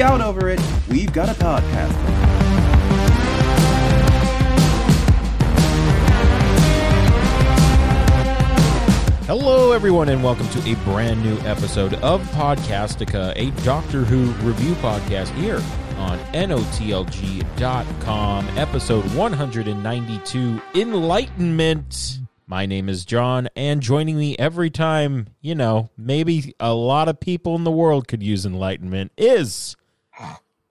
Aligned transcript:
out 0.00 0.20
over 0.20 0.48
it, 0.48 0.60
we've 0.88 1.12
got 1.12 1.28
a 1.28 1.34
podcast. 1.34 1.92
Hello, 9.26 9.72
everyone, 9.72 10.08
and 10.08 10.22
welcome 10.24 10.48
to 10.50 10.70
a 10.70 10.74
brand 10.84 11.22
new 11.22 11.36
episode 11.40 11.94
of 11.94 12.22
Podcastica, 12.30 13.32
a 13.36 13.50
Doctor 13.62 14.04
Who 14.04 14.26
review 14.46 14.74
podcast 14.76 15.28
here 15.34 15.60
on 15.98 16.18
NOTLG.com, 16.32 17.38
episode 18.56 19.04
192 19.14 20.62
Enlightenment. 20.74 22.20
My 22.46 22.64
name 22.64 22.88
is 22.88 23.04
John, 23.04 23.48
and 23.54 23.82
joining 23.82 24.16
me 24.16 24.34
every 24.38 24.70
time, 24.70 25.26
you 25.42 25.54
know, 25.54 25.90
maybe 25.98 26.54
a 26.58 26.72
lot 26.72 27.08
of 27.08 27.20
people 27.20 27.54
in 27.56 27.64
the 27.64 27.70
world 27.70 28.08
could 28.08 28.22
use 28.22 28.46
enlightenment 28.46 29.12
is 29.18 29.76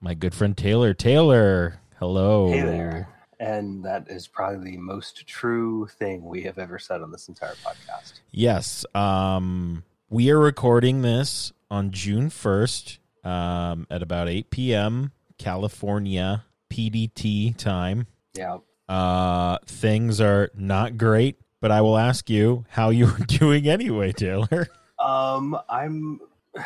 my 0.00 0.14
good 0.14 0.34
friend 0.34 0.56
Taylor. 0.56 0.94
Taylor, 0.94 1.80
hello. 1.98 2.50
Hey 2.50 2.62
there. 2.62 3.08
And 3.40 3.84
that 3.84 4.08
is 4.08 4.26
probably 4.26 4.72
the 4.72 4.76
most 4.78 5.26
true 5.26 5.86
thing 5.98 6.24
we 6.24 6.42
have 6.42 6.58
ever 6.58 6.78
said 6.78 7.02
on 7.02 7.12
this 7.12 7.28
entire 7.28 7.54
podcast. 7.54 8.14
Yes. 8.30 8.84
Um, 8.94 9.84
we 10.10 10.30
are 10.30 10.38
recording 10.38 11.02
this 11.02 11.52
on 11.70 11.92
June 11.92 12.30
1st 12.30 12.98
um, 13.24 13.86
at 13.90 14.02
about 14.02 14.28
8 14.28 14.50
p.m. 14.50 15.12
California 15.38 16.44
PDT 16.70 17.56
time. 17.56 18.08
Yeah. 18.34 18.58
Uh, 18.88 19.58
things 19.66 20.20
are 20.20 20.50
not 20.54 20.96
great, 20.98 21.38
but 21.60 21.70
I 21.70 21.80
will 21.80 21.98
ask 21.98 22.28
you 22.28 22.64
how 22.70 22.90
you 22.90 23.06
are 23.06 23.18
doing 23.26 23.68
anyway, 23.68 24.12
Taylor. 24.12 24.66
Um, 24.98 25.56
I'm 25.68 26.20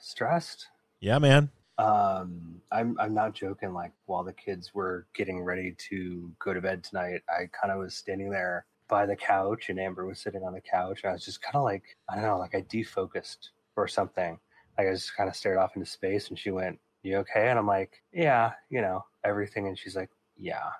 stressed. 0.00 0.68
Yeah, 1.00 1.18
man. 1.18 1.50
Um, 1.78 2.61
I'm 2.72 2.96
I'm 2.98 3.14
not 3.14 3.34
joking. 3.34 3.72
Like 3.72 3.92
while 4.06 4.24
the 4.24 4.32
kids 4.32 4.74
were 4.74 5.06
getting 5.14 5.42
ready 5.42 5.74
to 5.90 6.30
go 6.38 6.54
to 6.54 6.60
bed 6.60 6.82
tonight, 6.82 7.22
I 7.28 7.48
kind 7.60 7.72
of 7.72 7.78
was 7.78 7.94
standing 7.94 8.30
there 8.30 8.66
by 8.88 9.06
the 9.06 9.16
couch, 9.16 9.68
and 9.68 9.80
Amber 9.80 10.06
was 10.06 10.20
sitting 10.20 10.42
on 10.42 10.52
the 10.52 10.60
couch, 10.60 11.00
and 11.02 11.10
I 11.10 11.12
was 11.14 11.24
just 11.24 11.42
kind 11.42 11.56
of 11.56 11.62
like 11.62 11.82
I 12.08 12.16
don't 12.16 12.24
know, 12.24 12.38
like 12.38 12.54
I 12.54 12.62
defocused 12.62 13.50
or 13.76 13.88
something. 13.88 14.38
Like 14.78 14.88
I 14.88 14.92
just 14.92 15.16
kind 15.16 15.28
of 15.28 15.36
stared 15.36 15.58
off 15.58 15.76
into 15.76 15.86
space, 15.86 16.28
and 16.28 16.38
she 16.38 16.50
went, 16.50 16.78
"You 17.02 17.18
okay?" 17.18 17.48
And 17.48 17.58
I'm 17.58 17.66
like, 17.66 18.02
"Yeah, 18.12 18.52
you 18.70 18.80
know 18.80 19.04
everything," 19.24 19.68
and 19.68 19.78
she's 19.78 19.96
like, 19.96 20.10
"Yeah." 20.36 20.70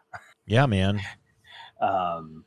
Yeah, 0.47 0.67
man. 0.67 1.01
um, 1.81 2.45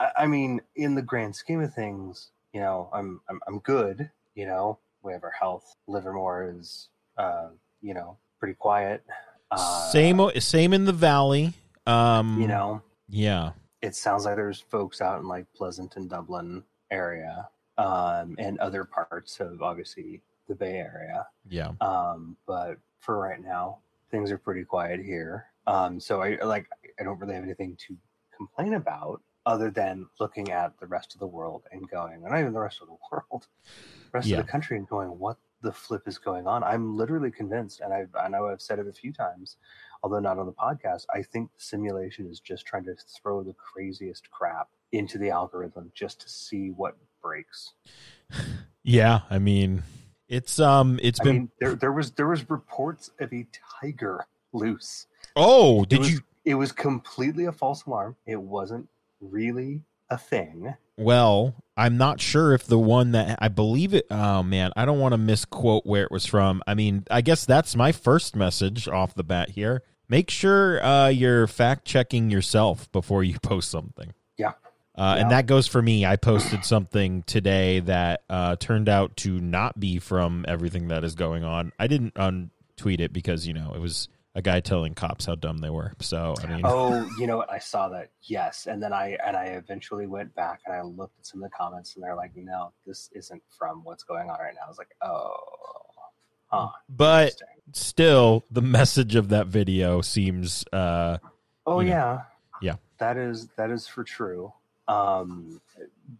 I, 0.00 0.10
I 0.18 0.26
mean, 0.26 0.60
in 0.76 0.94
the 0.94 1.02
grand 1.02 1.34
scheme 1.34 1.60
of 1.60 1.74
things, 1.74 2.30
you 2.52 2.60
know, 2.60 2.90
I'm 2.92 3.20
I'm 3.28 3.40
I'm 3.46 3.58
good. 3.60 4.10
You 4.34 4.46
know, 4.46 4.78
we 5.02 5.12
have 5.12 5.24
our 5.24 5.32
health. 5.38 5.74
Livermore 5.86 6.54
is, 6.56 6.88
uh, 7.18 7.48
you 7.80 7.94
know, 7.94 8.18
pretty 8.42 8.54
quiet. 8.54 9.04
Uh, 9.52 9.90
same, 9.92 10.20
same 10.40 10.72
in 10.72 10.84
the 10.84 10.92
valley. 10.92 11.52
Um, 11.86 12.40
You 12.40 12.48
know, 12.48 12.82
yeah, 13.08 13.52
it 13.80 13.94
sounds 13.94 14.24
like 14.24 14.34
there's 14.34 14.58
folks 14.60 15.00
out 15.00 15.20
in 15.20 15.28
like 15.28 15.46
Pleasanton 15.54 16.02
and 16.02 16.10
Dublin 16.10 16.64
area, 16.90 17.48
um, 17.78 18.34
and 18.38 18.58
other 18.58 18.82
parts 18.84 19.38
of 19.38 19.62
obviously 19.62 20.20
the 20.48 20.56
Bay 20.56 20.74
Area. 20.78 21.24
yeah, 21.48 21.70
Um, 21.80 22.36
but 22.48 22.78
for 22.98 23.16
right 23.20 23.40
now, 23.40 23.78
things 24.10 24.32
are 24.32 24.38
pretty 24.38 24.64
quiet 24.64 24.98
here. 25.00 25.46
Um, 25.68 26.00
so 26.00 26.20
I 26.20 26.36
like 26.42 26.66
I 26.98 27.04
don't 27.04 27.20
really 27.20 27.34
have 27.34 27.44
anything 27.44 27.76
to 27.86 27.96
complain 28.36 28.74
about 28.74 29.22
other 29.46 29.70
than 29.70 30.08
looking 30.18 30.50
at 30.50 30.78
the 30.80 30.86
rest 30.86 31.14
of 31.14 31.20
the 31.20 31.26
world 31.28 31.62
and 31.70 31.88
going, 31.88 32.14
and 32.14 32.22
not 32.24 32.40
even 32.40 32.52
the 32.52 32.58
rest 32.60 32.80
of 32.82 32.88
the 32.88 32.96
world, 33.12 33.46
rest 34.12 34.26
Yeah. 34.26 34.38
of 34.40 34.46
the 34.46 34.50
country 34.50 34.76
and 34.78 34.88
going, 34.88 35.10
what 35.16 35.36
the 35.62 35.72
flip 35.72 36.02
is 36.06 36.18
going 36.18 36.46
on? 36.46 36.62
I'm 36.62 36.96
literally 36.96 37.30
convinced, 37.30 37.80
and 37.80 37.92
I 37.92 38.06
I 38.18 38.28
know 38.28 38.48
I've 38.48 38.62
said 38.62 38.78
it 38.78 38.86
a 38.86 38.92
few 38.92 39.12
times, 39.12 39.56
although 40.02 40.18
not 40.18 40.38
on 40.38 40.46
the 40.46 40.52
podcast. 40.52 41.06
I 41.14 41.22
think 41.22 41.52
the 41.52 41.62
simulation 41.62 42.26
is 42.30 42.40
just 42.40 42.66
trying 42.66 42.84
to 42.84 42.94
throw 43.22 43.42
the 43.42 43.54
craziest 43.54 44.30
crap 44.30 44.68
into 44.92 45.18
the 45.18 45.30
algorithm 45.30 45.90
just 45.94 46.20
to 46.20 46.28
see 46.28 46.68
what 46.70 46.96
breaks. 47.22 47.74
yeah. 48.82 49.20
I 49.30 49.38
mean, 49.38 49.82
it's 50.28 50.58
um, 50.58 50.98
it's 51.02 51.20
I 51.20 51.24
been. 51.24 51.34
mean, 51.34 51.50
there 51.60 51.74
there 51.74 51.92
was 51.92 52.12
there 52.12 52.28
was 52.28 52.48
reports 52.50 53.10
of 53.20 53.32
a 53.32 53.46
tiger 53.80 54.26
loose. 54.52 55.06
oh, 55.36 55.84
did 55.84 55.96
it 55.96 55.98
was, 56.00 56.10
you? 56.12 56.20
It 56.44 56.54
was 56.54 56.72
completely 56.72 57.46
a 57.46 57.52
false 57.52 57.84
alarm. 57.84 58.16
It 58.26 58.40
wasn't 58.40 58.88
really 59.20 59.82
a 60.10 60.18
thing. 60.18 60.74
Well, 61.02 61.54
I'm 61.76 61.96
not 61.96 62.20
sure 62.20 62.52
if 62.52 62.66
the 62.66 62.78
one 62.78 63.12
that 63.12 63.38
I 63.40 63.48
believe 63.48 63.94
it. 63.94 64.06
Oh 64.10 64.42
man, 64.42 64.72
I 64.76 64.84
don't 64.84 65.00
want 65.00 65.12
to 65.12 65.18
misquote 65.18 65.86
where 65.86 66.04
it 66.04 66.10
was 66.10 66.26
from. 66.26 66.62
I 66.66 66.74
mean, 66.74 67.04
I 67.10 67.22
guess 67.22 67.44
that's 67.44 67.74
my 67.74 67.92
first 67.92 68.36
message 68.36 68.88
off 68.88 69.14
the 69.14 69.24
bat 69.24 69.50
here. 69.50 69.82
Make 70.08 70.28
sure 70.28 70.84
uh, 70.84 71.08
you're 71.08 71.46
fact 71.46 71.86
checking 71.86 72.30
yourself 72.30 72.90
before 72.92 73.24
you 73.24 73.38
post 73.42 73.70
something. 73.70 74.12
Yeah. 74.36 74.52
Uh, 74.96 75.14
Yeah. 75.16 75.16
And 75.16 75.30
that 75.30 75.46
goes 75.46 75.66
for 75.66 75.80
me. 75.80 76.04
I 76.04 76.16
posted 76.16 76.64
something 76.66 77.22
today 77.22 77.80
that 77.80 78.22
uh, 78.28 78.56
turned 78.56 78.90
out 78.90 79.16
to 79.18 79.40
not 79.40 79.80
be 79.80 79.98
from 79.98 80.44
everything 80.46 80.88
that 80.88 81.04
is 81.04 81.14
going 81.14 81.44
on. 81.44 81.72
I 81.78 81.86
didn't 81.86 82.14
untweet 82.14 83.00
it 83.00 83.12
because 83.14 83.46
you 83.46 83.54
know 83.54 83.72
it 83.74 83.80
was 83.80 84.08
a 84.34 84.42
guy 84.42 84.60
telling 84.60 84.94
cops 84.94 85.26
how 85.26 85.34
dumb 85.34 85.58
they 85.58 85.70
were. 85.70 85.92
So 86.00 86.34
I 86.42 86.46
mean, 86.46 86.60
Oh, 86.64 87.08
you 87.18 87.26
know 87.26 87.36
what? 87.38 87.50
I 87.52 87.58
saw 87.58 87.88
that. 87.90 88.10
Yes, 88.22 88.66
and 88.66 88.82
then 88.82 88.92
I 88.92 89.16
and 89.24 89.36
I 89.36 89.44
eventually 89.46 90.06
went 90.06 90.34
back 90.34 90.60
and 90.66 90.74
I 90.74 90.82
looked 90.82 91.18
at 91.18 91.26
some 91.26 91.42
of 91.42 91.50
the 91.50 91.56
comments, 91.56 91.94
and 91.94 92.02
they're 92.04 92.16
like, 92.16 92.32
"No, 92.36 92.72
this 92.86 93.10
isn't 93.14 93.42
from 93.58 93.84
what's 93.84 94.04
going 94.04 94.30
on 94.30 94.38
right 94.40 94.54
now." 94.54 94.62
I 94.64 94.68
was 94.68 94.78
like, 94.78 94.94
"Oh, 95.02 95.34
huh." 96.48 96.68
but 96.88 97.34
still, 97.72 98.44
the 98.50 98.62
message 98.62 99.14
of 99.16 99.28
that 99.30 99.46
video 99.48 100.00
seems. 100.00 100.64
Uh, 100.72 101.18
Oh 101.64 101.78
you 101.80 101.90
know. 101.90 101.94
yeah, 101.94 102.20
Yeah. 102.60 102.74
That 102.98 103.16
is 103.16 103.48
that 103.56 103.70
is 103.70 103.86
for 103.86 104.02
true. 104.02 104.52
Um, 104.88 105.60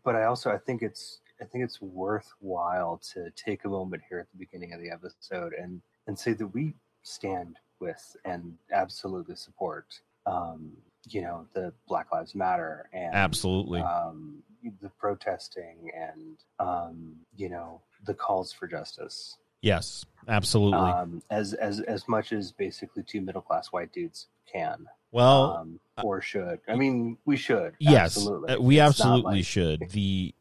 but 0.05 0.15
I 0.15 0.25
also 0.25 0.51
I 0.53 0.59
think 0.59 0.83
it's 0.83 1.19
I 1.41 1.45
think 1.45 1.65
it's 1.65 1.81
worthwhile 1.83 3.01
to 3.15 3.31
take 3.35 3.65
a 3.65 3.69
moment 3.69 4.03
here 4.09 4.21
at 4.21 4.31
the 4.31 4.39
beginning 4.39 4.73
of 4.73 4.81
the 4.81 4.91
episode 4.91 5.53
and 5.55 5.83
and 6.07 6.17
say 6.17 6.33
that 6.35 6.47
we 6.47 6.75
stand 7.03 7.57
with 7.83 8.17
and 8.25 8.57
absolutely 8.73 9.37
support 9.37 9.87
um, 10.27 10.73
you 11.11 11.21
know 11.21 11.47
the 11.53 11.73
Black 11.89 12.13
Lives 12.13 12.35
Matter 12.35 12.89
and 12.93 13.15
Absolutely. 13.15 13.81
um, 13.81 14.43
the 14.81 14.89
protesting 14.91 15.91
and 15.95 16.39
um, 16.61 17.17
you 17.37 17.49
know 17.51 17.83
the 18.07 18.15
calls 18.15 18.53
for 18.53 18.67
justice 18.67 19.37
yes, 19.61 20.07
absolutely. 20.29 20.79
um, 20.79 21.23
as 21.31 21.53
as 21.55 21.81
as 21.81 22.09
much 22.09 22.33
as 22.33 22.53
basically 22.53 23.03
two 23.03 23.21
middle 23.21 23.43
class 23.43 23.69
white 23.73 23.93
dudes 23.93 24.29
can 24.51 24.87
well, 25.13 25.59
um, 25.59 25.79
or 26.03 26.23
should. 26.23 26.61
I 26.67 26.75
mean, 26.75 27.19
we 27.27 27.37
should. 27.37 27.75
yes, 27.79 28.17
absolutely. 28.17 28.55
uh, 28.55 28.61
we 28.61 28.81
It's 28.81 28.89
absolutely 29.01 29.37
like- 29.37 29.45
should. 29.45 29.81
The 29.91 30.35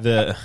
the 0.00 0.36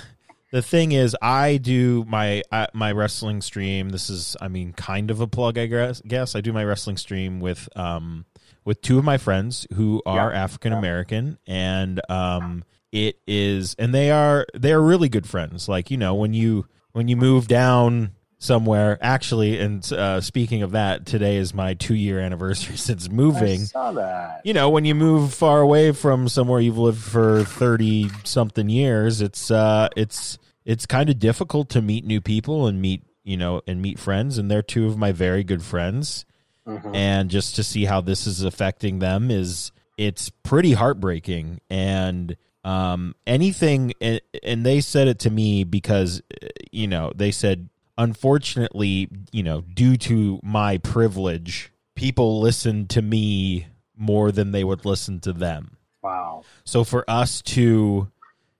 the 0.52 0.62
thing 0.62 0.92
is, 0.92 1.16
I 1.20 1.56
do 1.56 2.04
my 2.06 2.42
uh, 2.52 2.68
my 2.72 2.92
wrestling 2.92 3.40
stream. 3.42 3.90
This 3.90 4.08
is, 4.10 4.36
I 4.40 4.48
mean, 4.48 4.72
kind 4.72 5.10
of 5.10 5.20
a 5.20 5.26
plug, 5.26 5.58
I 5.58 5.66
guess. 5.66 6.00
Guess 6.06 6.34
I 6.36 6.40
do 6.40 6.52
my 6.52 6.64
wrestling 6.64 6.96
stream 6.96 7.40
with 7.40 7.68
um 7.76 8.24
with 8.64 8.80
two 8.80 8.98
of 8.98 9.04
my 9.04 9.18
friends 9.18 9.66
who 9.74 10.02
are 10.06 10.32
Yeah, 10.32 10.42
African 10.42 10.72
American, 10.72 11.38
and 11.46 12.00
um 12.08 12.64
it 12.92 13.18
is, 13.26 13.74
and 13.78 13.94
they 13.94 14.10
are 14.10 14.46
they 14.54 14.72
are 14.72 14.80
really 14.80 15.08
good 15.08 15.28
friends. 15.28 15.68
Like 15.68 15.90
you 15.90 15.96
know, 15.96 16.14
when 16.14 16.32
you 16.32 16.66
when 16.92 17.08
you 17.08 17.16
move 17.16 17.46
down 17.46 18.12
somewhere 18.46 18.96
actually 19.00 19.58
and 19.58 19.92
uh, 19.92 20.20
speaking 20.20 20.62
of 20.62 20.70
that 20.72 21.04
today 21.04 21.36
is 21.36 21.52
my 21.52 21.74
two 21.74 21.94
year 21.94 22.20
anniversary 22.20 22.76
since 22.88 23.08
I 23.08 23.12
moving 23.12 23.60
saw 23.66 23.92
that. 23.92 24.42
you 24.44 24.54
know 24.54 24.70
when 24.70 24.84
you 24.84 24.94
move 24.94 25.34
far 25.34 25.60
away 25.60 25.92
from 25.92 26.28
somewhere 26.28 26.60
you've 26.60 26.78
lived 26.78 27.02
for 27.02 27.42
30 27.44 28.08
something 28.24 28.68
years 28.68 29.20
it's 29.20 29.50
uh 29.50 29.88
it's 29.96 30.38
it's 30.64 30.86
kind 30.86 31.10
of 31.10 31.18
difficult 31.18 31.68
to 31.70 31.82
meet 31.82 32.04
new 32.04 32.20
people 32.20 32.66
and 32.68 32.80
meet 32.80 33.02
you 33.24 33.36
know 33.36 33.62
and 33.66 33.82
meet 33.82 33.98
friends 33.98 34.38
and 34.38 34.48
they're 34.50 34.62
two 34.62 34.86
of 34.86 34.96
my 34.96 35.12
very 35.12 35.42
good 35.44 35.62
friends 35.62 36.24
Mhm. 36.66 36.96
and 36.96 37.30
just 37.30 37.54
to 37.56 37.62
see 37.62 37.84
how 37.84 38.00
this 38.00 38.26
is 38.26 38.42
affecting 38.42 38.98
them 38.98 39.30
is 39.30 39.70
it's 39.96 40.30
pretty 40.42 40.72
heartbreaking 40.72 41.60
and 41.70 42.36
um 42.64 43.14
anything 43.24 43.92
and, 44.00 44.20
and 44.42 44.66
they 44.66 44.80
said 44.80 45.06
it 45.06 45.20
to 45.20 45.30
me 45.30 45.62
because 45.62 46.20
uh, 46.42 46.46
you 46.72 46.88
know 46.88 47.12
they 47.14 47.30
said 47.30 47.68
unfortunately 47.98 49.08
you 49.32 49.42
know 49.42 49.60
due 49.62 49.96
to 49.96 50.38
my 50.42 50.78
privilege 50.78 51.72
people 51.94 52.40
listen 52.40 52.86
to 52.86 53.00
me 53.02 53.66
more 53.96 54.30
than 54.30 54.52
they 54.52 54.62
would 54.64 54.84
listen 54.84 55.18
to 55.20 55.32
them 55.32 55.76
Wow. 56.02 56.44
so 56.64 56.84
for 56.84 57.04
us 57.08 57.42
to, 57.42 58.08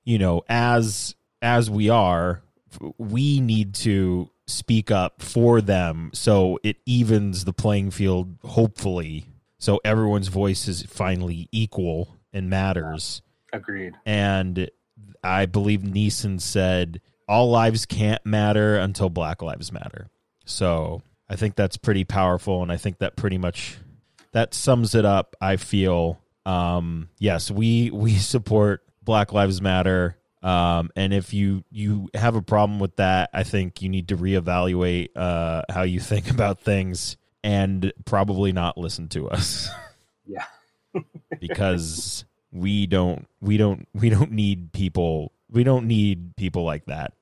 you 0.04 0.18
know, 0.18 0.42
as 0.48 1.14
as 1.42 1.70
we 1.70 1.88
are, 1.88 2.42
we 2.98 3.38
need 3.38 3.72
to 3.74 4.30
speak 4.48 4.90
up 4.90 5.22
for 5.22 5.60
them 5.60 6.10
so 6.12 6.58
it 6.64 6.78
evens 6.86 7.44
the 7.44 7.52
playing 7.52 7.90
field 7.92 8.36
hopefully 8.44 9.26
so 9.58 9.80
everyone's 9.84 10.28
voice 10.28 10.66
is 10.68 10.82
finally 10.82 11.48
equal 11.52 12.16
and 12.32 12.48
matters 12.50 13.22
Agreed. 13.52 13.94
and 14.04 14.70
I 15.22 15.46
believe 15.46 15.80
Neeson 15.80 16.40
said 16.40 17.00
all 17.28 17.50
lives 17.50 17.86
can't 17.86 18.24
matter 18.24 18.76
until 18.76 19.08
Black 19.08 19.42
Lives 19.42 19.72
Matter. 19.72 20.08
So 20.44 21.02
I 21.28 21.36
think 21.36 21.56
that's 21.56 21.76
pretty 21.76 22.04
powerful, 22.04 22.62
and 22.62 22.70
I 22.70 22.76
think 22.76 22.98
that 22.98 23.16
pretty 23.16 23.38
much 23.38 23.78
that 24.32 24.54
sums 24.54 24.94
it 24.94 25.04
up. 25.04 25.34
I 25.40 25.56
feel 25.56 26.20
um, 26.44 27.08
yes, 27.18 27.50
we 27.50 27.90
we 27.90 28.16
support 28.16 28.82
Black 29.02 29.32
Lives 29.32 29.60
Matter. 29.60 30.16
Um, 30.42 30.90
and 30.94 31.12
if 31.12 31.34
you 31.34 31.64
you 31.70 32.08
have 32.14 32.36
a 32.36 32.42
problem 32.42 32.78
with 32.78 32.96
that, 32.96 33.30
I 33.32 33.42
think 33.42 33.82
you 33.82 33.88
need 33.88 34.08
to 34.08 34.16
reevaluate 34.16 35.08
uh, 35.16 35.62
how 35.68 35.82
you 35.82 35.98
think 36.12 36.30
about 36.30 36.60
things 36.60 37.16
and 37.42 37.92
probably 38.04 38.52
not 38.52 38.76
listen 38.76 39.08
to 39.08 39.28
us 39.28 39.68
Yeah. 40.26 40.44
because 41.40 42.24
we 42.50 42.86
don't 42.86 43.26
we 43.40 43.56
don't 43.56 43.86
we 43.94 44.08
don't 44.08 44.32
need 44.32 44.72
people 44.72 45.32
we 45.50 45.62
don't 45.62 45.86
need 45.86 46.36
people 46.36 46.64
like 46.64 46.86
that. 46.86 47.12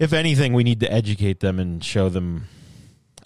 If 0.00 0.14
anything, 0.14 0.54
we 0.54 0.64
need 0.64 0.80
to 0.80 0.92
educate 0.92 1.40
them 1.40 1.60
and 1.60 1.84
show 1.84 2.08
them. 2.08 2.48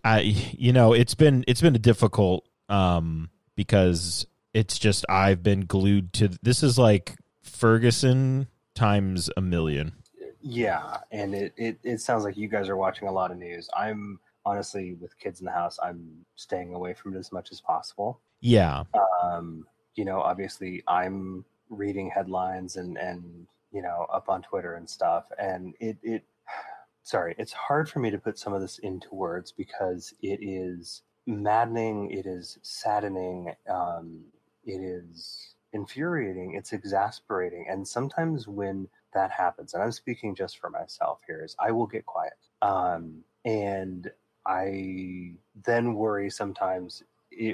I 0.05 0.21
you 0.21 0.73
know 0.73 0.93
it's 0.93 1.15
been 1.15 1.44
it's 1.49 1.62
been 1.62 1.75
a 1.75 1.79
difficult 1.79 2.47
um 2.69 3.31
because 3.56 4.26
it's 4.53 4.79
just 4.79 5.06
I've 5.09 5.43
been 5.43 5.62
glued 5.62 6.12
to 6.15 6.29
this 6.43 6.62
is 6.62 6.79
like 6.79 7.15
Ferguson 7.43 8.49
times 8.75 9.31
a 9.37 9.41
million. 9.41 9.93
Yeah, 10.43 10.99
and 11.11 11.35
it, 11.35 11.55
it, 11.56 11.79
it 11.82 12.00
sounds 12.03 12.23
like 12.23 12.37
you 12.37 12.49
guys 12.49 12.69
are 12.69 12.77
watching 12.77 13.09
a 13.09 13.12
lot 13.12 13.31
of 13.31 13.38
news. 13.38 13.70
I'm 13.75 14.20
honestly 14.44 14.94
with 14.94 15.19
kids 15.19 15.41
in 15.41 15.47
the 15.47 15.53
house, 15.53 15.79
I'm 15.82 16.27
staying 16.37 16.75
away 16.75 16.93
from 16.93 17.15
it 17.15 17.19
as 17.19 17.32
much 17.32 17.50
as 17.50 17.62
possible. 17.62 18.20
Yeah. 18.41 18.85
Um, 19.23 19.67
you 19.94 20.05
know, 20.05 20.20
obviously 20.20 20.82
I'm 20.87 21.47
reading 21.70 22.11
headlines 22.11 22.77
and 22.77 22.99
and 22.99 23.47
you 23.73 23.81
know 23.81 24.06
up 24.12 24.29
on 24.29 24.43
Twitter 24.43 24.75
and 24.75 24.88
stuff, 24.88 25.25
and 25.38 25.75
it 25.81 25.97
it 26.03 26.25
sorry, 27.05 27.35
it's 27.39 27.53
hard 27.53 27.89
for 27.89 28.01
me 28.01 28.11
to 28.11 28.19
put 28.19 28.39
some 28.39 28.55
of 28.55 28.62
this 28.62 28.79
into 28.79 29.15
words 29.15 29.53
because 29.53 30.15
it 30.23 30.41
is 30.43 31.03
maddening, 31.27 32.11
it 32.11 32.27
is 32.27 32.59
saddening, 32.62 33.55
um, 33.71 34.23
it 34.65 34.81
is 34.83 35.55
infuriating, 35.73 36.55
it's 36.56 36.73
exasperating, 36.73 37.67
and 37.71 37.87
sometimes 37.87 38.49
when 38.49 38.89
that 39.15 39.31
happens, 39.31 39.75
and 39.75 39.83
I'm 39.83 39.93
speaking 39.93 40.35
just 40.35 40.59
for 40.59 40.71
myself 40.71 41.21
here, 41.27 41.45
is 41.45 41.55
I 41.61 41.73
will 41.73 41.87
get 41.87 42.06
quiet, 42.06 42.35
um, 42.62 43.23
and 43.45 44.11
I 44.47 45.35
then 45.65 45.95
worry 45.95 46.31
sometimes 46.31 47.03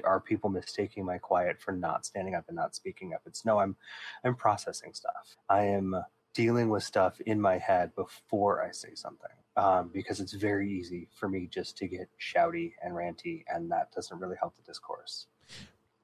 are 0.05 0.21
people 0.21 0.51
mistaking 0.51 1.07
my 1.07 1.19
quiet 1.19 1.61
for 1.61 1.73
not 1.73 2.05
standing 2.07 2.35
up 2.35 2.45
and 2.49 2.57
not 2.57 2.75
speaking 2.75 3.15
up? 3.15 3.23
It's 3.27 3.47
no 3.47 3.59
i'm 3.61 3.77
i'm 4.25 4.35
processing 4.37 4.93
stuff. 4.93 5.37
I 5.49 5.63
am 5.63 5.97
dealing 6.35 6.69
with 6.69 6.83
stuff 6.83 7.21
in 7.23 7.41
my 7.41 7.59
head 7.59 7.95
before 7.97 8.63
i 8.63 8.71
say 8.71 8.91
something 8.95 9.31
um, 9.57 9.91
because 9.93 10.21
it's 10.21 10.33
very 10.33 10.71
easy 10.71 11.09
for 11.15 11.29
me 11.29 11.49
just 11.51 11.77
to 11.79 11.87
get 11.87 12.09
shouty 12.21 12.73
and 12.83 12.95
ranty 12.95 13.45
and 13.53 13.71
that 13.71 13.91
doesn't 13.93 14.19
really 14.19 14.37
help 14.41 14.55
the 14.57 14.63
discourse 14.63 15.27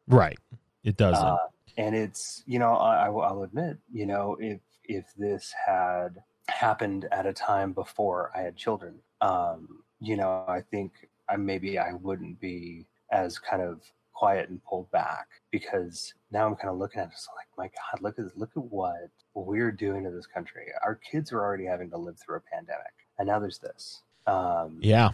Right. 0.09 0.39
It 0.85 0.97
doesn't. 0.97 1.25
uh, 1.25 1.37
and 1.79 1.95
it's 1.95 2.43
you 2.47 2.59
know 2.59 2.75
I, 2.75 3.07
I 3.07 3.09
will 3.09 3.23
I'll 3.23 3.43
admit 3.43 3.79
you 3.93 4.07
know 4.07 4.37
if 4.41 4.61
if 4.85 5.07
this 5.17 5.53
had 5.67 6.23
happened 6.49 7.09
at 7.11 7.27
a 7.27 7.33
time 7.33 7.73
before 7.73 8.31
I 8.37 8.43
had 8.43 8.57
children, 8.57 8.95
um, 9.21 9.83
you 10.01 10.17
know 10.17 10.45
I 10.49 10.61
think 10.71 10.93
I 11.29 11.37
maybe 11.37 11.79
I 11.79 11.93
wouldn't 11.95 12.41
be 12.41 12.87
as 13.11 13.39
kind 13.39 13.63
of 13.63 13.81
quiet 14.13 14.49
and 14.49 14.63
pulled 14.65 14.91
back 14.93 15.27
because 15.51 16.15
now 16.31 16.47
I'm 16.47 16.57
kind 16.57 16.71
of 16.71 16.79
looking 16.79 17.01
at 17.01 17.09
it 17.09 17.15
like 17.37 17.49
my 17.59 17.67
God, 17.67 18.03
look 18.03 18.19
at 18.19 18.39
look 18.39 18.51
at 18.57 18.63
what 18.63 19.11
we're 19.35 19.73
doing 19.73 20.05
to 20.05 20.11
this 20.11 20.27
country. 20.27 20.67
Our 20.85 20.95
kids 20.95 21.33
are 21.33 21.41
already 21.41 21.65
having 21.67 21.91
to 21.91 21.99
live 21.99 22.17
through 22.19 22.37
a 22.37 22.41
pandemic, 22.41 22.95
and 23.19 23.29
now 23.29 23.39
there's 23.39 23.59
this. 23.59 24.03
Um, 24.27 24.79
yeah. 24.81 25.11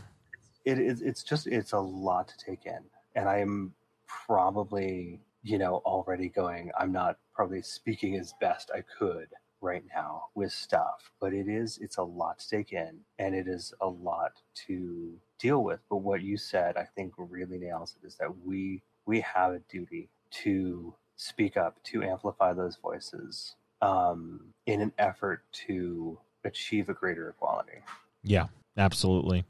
it 0.65 0.79
is 0.79 1.03
it's 1.03 1.23
just 1.23 1.47
it's 1.47 1.73
a 1.73 1.79
lot 1.79 2.29
to 2.29 2.39
take 2.39 2.65
in 2.65 2.79
and 3.15 3.29
i 3.29 3.39
am 3.39 3.75
probably 4.27 5.21
you 5.43 5.59
know 5.59 5.83
already 5.85 6.29
going 6.29 6.71
i'm 6.79 6.93
not 6.93 7.19
probably 7.35 7.61
speaking 7.61 8.17
as 8.17 8.33
best 8.41 8.71
i 8.75 8.83
could 8.99 9.29
right 9.61 9.85
now 9.95 10.25
with 10.35 10.51
stuff 10.51 11.13
but 11.21 11.33
it 11.35 11.49
is 11.49 11.79
it's 11.83 11.99
a 11.99 12.03
lot 12.03 12.39
to 12.39 12.49
take 12.49 12.73
in 12.73 12.99
and 13.19 13.35
it 13.35 13.47
is 13.47 13.75
a 13.83 13.87
lot 13.87 14.33
to 14.55 15.13
deal 15.39 15.63
with 15.63 15.81
but 15.91 15.99
what 15.99 16.23
you 16.23 16.37
said 16.37 16.77
i 16.77 16.87
think 16.97 17.13
really 17.19 17.59
nails 17.59 17.97
it 18.03 18.07
is 18.07 18.17
that 18.17 18.31
we 18.45 18.83
we 19.07 19.21
have 19.21 19.53
a 19.53 19.61
duty 19.71 20.09
to 20.31 20.95
speak 21.17 21.57
up 21.57 21.83
to 21.85 22.03
amplify 22.03 22.53
those 22.53 22.77
voices 22.77 23.57
um, 23.83 24.41
in 24.67 24.81
an 24.81 24.93
effort 24.99 25.43
to 25.53 26.19
achieve 26.45 26.89
a 26.89 26.95
greater 26.95 27.29
equality 27.29 27.79
Yeah, 28.23 28.47
absolutely. 28.77 29.45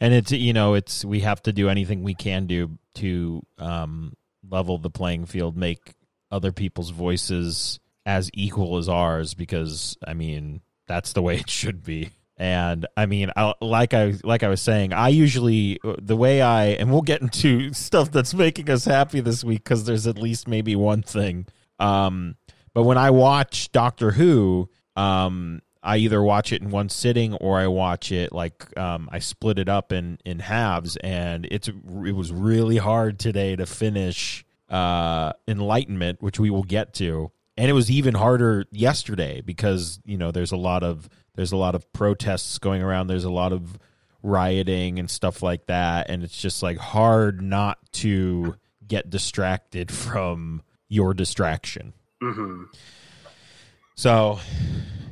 And 0.00 0.14
it's 0.14 0.32
you 0.32 0.52
know, 0.52 0.74
it's 0.74 1.04
we 1.04 1.20
have 1.20 1.42
to 1.42 1.52
do 1.52 1.68
anything 1.68 2.02
we 2.02 2.14
can 2.14 2.46
do 2.46 2.78
to 2.94 3.42
um 3.58 4.14
level 4.48 4.78
the 4.78 4.90
playing 4.90 5.26
field, 5.26 5.56
make 5.56 5.94
other 6.30 6.52
people's 6.52 6.90
voices 6.90 7.80
as 8.06 8.30
equal 8.32 8.78
as 8.78 8.88
ours 8.88 9.34
because 9.34 9.96
I 10.06 10.14
mean, 10.14 10.62
that's 10.86 11.12
the 11.12 11.22
way 11.22 11.36
it 11.36 11.50
should 11.50 11.84
be. 11.84 12.10
And 12.36 12.86
I 12.96 13.06
mean, 13.06 13.32
I, 13.34 13.52
like 13.60 13.94
I 13.94 14.14
like 14.22 14.44
I 14.44 14.48
was 14.48 14.62
saying, 14.62 14.92
I 14.92 15.08
usually 15.08 15.80
the 15.82 16.16
way 16.16 16.40
I 16.40 16.66
and 16.66 16.90
we'll 16.92 17.02
get 17.02 17.20
into 17.20 17.72
stuff 17.72 18.12
that's 18.12 18.34
making 18.34 18.70
us 18.70 18.84
happy 18.84 19.20
this 19.20 19.42
week 19.42 19.64
because 19.64 19.84
there's 19.84 20.06
at 20.06 20.18
least 20.18 20.46
maybe 20.46 20.76
one 20.76 21.02
thing. 21.02 21.46
Um, 21.80 22.36
but 22.74 22.84
when 22.84 22.98
I 22.98 23.10
watch 23.10 23.72
Doctor 23.72 24.12
Who, 24.12 24.68
um, 24.94 25.60
I 25.88 25.96
either 25.96 26.22
watch 26.22 26.52
it 26.52 26.60
in 26.60 26.68
one 26.68 26.90
sitting 26.90 27.32
or 27.32 27.58
I 27.58 27.66
watch 27.66 28.12
it 28.12 28.30
like 28.30 28.76
um, 28.78 29.08
I 29.10 29.20
split 29.20 29.58
it 29.58 29.70
up 29.70 29.90
in 29.90 30.18
in 30.22 30.38
halves, 30.38 30.96
and 30.96 31.48
it's 31.50 31.68
it 31.68 32.14
was 32.14 32.30
really 32.30 32.76
hard 32.76 33.18
today 33.18 33.56
to 33.56 33.64
finish 33.64 34.44
uh, 34.68 35.32
Enlightenment, 35.48 36.20
which 36.20 36.38
we 36.38 36.50
will 36.50 36.62
get 36.62 36.92
to, 36.94 37.30
and 37.56 37.70
it 37.70 37.72
was 37.72 37.90
even 37.90 38.14
harder 38.14 38.66
yesterday 38.70 39.40
because 39.40 39.98
you 40.04 40.18
know 40.18 40.30
there's 40.30 40.52
a 40.52 40.58
lot 40.58 40.82
of 40.82 41.08
there's 41.36 41.52
a 41.52 41.56
lot 41.56 41.74
of 41.74 41.90
protests 41.94 42.58
going 42.58 42.82
around, 42.82 43.06
there's 43.06 43.24
a 43.24 43.30
lot 43.30 43.54
of 43.54 43.78
rioting 44.22 44.98
and 44.98 45.08
stuff 45.08 45.42
like 45.42 45.64
that, 45.68 46.10
and 46.10 46.22
it's 46.22 46.38
just 46.38 46.62
like 46.62 46.76
hard 46.76 47.40
not 47.40 47.78
to 47.92 48.56
get 48.86 49.08
distracted 49.08 49.90
from 49.90 50.60
your 50.90 51.14
distraction. 51.14 51.94
mm-hmm. 52.22 52.64
So, 53.94 54.38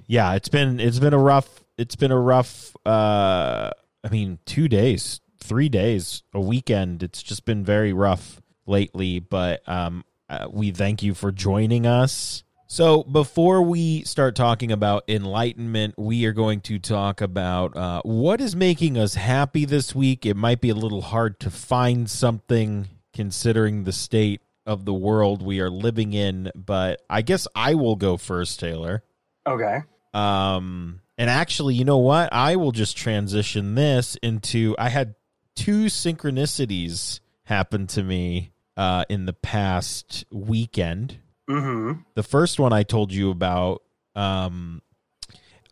yeah, 0.07 0.35
it's 0.35 0.49
been 0.49 0.81
it's 0.81 0.99
been 0.99 1.15
a 1.15 1.19
rough 1.19 1.49
it's 1.77 1.97
been 1.97 2.13
a 2.13 2.19
rough 2.19 2.75
uh 2.87 3.71
I 4.05 4.09
mean, 4.09 4.39
2 4.47 4.69
days, 4.69 5.21
3 5.43 5.69
days, 5.69 6.23
a 6.33 6.41
weekend. 6.41 7.03
It's 7.03 7.23
just 7.23 7.45
been 7.45 7.65
very 7.65 7.93
rough 7.93 8.41
lately, 8.67 9.19
but 9.19 9.67
um 9.69 10.05
uh, 10.29 10.49
we 10.51 10.73
thank 10.73 11.03
you 11.03 11.15
for 11.15 11.31
joining 11.31 11.87
us. 11.87 12.43
So, 12.69 13.05
before 13.05 13.63
we 13.63 14.03
start 14.03 14.35
talking 14.35 14.73
about 14.73 15.05
enlightenment, 15.07 15.95
we 15.97 16.25
are 16.25 16.33
going 16.33 16.63
to 16.63 16.81
talk 16.81 17.21
about 17.21 17.77
uh, 17.77 18.03
what 18.05 18.41
is 18.41 18.57
making 18.57 18.99
us 18.99 19.15
happy 19.15 19.65
this 19.65 19.95
week. 19.95 20.27
It 20.27 20.37
might 20.37 20.61
be 20.61 20.71
a 20.71 20.75
little 20.75 21.03
hard 21.03 21.39
to 21.41 21.51
find 21.51 22.11
something 22.11 22.89
considering 23.15 23.85
the 23.85 23.93
state 23.93 24.41
of 24.67 24.85
the 24.85 24.93
world 24.93 25.43
we 25.43 25.61
are 25.61 25.71
living 25.71 26.13
in, 26.13 26.51
but 26.57 27.03
I 27.09 27.23
guess 27.23 27.47
I 27.55 27.75
will 27.75 27.95
go 27.95 28.17
first, 28.17 28.59
Taylor. 28.59 29.05
okay 29.47 29.83
Um, 30.15 31.01
and 31.19 31.31
actually, 31.31 31.75
you 31.75 31.85
know 31.85 31.99
what? 31.99 32.33
I 32.33 32.57
will 32.57 32.73
just 32.73 32.97
transition 32.97 33.75
this 33.75 34.17
into 34.23 34.75
I 34.79 34.89
had 34.89 35.15
two 35.55 35.87
synchronicities 35.87 37.21
happen 37.45 37.87
to 37.89 38.03
me 38.03 38.53
uh, 38.77 39.05
in 39.09 39.27
the 39.27 39.33
past 39.33 40.25
weekend. 40.31 41.19
mm-hmm 41.49 42.01
The 42.15 42.23
first 42.23 42.59
one 42.59 42.73
I 42.73 42.83
told 42.83 43.13
you 43.13 43.31
about. 43.31 43.83
Um, 44.15 44.83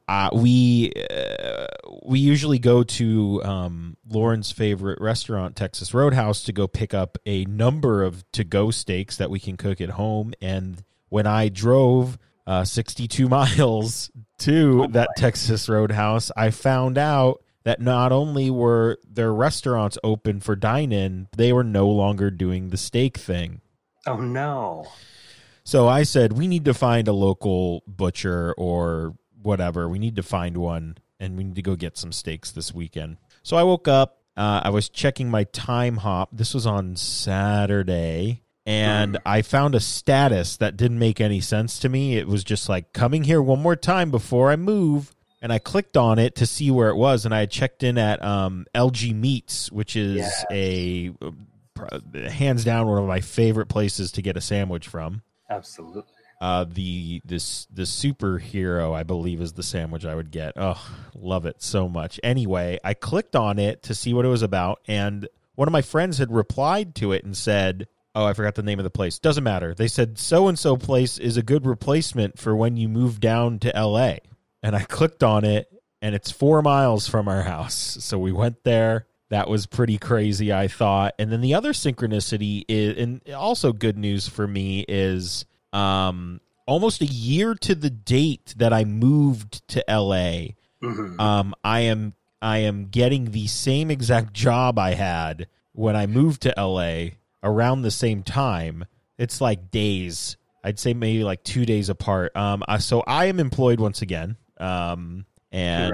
uh, 0.07 0.29
we 0.35 0.93
uh, 1.11 1.67
we 2.05 2.19
usually 2.19 2.59
go 2.59 2.83
to 2.83 3.43
um, 3.43 3.97
Lauren's 4.07 4.53
favorite 4.53 5.00
restaurant, 5.00 5.57
Texas 5.57 5.95
Roadhouse, 5.95 6.45
to 6.45 6.53
go 6.53 6.67
pick 6.67 6.93
up 6.93 7.17
a 7.25 7.47
number 7.47 8.03
of 8.03 8.31
to 8.33 8.45
go 8.45 8.71
steaks 8.71 9.17
that 9.17 9.31
we 9.31 9.41
can 9.41 9.57
cook 9.57 9.81
at 9.81 9.91
home. 9.91 10.35
And 10.43 10.85
when 11.09 11.26
I 11.26 11.49
drove 11.49 12.19
uh, 12.47 12.65
62 12.65 13.29
miles 13.29 14.11
to 14.39 14.85
Oh, 14.85 14.87
that. 14.89 15.09
Texas 15.17 15.69
Roadhouse, 15.69 16.31
I 16.37 16.51
found 16.51 16.99
out 16.99 17.43
that 17.65 17.81
not 17.81 18.13
only 18.13 18.51
were 18.51 18.99
their 19.11 19.33
restaurants 19.33 19.97
open 20.05 20.41
for 20.41 20.55
dine 20.55 20.93
in, 20.93 21.29
they 21.37 21.53
were 21.53 21.65
no 21.65 21.89
longer 21.89 22.31
doing 22.31 22.69
the 22.69 22.77
steak 22.77 23.17
thing. 23.17 23.61
Oh 24.07 24.17
no. 24.19 24.87
So 25.65 25.89
I 25.89 26.03
said, 26.03 26.35
we 26.35 26.47
need 26.47 26.67
to 26.67 26.75
find 26.75 27.09
a 27.09 27.13
local 27.15 27.83
butcher 27.87 28.53
or 28.59 29.15
whatever. 29.41 29.89
We 29.89 29.99
need 29.99 30.17
to 30.17 30.23
find 30.23 30.59
one 30.59 30.99
and 31.19 31.39
we 31.39 31.45
need 31.45 31.55
to 31.55 31.63
go 31.63 31.75
get 31.75 31.97
some 31.97 32.13
steaks 32.13 32.51
this 32.51 32.75
weekend. 32.75 33.17
So 33.43 33.57
I 33.57 33.63
woke 33.63 33.89
up. 33.89 34.19
Uh, 34.37 34.61
I 34.65 34.71
was 34.71 34.91
checking 34.91 35.31
my 35.31 35.45
Timehop. 35.47 36.27
This 36.33 36.53
was 36.53 36.67
on 36.67 36.97
Saturday. 36.97 38.43
And 38.66 39.18
I 39.26 39.42
found 39.42 39.75
a 39.75 39.80
status 39.80 40.56
that 40.56 40.76
didn't 40.76 40.99
make 40.99 41.21
any 41.21 41.40
sense 41.40 41.78
to 41.80 41.88
me. 41.88 42.16
It 42.16 42.26
was 42.26 42.42
just 42.44 42.68
like 42.68 42.92
coming 42.94 43.25
here 43.25 43.42
one 43.42 43.61
more 43.61 43.76
time 43.76 44.11
before 44.11 44.50
I 44.50 44.56
move. 44.56 45.14
and 45.42 45.52
I 45.52 45.59
clicked 45.59 45.99
on 45.99 46.18
it 46.18 46.37
to 46.37 46.47
see 46.47 46.71
where 46.71 46.88
it 46.88 46.97
was, 46.97 47.26
and 47.26 47.35
I 47.35 47.40
had 47.40 47.50
checked 47.50 47.83
in 47.83 47.99
at 47.99 48.25
um, 48.25 48.64
LG 48.75 49.14
Meats, 49.14 49.71
which 49.71 49.94
is 49.97 50.16
Yes. 50.16 50.44
a 50.50 51.12
uh, 51.21 52.30
hands 52.30 52.64
down 52.64 52.87
one 52.87 52.97
of 52.99 53.06
my 53.06 53.21
favorite 53.21 53.66
places 53.66 54.12
to 54.12 54.23
get 54.23 54.38
a 54.38 54.40
sandwich 54.40 54.88
from. 54.88 55.21
Absolutely. 55.50 56.02
Uh, 56.40 56.64
the 56.64 57.21
this 57.26 57.66
the 57.71 57.83
superhero, 57.83 58.94
I 58.94 59.02
believe, 59.02 59.40
is 59.42 59.52
the 59.52 59.62
sandwich 59.62 60.04
I 60.06 60.14
would 60.14 60.30
get. 60.30 60.54
Oh, 60.56 60.80
love 61.14 61.44
it 61.47 61.62
so 61.62 61.88
much. 61.90 62.18
Anyway, 62.23 62.78
I 62.83 62.94
clicked 62.94 63.37
on 63.37 63.59
it 63.59 63.83
to 63.85 63.94
see 63.94 64.14
what 64.14 64.25
it 64.25 64.28
was 64.28 64.42
about, 64.42 64.80
and 64.88 65.28
one 65.56 65.68
of 65.68 65.73
my 65.73 65.83
friends 65.83 66.18
had 66.18 66.33
replied 66.33 66.94
to 66.97 67.12
it 67.12 67.25
and 67.25 67.37
said, 67.37 67.87
"Oh, 68.14 68.25
I 68.25 68.33
forgot 68.33 68.54
the 68.54 68.62
name 68.62 68.78
of 68.78 68.85
the 68.85 68.90
place. 68.90 69.18
Doesn't 69.18 69.44
matter." 69.44 69.75
They 69.75 69.88
said 69.88 70.18
so 70.18 70.49
and 70.49 70.59
so 70.59 70.76
place 70.76 71.18
is 71.18 71.37
a 71.37 71.42
good 71.42 71.66
replacement 71.66 72.38
for 72.38 72.54
when 72.54 72.76
you 72.76 72.88
move 72.88 73.21
down 73.21 73.59
to 73.61 73.75
L.A. 73.76 74.21
And 74.62 74.75
I 74.75 74.83
clicked 74.85 75.23
on 75.23 75.44
it, 75.44 75.68
and 76.00 76.14
it's 76.14 76.30
four 76.30 76.62
miles 76.62 77.09
from 77.09 77.28
our 77.28 77.42
house, 77.42 77.75
so 78.00 78.18
we 78.18 78.33
went 78.33 78.64
there. 78.64 79.06
That 79.30 79.49
was 79.49 79.66
pretty 79.66 79.99
crazy, 79.99 80.52
I 80.52 80.68
thought. 80.68 81.14
And 81.18 81.33
then 81.33 81.40
the 81.40 81.54
other 81.54 81.73
synchronicity 81.73 82.64
is, 82.68 82.97
and 82.99 83.21
also 83.33 83.73
good 83.73 83.99
news 83.99 84.28
for 84.28 84.47
me 84.47 84.85
is 84.87 85.44
um, 85.73 86.40
almost 86.66 87.00
a 87.00 87.06
year 87.06 87.54
to 87.56 87.75
the 87.75 87.90
date 87.90 88.54
that 88.59 88.73
I 88.73 88.85
moved 88.85 89.66
to 89.68 89.85
LA. 89.88 90.54
Mhm. 90.83 91.18
Um, 91.18 91.54
I 91.64 91.80
am 91.80 92.14
I 92.42 92.59
am 92.59 92.88
getting 92.88 93.30
the 93.30 93.47
same 93.47 93.90
exact 93.90 94.35
job 94.35 94.78
I 94.78 94.92
had 94.94 95.49
when 95.73 95.97
I 95.97 96.06
moved 96.06 96.42
to 96.42 96.54
LA 96.56 97.12
around 97.45 97.83
the 97.83 97.91
same 97.93 98.23
time. 98.25 98.85
It's 99.19 99.41
like 99.41 99.71
days. 99.71 100.37
I'd 100.65 100.79
say 100.79 100.95
maybe 100.95 101.23
like 101.23 101.45
two 101.45 101.65
days 101.67 101.89
apart. 101.91 102.35
Um, 102.35 102.65
I- 102.67 102.79
so 102.79 103.03
I 103.07 103.27
am 103.27 103.39
employed 103.39 103.79
once 103.79 104.03
again. 104.03 104.37
Um, 104.59 105.27
and 105.53 105.93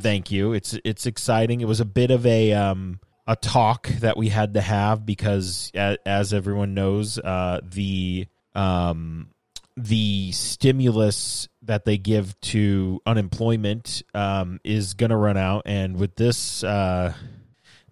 Thank 0.00 0.32
you. 0.32 0.52
It's 0.54 0.76
it's 0.84 1.06
exciting. 1.06 1.60
It 1.60 1.68
was 1.68 1.80
a 1.80 1.84
bit 1.84 2.10
of 2.10 2.26
a 2.26 2.52
um 2.54 2.98
a 3.28 3.36
talk 3.36 3.88
that 4.00 4.16
we 4.16 4.28
had 4.30 4.54
to 4.54 4.60
have 4.60 5.04
because 5.06 5.70
as, 5.74 5.98
as 6.06 6.32
everyone 6.32 6.74
knows, 6.74 7.18
uh 7.18 7.60
the 7.62 8.26
um 8.54 9.28
the 9.76 10.32
stimulus 10.32 11.48
that 11.62 11.84
they 11.84 11.98
give 11.98 12.40
to 12.40 13.00
unemployment 13.06 14.02
um 14.14 14.58
is 14.64 14.94
going 14.94 15.10
to 15.10 15.16
run 15.16 15.36
out 15.36 15.62
and 15.66 15.96
with 15.98 16.16
this 16.16 16.64
uh 16.64 17.12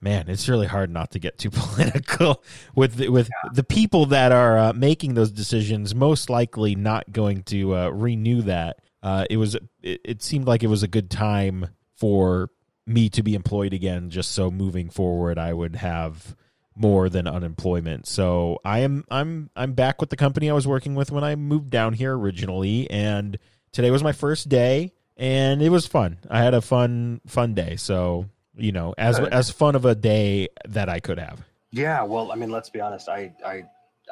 man, 0.04 0.28
it's 0.28 0.48
really 0.48 0.66
hard 0.66 0.90
not 0.90 1.10
to 1.12 1.18
get 1.18 1.38
too 1.38 1.50
political 1.52 2.44
with 2.74 2.96
the, 2.96 3.08
with 3.08 3.28
the 3.52 3.64
people 3.64 4.06
that 4.06 4.30
are 4.30 4.58
uh, 4.58 4.72
making 4.72 5.14
those 5.14 5.32
decisions. 5.32 5.94
Most 5.94 6.30
likely 6.30 6.76
not 6.76 7.10
going 7.10 7.42
to 7.44 7.74
uh, 7.74 7.88
renew 7.88 8.42
that. 8.42 8.80
Uh, 9.02 9.24
it 9.28 9.38
was 9.38 9.56
it, 9.82 10.00
it 10.04 10.22
seemed 10.22 10.46
like 10.46 10.62
it 10.62 10.68
was 10.68 10.82
a 10.82 10.88
good 10.88 11.10
time 11.10 11.68
for 11.96 12.50
me 12.86 13.08
to 13.08 13.22
be 13.22 13.34
employed 13.34 13.72
again, 13.72 14.10
just 14.10 14.32
so 14.32 14.50
moving 14.50 14.90
forward 14.90 15.38
I 15.38 15.52
would 15.52 15.76
have 15.76 16.36
more 16.76 17.08
than 17.08 17.26
unemployment. 17.26 18.06
So 18.06 18.58
I 18.64 18.80
am 18.80 19.04
I'm 19.10 19.50
I'm 19.56 19.72
back 19.72 20.00
with 20.00 20.10
the 20.10 20.16
company 20.16 20.50
I 20.50 20.54
was 20.54 20.66
working 20.66 20.94
with 20.94 21.10
when 21.10 21.24
I 21.24 21.34
moved 21.34 21.70
down 21.70 21.94
here 21.94 22.16
originally, 22.16 22.90
and 22.90 23.38
today 23.72 23.90
was 23.90 24.02
my 24.02 24.12
first 24.12 24.48
day, 24.48 24.92
and 25.16 25.62
it 25.62 25.70
was 25.70 25.86
fun. 25.86 26.18
I 26.30 26.42
had 26.42 26.54
a 26.54 26.60
fun 26.60 27.20
fun 27.26 27.54
day. 27.54 27.76
So 27.76 28.26
you 28.56 28.72
know, 28.72 28.94
as 28.98 29.18
Good. 29.18 29.32
as 29.32 29.50
fun 29.50 29.74
of 29.74 29.84
a 29.84 29.94
day 29.94 30.48
that 30.68 30.88
I 30.88 31.00
could 31.00 31.18
have. 31.18 31.44
Yeah, 31.70 32.02
well, 32.04 32.30
I 32.32 32.36
mean, 32.36 32.50
let's 32.50 32.70
be 32.70 32.80
honest. 32.80 33.08
I 33.08 33.32
I 33.44 33.64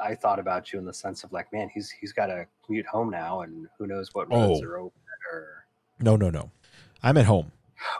I 0.02 0.14
thought 0.14 0.38
about 0.38 0.72
you 0.72 0.78
in 0.78 0.84
the 0.84 0.94
sense 0.94 1.22
of 1.24 1.32
like, 1.32 1.52
man, 1.52 1.68
he's 1.72 1.90
he's 1.90 2.12
got 2.12 2.26
to 2.26 2.46
commute 2.66 2.86
home 2.86 3.10
now, 3.10 3.42
and 3.42 3.68
who 3.78 3.86
knows 3.86 4.10
what 4.12 4.30
roads 4.32 4.60
Oh. 4.62 4.66
are 4.68 4.78
open 4.78 5.00
or. 5.32 5.64
No, 6.00 6.16
no, 6.16 6.30
no. 6.30 6.50
I'm 7.02 7.16
at 7.16 7.26
home. 7.26 7.52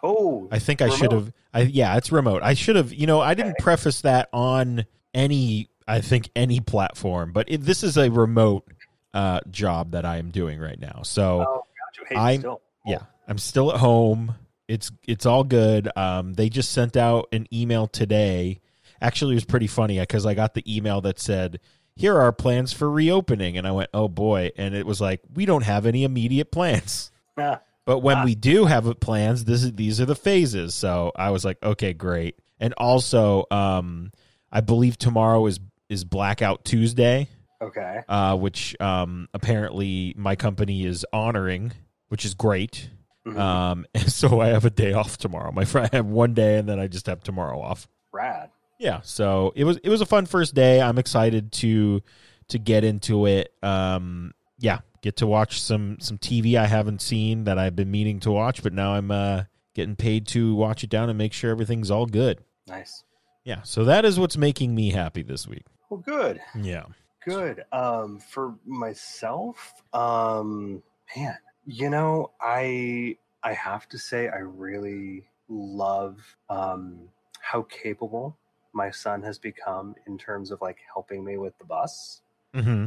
Oh, 0.03 0.49
I 0.51 0.59
think 0.59 0.81
I 0.81 0.89
should 0.91 1.13
have. 1.13 1.33
I 1.53 1.63
yeah, 1.63 1.97
it's 1.97 2.11
remote. 2.13 2.43
I 2.43 2.55
should 2.55 2.77
have. 2.77 2.93
You 2.93 3.07
know, 3.07 3.21
I 3.21 3.35
didn't 3.35 3.53
Okay. 3.53 3.63
preface 3.63 4.01
that 4.03 4.29
on 4.33 4.85
any. 5.15 5.69
I 5.89 6.01
think 6.01 6.31
any 6.37 6.61
platform, 6.61 7.33
but 7.33 7.51
it, 7.51 7.63
this 7.63 7.83
is 7.83 7.97
a 7.99 8.09
remote 8.11 8.65
uh, 9.13 9.41
job 9.51 9.91
that 9.93 10.05
I 10.05 10.19
am 10.19 10.31
doing 10.31 10.61
right 10.61 10.79
now. 10.79 11.03
So 11.03 11.45
oh, 11.49 12.17
I'm- 12.17 12.39
still. 12.41 12.61
yeah, 12.87 13.03
I'm 13.27 13.39
still 13.39 13.73
at 13.73 13.79
home. 13.81 14.37
It's 14.73 14.91
it's 15.07 15.26
all 15.26 15.45
good. 15.45 15.88
Um, 15.97 16.33
they 16.35 16.49
just 16.49 16.73
sent 16.73 16.97
out 16.97 17.29
an 17.33 17.47
email 17.52 17.87
today. 17.87 18.61
Actually, 19.00 19.33
it 19.33 19.37
was 19.37 19.45
pretty 19.45 19.67
funny 19.67 19.99
because 20.00 20.25
I 20.25 20.35
got 20.35 20.55
the 20.55 20.64
email 20.76 21.00
that 21.02 21.19
said, 21.19 21.61
"Here 21.97 22.14
are 22.17 22.23
our 22.23 22.33
plans 22.33 22.73
for 22.73 22.91
reopening," 22.91 23.59
and 23.59 23.67
I 23.67 23.73
went, 23.73 23.91
"Oh 23.93 24.09
boy!" 24.09 24.50
And 24.57 24.75
it 24.75 24.87
was 24.87 25.00
like, 25.00 25.21
"We 25.35 25.45
don't 25.45 25.64
have 25.64 25.85
any 25.87 26.05
immediate 26.05 26.50
plans." 26.50 27.11
Ah, 27.37 27.61
But 27.85 27.99
when 27.99 28.19
Ah. 28.19 28.25
we 28.25 28.35
do 28.37 28.64
have 28.67 29.00
plans, 29.00 29.45
this 29.45 29.64
is 29.64 29.73
these 29.73 30.00
are 30.00 30.07
the 30.07 30.14
phases. 30.14 30.75
So 30.75 31.11
I 31.17 31.31
was 31.31 31.45
like, 31.45 31.59
okay, 31.62 31.93
great. 31.93 32.38
And 32.61 32.73
also, 32.75 33.45
um, 33.50 34.12
I 34.52 34.61
believe 34.61 34.97
tomorrow 34.97 35.45
is 35.47 35.59
is 35.88 36.05
Blackout 36.05 36.64
Tuesday, 36.64 37.29
okay. 37.61 38.00
uh, 38.09 38.37
which 38.37 38.81
um, 38.81 39.29
apparently 39.35 40.14
my 40.17 40.37
company 40.37 40.87
is 40.87 41.05
honoring, 41.12 41.73
which 42.09 42.25
is 42.25 42.35
great. 42.35 42.88
Mhm. 43.26 43.38
Um, 43.38 43.87
and 43.95 44.11
so 44.11 44.41
I 44.41 44.49
have 44.49 44.64
a 44.64 44.71
day 44.71 44.93
off 44.93 45.19
tomorrow. 45.19 45.52
My 45.52 45.64
friend, 45.64 45.88
I 45.93 45.97
have 45.97 46.07
one 46.07 46.35
day, 46.35 46.59
and 46.59 46.69
then 46.69 46.79
I 46.79 46.87
just 46.88 47.07
have 47.07 47.23
tomorrow 47.23 47.61
off. 47.61 47.88
Rad. 48.12 48.50
Yeah, 48.79 49.00
so 49.02 49.52
it 49.55 49.64
was 49.64 49.79
it 49.79 49.88
was 49.88 50.00
a 50.00 50.07
fun 50.07 50.26
first 50.26 50.55
day. 50.55 50.81
I'm 50.81 50.99
excited 50.99 51.52
to 51.52 52.02
to 52.49 52.59
get 52.59 52.83
into 52.85 53.26
it. 53.26 53.52
Um, 53.62 54.35
yeah, 54.59 54.81
get 55.02 55.17
to 55.19 55.26
watch 55.26 55.61
some 55.62 55.99
some 56.00 56.19
TV 56.19 56.57
I 56.57 56.67
haven't 56.67 57.00
seen 57.00 57.45
that 57.45 57.59
I've 57.59 57.76
been 57.76 57.91
meaning 57.91 58.19
to 58.21 58.33
watch, 58.33 58.62
but 58.62 58.73
now 58.73 58.95
I'm 58.95 59.11
uh, 59.11 59.45
getting 59.75 59.95
paid 59.95 60.26
to 60.29 60.55
watch 60.55 60.83
it 60.83 60.91
down 60.91 61.09
and 61.09 61.17
make 61.17 61.33
sure 61.33 61.50
everything's 61.50 61.91
all 61.91 62.07
good. 62.07 62.41
Nice. 62.67 63.05
Yeah, 63.45 63.62
so 63.62 63.85
that 63.85 64.05
is 64.05 64.19
what's 64.19 64.37
making 64.37 64.75
me 64.75 64.91
happy 64.91 65.23
this 65.23 65.47
week. 65.47 65.64
Well, 65.91 66.00
good. 66.00 66.41
Yeah. 66.61 66.85
Good. 67.25 67.64
Um, 67.73 68.19
for 68.19 68.55
myself, 68.67 69.73
um, 69.93 70.83
man, 71.17 71.37
you 71.64 71.90
know, 71.90 72.33
I 72.40 73.16
I 73.42 73.52
have 73.52 73.88
to 73.90 73.99
say 73.99 74.28
I 74.28 74.38
really 74.38 75.25
love 75.49 76.19
um 76.49 77.09
how 77.40 77.62
capable 77.62 78.38
my 78.73 78.90
son 78.90 79.23
has 79.23 79.38
become 79.38 79.95
in 80.07 80.16
terms 80.16 80.50
of 80.50 80.61
like 80.62 80.78
helping 80.92 81.25
me 81.25 81.37
with 81.38 81.57
the 81.59 81.64
bus. 81.64 82.23
hmm 82.54 82.87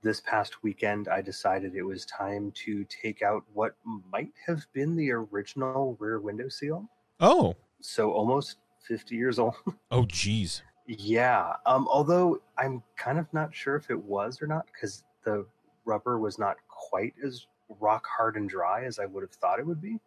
This 0.00 0.20
past 0.20 0.62
weekend, 0.62 1.08
I 1.08 1.20
decided 1.22 1.74
it 1.74 1.82
was 1.82 2.06
time 2.06 2.52
to 2.64 2.84
take 2.84 3.20
out 3.20 3.42
what 3.52 3.76
might 3.84 4.32
have 4.46 4.64
been 4.72 4.94
the 4.94 5.10
original 5.10 5.96
rear 5.98 6.20
window 6.20 6.48
seal. 6.48 6.88
Oh. 7.18 7.56
So 7.80 8.12
almost 8.12 8.58
50 8.86 9.16
years 9.16 9.38
old. 9.38 9.54
Oh, 9.90 10.04
geez. 10.06 10.62
Yeah. 10.86 11.56
Um, 11.66 11.88
although 11.88 12.40
I'm 12.56 12.82
kind 12.96 13.18
of 13.18 13.26
not 13.32 13.54
sure 13.54 13.74
if 13.74 13.90
it 13.90 14.00
was 14.00 14.40
or 14.40 14.46
not 14.46 14.66
because 14.66 15.02
the 15.24 15.46
rubber 15.84 16.18
was 16.18 16.38
not 16.38 16.56
quite 16.78 17.14
as 17.24 17.46
rock 17.80 18.06
hard 18.06 18.36
and 18.36 18.48
dry 18.48 18.84
as 18.84 18.98
I 18.98 19.06
would 19.06 19.22
have 19.22 19.32
thought 19.32 19.58
it 19.58 19.66
would 19.66 19.82
be. 19.82 19.98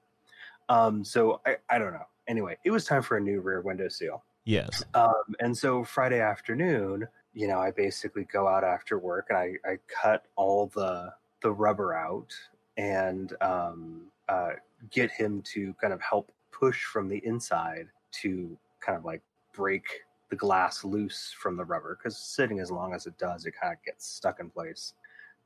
Um, 0.70 1.04
so 1.04 1.42
I, 1.46 1.58
I 1.70 1.78
don't 1.78 1.94
know. 1.94 2.08
Anyway, 2.28 2.58
it 2.64 2.72
was 2.72 2.86
time 2.86 3.02
for 3.02 3.18
a 3.18 3.22
new 3.22 3.42
rear 3.42 3.62
window 3.62 3.90
seal. 3.90 4.24
Yes. 4.46 4.84
Um, 4.94 5.36
and 5.40 5.56
so 5.56 5.84
Friday 5.84 6.20
afternoon, 6.20 7.08
you 7.34 7.48
know, 7.48 7.60
I 7.60 7.72
basically 7.72 8.26
go 8.32 8.48
out 8.48 8.64
after 8.64 8.98
work 8.98 9.28
and 9.30 9.38
I, 9.38 9.54
I 9.66 9.78
cut 9.88 10.26
all 10.36 10.68
the 10.68 11.14
the 11.42 11.52
rubber 11.52 11.94
out 11.94 12.32
and 12.78 13.34
um, 13.42 14.04
uh, 14.30 14.52
get 14.92 15.12
him 15.12 15.42
to 15.42 15.74
kind 15.82 15.94
of 15.94 16.02
help 16.02 16.32
push 16.52 16.84
from 16.84 17.08
the 17.08 17.18
inside 17.26 17.88
to 18.12 18.58
kind 18.80 18.98
of 18.98 19.04
like 19.06 19.22
break 19.54 19.86
the 20.30 20.36
glass 20.36 20.84
loose 20.84 21.36
from 21.38 21.58
the 21.58 21.66
rubber 21.66 21.98
because 21.98 22.18
sitting 22.18 22.60
as 22.60 22.72
long 22.72 22.94
as 22.94 23.06
it 23.06 23.18
does, 23.18 23.46
it 23.46 23.54
kind 23.60 23.74
of 23.74 23.84
gets 23.84 24.08
stuck 24.08 24.40
in 24.40 24.50
place. 24.50 24.94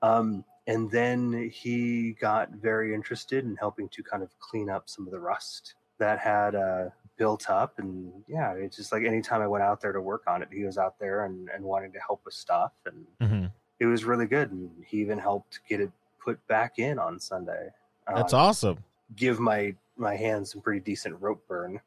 Um, 0.06 0.46
and 0.68 0.90
then 0.92 1.50
he 1.54 2.14
got 2.20 2.52
very 2.52 2.94
interested 2.94 3.44
in 3.44 3.56
helping 3.56 3.90
to 3.90 4.04
kind 4.04 4.24
of 4.24 4.30
clean 4.40 4.70
up 4.70 4.90
some 4.90 5.06
of 5.06 5.12
the 5.12 5.20
rust 5.20 5.76
that 6.00 6.20
had 6.20 6.56
uh, 6.56 6.90
built 7.18 7.50
up. 7.50 7.80
And 7.80 8.12
yeah, 8.28 8.54
it's 8.54 8.76
just 8.78 8.92
like 8.92 9.04
anytime 9.04 9.42
I 9.42 9.48
went 9.48 9.64
out 9.64 9.82
there 9.82 9.94
to 9.94 10.02
work 10.02 10.24
on 10.28 10.42
it, 10.42 10.50
he 10.52 10.64
was 10.64 10.78
out 10.78 11.00
there 11.00 11.26
and, 11.26 11.50
and 11.50 11.64
wanting 11.64 11.92
to 11.94 12.00
help 12.00 12.22
with 12.26 12.34
stuff. 12.34 12.74
And 12.86 13.06
hmm 13.22 13.46
it 13.80 13.86
was 13.88 14.06
really 14.06 14.26
good. 14.26 14.52
And 14.52 14.70
he 14.88 14.98
even 15.02 15.20
helped 15.20 15.60
get 15.68 15.82
it 15.82 15.92
put 16.20 16.46
back 16.48 16.80
in 16.80 16.98
on 17.00 17.20
Sunday. 17.20 17.70
That's 18.14 18.34
Uh, 18.34 18.38
awesome. 18.38 18.84
give 19.16 19.40
my 19.40 19.76
my 19.98 20.16
hands 20.16 20.52
some 20.52 20.62
pretty 20.62 20.82
decent 20.82 21.20
rope 21.22 21.48
burn 21.48 21.80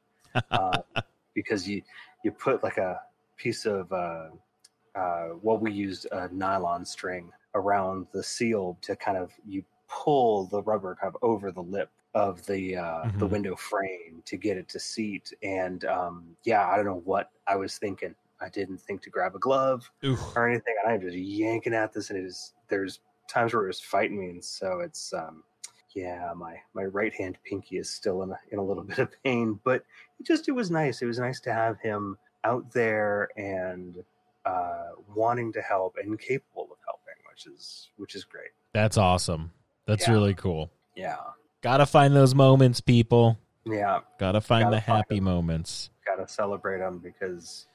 uh, 0.51 0.83
because 1.35 1.69
you 1.69 1.83
you 2.25 2.31
put 2.31 2.63
like 2.63 2.79
a 2.79 3.01
piece 3.37 3.67
of 3.67 3.93
uh, 3.93 4.29
uh, 4.95 5.29
what 5.41 5.61
we 5.61 5.73
used 5.73 6.07
a 6.13 6.29
nylon 6.33 6.85
string 6.85 7.31
around 7.55 8.07
the 8.13 8.23
seal 8.23 8.79
to 8.83 8.97
kind 8.97 9.17
of 9.19 9.33
you 9.47 9.65
pull 9.89 10.47
the 10.47 10.63
rubber 10.63 10.95
kind 11.01 11.15
of 11.15 11.23
over 11.23 11.51
the 11.51 11.63
lip 11.63 11.91
of 12.15 12.45
the 12.47 12.77
uh, 12.77 13.09
the 13.19 13.27
Mhm. 13.27 13.29
window 13.29 13.57
frame 13.57 14.23
to 14.27 14.37
get 14.37 14.57
it 14.57 14.69
to 14.71 14.81
seat 14.81 15.33
and 15.43 15.85
um, 15.85 16.37
yeah 16.45 16.67
I 16.69 16.77
don't 16.77 16.87
know 16.87 17.03
what 17.05 17.31
I 17.47 17.57
was 17.57 17.79
thinking 17.79 18.15
I 18.41 18.49
didn't 18.49 18.79
think 18.79 19.03
to 19.03 19.11
grab 19.11 19.35
a 19.35 19.39
glove 19.39 19.91
Ooh. 20.05 20.19
or 20.37 20.49
anything. 20.49 20.75
And 20.85 20.93
I'm 20.93 21.01
just 21.01 21.17
yanking 21.17 21.75
at 21.75 21.93
this, 21.93 22.11
and 22.11 22.19
it 22.19 22.25
is 22.25 22.55
there's 22.69 23.01
times 23.29 23.53
where 23.53 23.65
it 23.65 23.69
was 23.69 23.81
fighting 23.81 24.21
me, 24.21 24.31
and 24.31 24.45
so 24.45 24.81
it's 24.81 25.13
um, 25.13 25.43
yeah, 25.95 26.33
my 26.37 26.57
my 26.75 26.85
right 26.85 27.13
hand 27.15 27.39
pinky 27.45 27.79
is 27.79 27.91
still 27.91 28.23
in 28.23 28.31
a, 28.31 28.39
in 28.53 28.59
a 28.59 28.63
little 28.65 28.85
bit 28.93 28.99
of 28.99 29.11
pain, 29.25 29.59
but 29.65 29.85
it 30.21 30.27
just 30.27 30.49
it 30.49 30.53
was 30.53 30.71
nice. 30.71 31.03
It 31.03 31.07
was 31.07 31.19
nice 31.19 31.41
to 31.41 31.53
have 31.53 31.81
him 31.81 32.19
out 32.45 32.71
there 32.73 33.31
and 33.37 34.05
uh, 34.45 34.91
wanting 35.15 35.53
to 35.53 35.61
help 35.63 35.97
and 35.97 36.19
capable 36.19 36.68
which 37.47 37.55
is 37.55 37.89
which 37.97 38.15
is 38.15 38.25
great. 38.25 38.51
That's 38.75 38.97
awesome. 38.97 39.53
That's 39.87 40.07
Yeah. 40.07 40.15
really 40.15 40.35
cool. 40.35 40.71
Yeah, 40.97 41.17
Gotta 41.61 41.87
find 41.87 42.15
those 42.15 42.35
moments, 42.35 42.81
people. 42.81 43.39
yeah, 43.65 44.01
Gotta 44.19 44.41
find 44.41 44.65
Gotta 44.65 44.77
the 44.77 44.81
happy 44.81 45.21
moments. 45.21 45.91
got 46.07 46.17
to 46.17 46.27
celebrate 46.33 46.79
them 46.79 46.99
because 46.99 47.67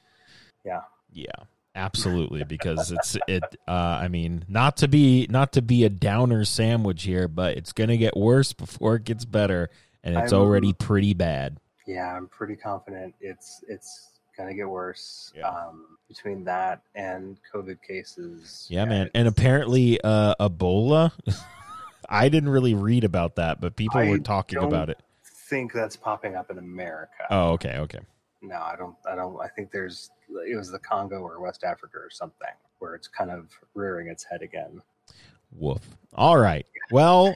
yeah, 0.64 0.82
Yeah, 1.12 1.30
absolutely. 1.74 2.44
Because 2.44 2.90
it's 2.92 3.16
it. 3.28 3.42
Uh, 3.68 3.70
I 4.02 4.08
mean, 4.08 4.44
not 4.48 4.76
to 4.78 4.88
be 4.88 5.26
not 5.30 5.52
to 5.52 5.62
be 5.62 5.84
a 5.84 5.88
downer 5.90 6.44
sandwich 6.44 7.04
here, 7.04 7.28
but 7.28 7.56
it's 7.56 7.72
gonna 7.72 7.96
get 7.96 8.16
worse 8.16 8.52
before 8.52 8.96
it 8.96 9.04
gets 9.04 9.24
better, 9.24 9.70
and 10.02 10.16
it's 10.16 10.32
I'm- 10.32 10.42
already 10.42 10.72
pretty 10.74 11.14
bad. 11.14 11.58
yeah, 11.86 12.14
I'm 12.16 12.28
pretty 12.28 12.56
confident 12.56 13.14
it's 13.20 13.62
it's 13.68 14.10
gonna 14.36 14.54
get 14.54 14.68
worse. 14.68 15.32
Yeah. 15.36 15.48
Um, 15.48 15.98
between 16.08 16.44
that 16.44 16.82
and 16.94 17.38
COVID 17.52 17.82
cases, 17.82 18.66
Yeah, 18.68 18.84
man. 18.84 19.10
And 19.14 19.26
apparently, 19.28 20.00
uh, 20.02 20.34
Ebola. 20.40 21.12
I 22.08 22.28
didn't 22.28 22.50
really 22.50 22.74
read 22.74 23.04
about 23.04 23.36
that, 23.36 23.60
but 23.60 23.76
people 23.76 23.98
I 24.00 24.10
were 24.10 24.18
talking 24.18 24.58
about 24.62 24.90
it. 24.90 25.00
think 25.22 25.72
that's 25.72 25.96
popping 25.96 26.36
up 26.36 26.50
in 26.50 26.58
America. 26.58 27.26
Oh, 27.30 27.52
okay, 27.52 27.78
okay. 27.78 28.00
No, 28.42 28.56
I 28.56 28.76
don't. 28.76 28.94
I 29.10 29.14
don't. 29.14 29.40
I 29.40 29.48
think 29.48 29.70
there's. 29.70 30.10
It 30.46 30.56
was 30.56 30.70
the 30.70 30.78
Congo 30.78 31.16
or 31.20 31.40
West 31.40 31.64
Africa 31.64 31.96
or 31.96 32.10
something 32.10 32.48
where 32.78 32.94
it's 32.94 33.08
kind 33.08 33.30
of 33.30 33.48
rearing 33.74 34.08
its 34.08 34.24
head 34.24 34.42
again. 34.42 34.82
Woof. 35.52 35.80
All 36.12 36.36
right. 36.36 36.66
Well, 36.90 37.34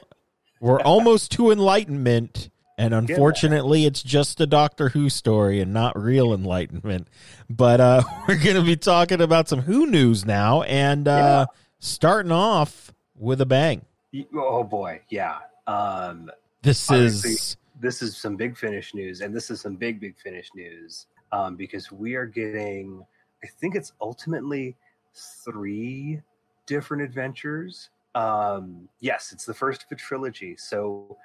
we're 0.59 0.81
almost 0.81 1.31
to 1.33 1.51
enlightenment, 1.51 2.49
and 2.79 2.93
unfortunately, 2.93 3.85
it's 3.85 4.01
just 4.01 4.39
a 4.39 4.47
Doctor 4.47 4.87
Who 4.89 5.09
story 5.09 5.59
and 5.59 5.73
not 5.73 6.01
real 6.01 6.33
enlightenment. 6.33 7.09
But 7.49 7.81
uh, 7.81 8.03
we're 8.27 8.41
going 8.41 8.55
to 8.55 8.63
be 8.63 8.77
talking 8.77 9.19
about 9.19 9.49
some 9.49 9.59
Who 9.59 9.85
news 9.85 10.25
now, 10.25 10.61
and 10.61 11.05
uh, 11.05 11.47
starting 11.79 12.31
off 12.31 12.93
with 13.17 13.41
a 13.41 13.45
bang. 13.45 13.85
Oh 14.33 14.63
boy, 14.63 15.01
yeah. 15.09 15.39
Um, 15.67 16.31
This 16.61 16.89
is 16.89 17.57
this 17.81 18.01
is 18.01 18.15
some 18.15 18.37
big 18.37 18.55
finish 18.55 18.93
news, 18.93 19.19
and 19.19 19.35
this 19.35 19.51
is 19.51 19.59
some 19.59 19.75
big, 19.75 19.99
big 19.99 20.17
finish 20.17 20.49
news 20.55 21.07
um, 21.33 21.57
because 21.57 21.91
we 21.91 22.15
are 22.15 22.25
getting. 22.25 23.05
I 23.43 23.47
think 23.47 23.75
it's 23.75 23.91
ultimately 23.99 24.77
three 25.13 26.21
different 26.65 27.03
adventures. 27.03 27.89
Um, 28.15 28.87
yes, 29.01 29.33
it's 29.33 29.45
the 29.45 29.53
first 29.53 29.83
of 29.83 29.91
a 29.91 29.95
trilogy. 29.95 30.55
So, 30.57 31.17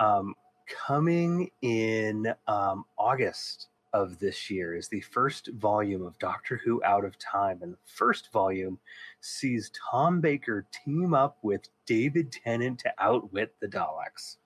um, 0.00 0.34
coming 0.86 1.50
in 1.60 2.32
um, 2.46 2.84
August 2.98 3.68
of 3.92 4.18
this 4.18 4.50
year 4.50 4.74
is 4.74 4.88
the 4.88 5.00
first 5.02 5.48
volume 5.48 6.04
of 6.04 6.18
Doctor 6.18 6.60
Who 6.64 6.82
Out 6.84 7.04
of 7.04 7.18
Time, 7.18 7.58
and 7.62 7.74
the 7.74 7.78
first 7.84 8.32
volume 8.32 8.78
sees 9.20 9.70
Tom 9.90 10.20
Baker 10.20 10.66
team 10.84 11.14
up 11.14 11.38
with 11.42 11.68
David 11.86 12.32
Tennant 12.32 12.78
to 12.80 12.92
outwit 12.98 13.54
the 13.60 13.68
Daleks. 13.68 14.36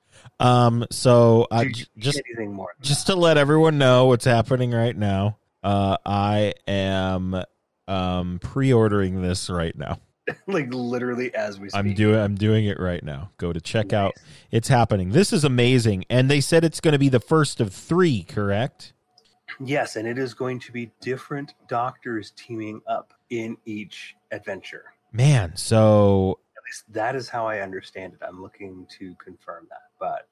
um. 0.40 0.84
So 0.90 1.46
uh, 1.50 1.64
j- 1.64 1.86
just 1.98 2.16
get 2.16 2.24
anything 2.28 2.52
more? 2.54 2.74
just 2.80 3.06
to 3.06 3.14
let 3.14 3.38
everyone 3.38 3.78
know 3.78 4.06
what's 4.06 4.24
happening 4.24 4.72
right 4.72 4.96
now. 4.96 5.38
Uh, 5.62 5.96
I 6.04 6.54
am 6.66 7.42
um 7.88 8.40
pre-ordering 8.40 9.22
this 9.22 9.48
right 9.48 9.76
now. 9.76 9.98
like 10.46 10.72
literally 10.72 11.34
as 11.34 11.58
we 11.58 11.68
speak. 11.68 11.78
I'm 11.78 11.94
doing 11.94 12.20
I'm 12.20 12.34
doing 12.34 12.66
it 12.66 12.78
right 12.80 13.02
now. 13.02 13.30
Go 13.38 13.52
to 13.52 13.60
check 13.60 13.92
out. 13.92 14.14
It's 14.50 14.68
happening. 14.68 15.10
This 15.10 15.32
is 15.32 15.44
amazing. 15.44 16.04
And 16.10 16.30
they 16.30 16.40
said 16.40 16.64
it's 16.64 16.80
going 16.80 16.92
to 16.92 16.98
be 16.98 17.08
the 17.08 17.20
first 17.20 17.60
of 17.60 17.72
3, 17.72 18.22
correct? 18.24 18.92
Yes, 19.60 19.96
and 19.96 20.06
it 20.06 20.18
is 20.18 20.34
going 20.34 20.60
to 20.60 20.72
be 20.72 20.90
different 21.00 21.54
doctors 21.68 22.32
teaming 22.36 22.80
up 22.86 23.14
in 23.30 23.56
each 23.64 24.16
adventure. 24.30 24.84
Man, 25.12 25.56
so 25.56 26.40
At 26.56 26.62
least 26.64 26.92
that 26.92 27.16
is 27.16 27.28
how 27.28 27.46
I 27.46 27.60
understand 27.60 28.14
it. 28.14 28.20
I'm 28.26 28.42
looking 28.42 28.86
to 28.98 29.14
confirm 29.14 29.66
that, 29.70 29.84
but 29.98 30.28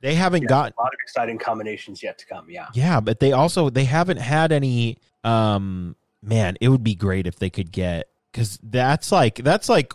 they 0.00 0.14
haven't 0.14 0.42
yeah, 0.42 0.48
got 0.48 0.74
a 0.78 0.82
lot 0.82 0.92
of 0.92 0.98
exciting 1.02 1.38
combinations 1.38 2.02
yet 2.02 2.18
to 2.18 2.26
come. 2.26 2.50
Yeah, 2.50 2.66
Yeah, 2.74 3.00
but 3.00 3.20
they 3.20 3.32
also 3.32 3.70
they 3.70 3.84
haven't 3.84 4.18
had 4.18 4.52
any 4.52 4.98
um 5.24 5.96
man, 6.22 6.56
it 6.60 6.68
would 6.68 6.84
be 6.84 6.94
great 6.94 7.26
if 7.26 7.36
they 7.36 7.50
could 7.50 7.72
get 7.72 8.08
cuz 8.32 8.58
that's 8.62 9.10
like 9.12 9.36
that's 9.36 9.68
like 9.68 9.92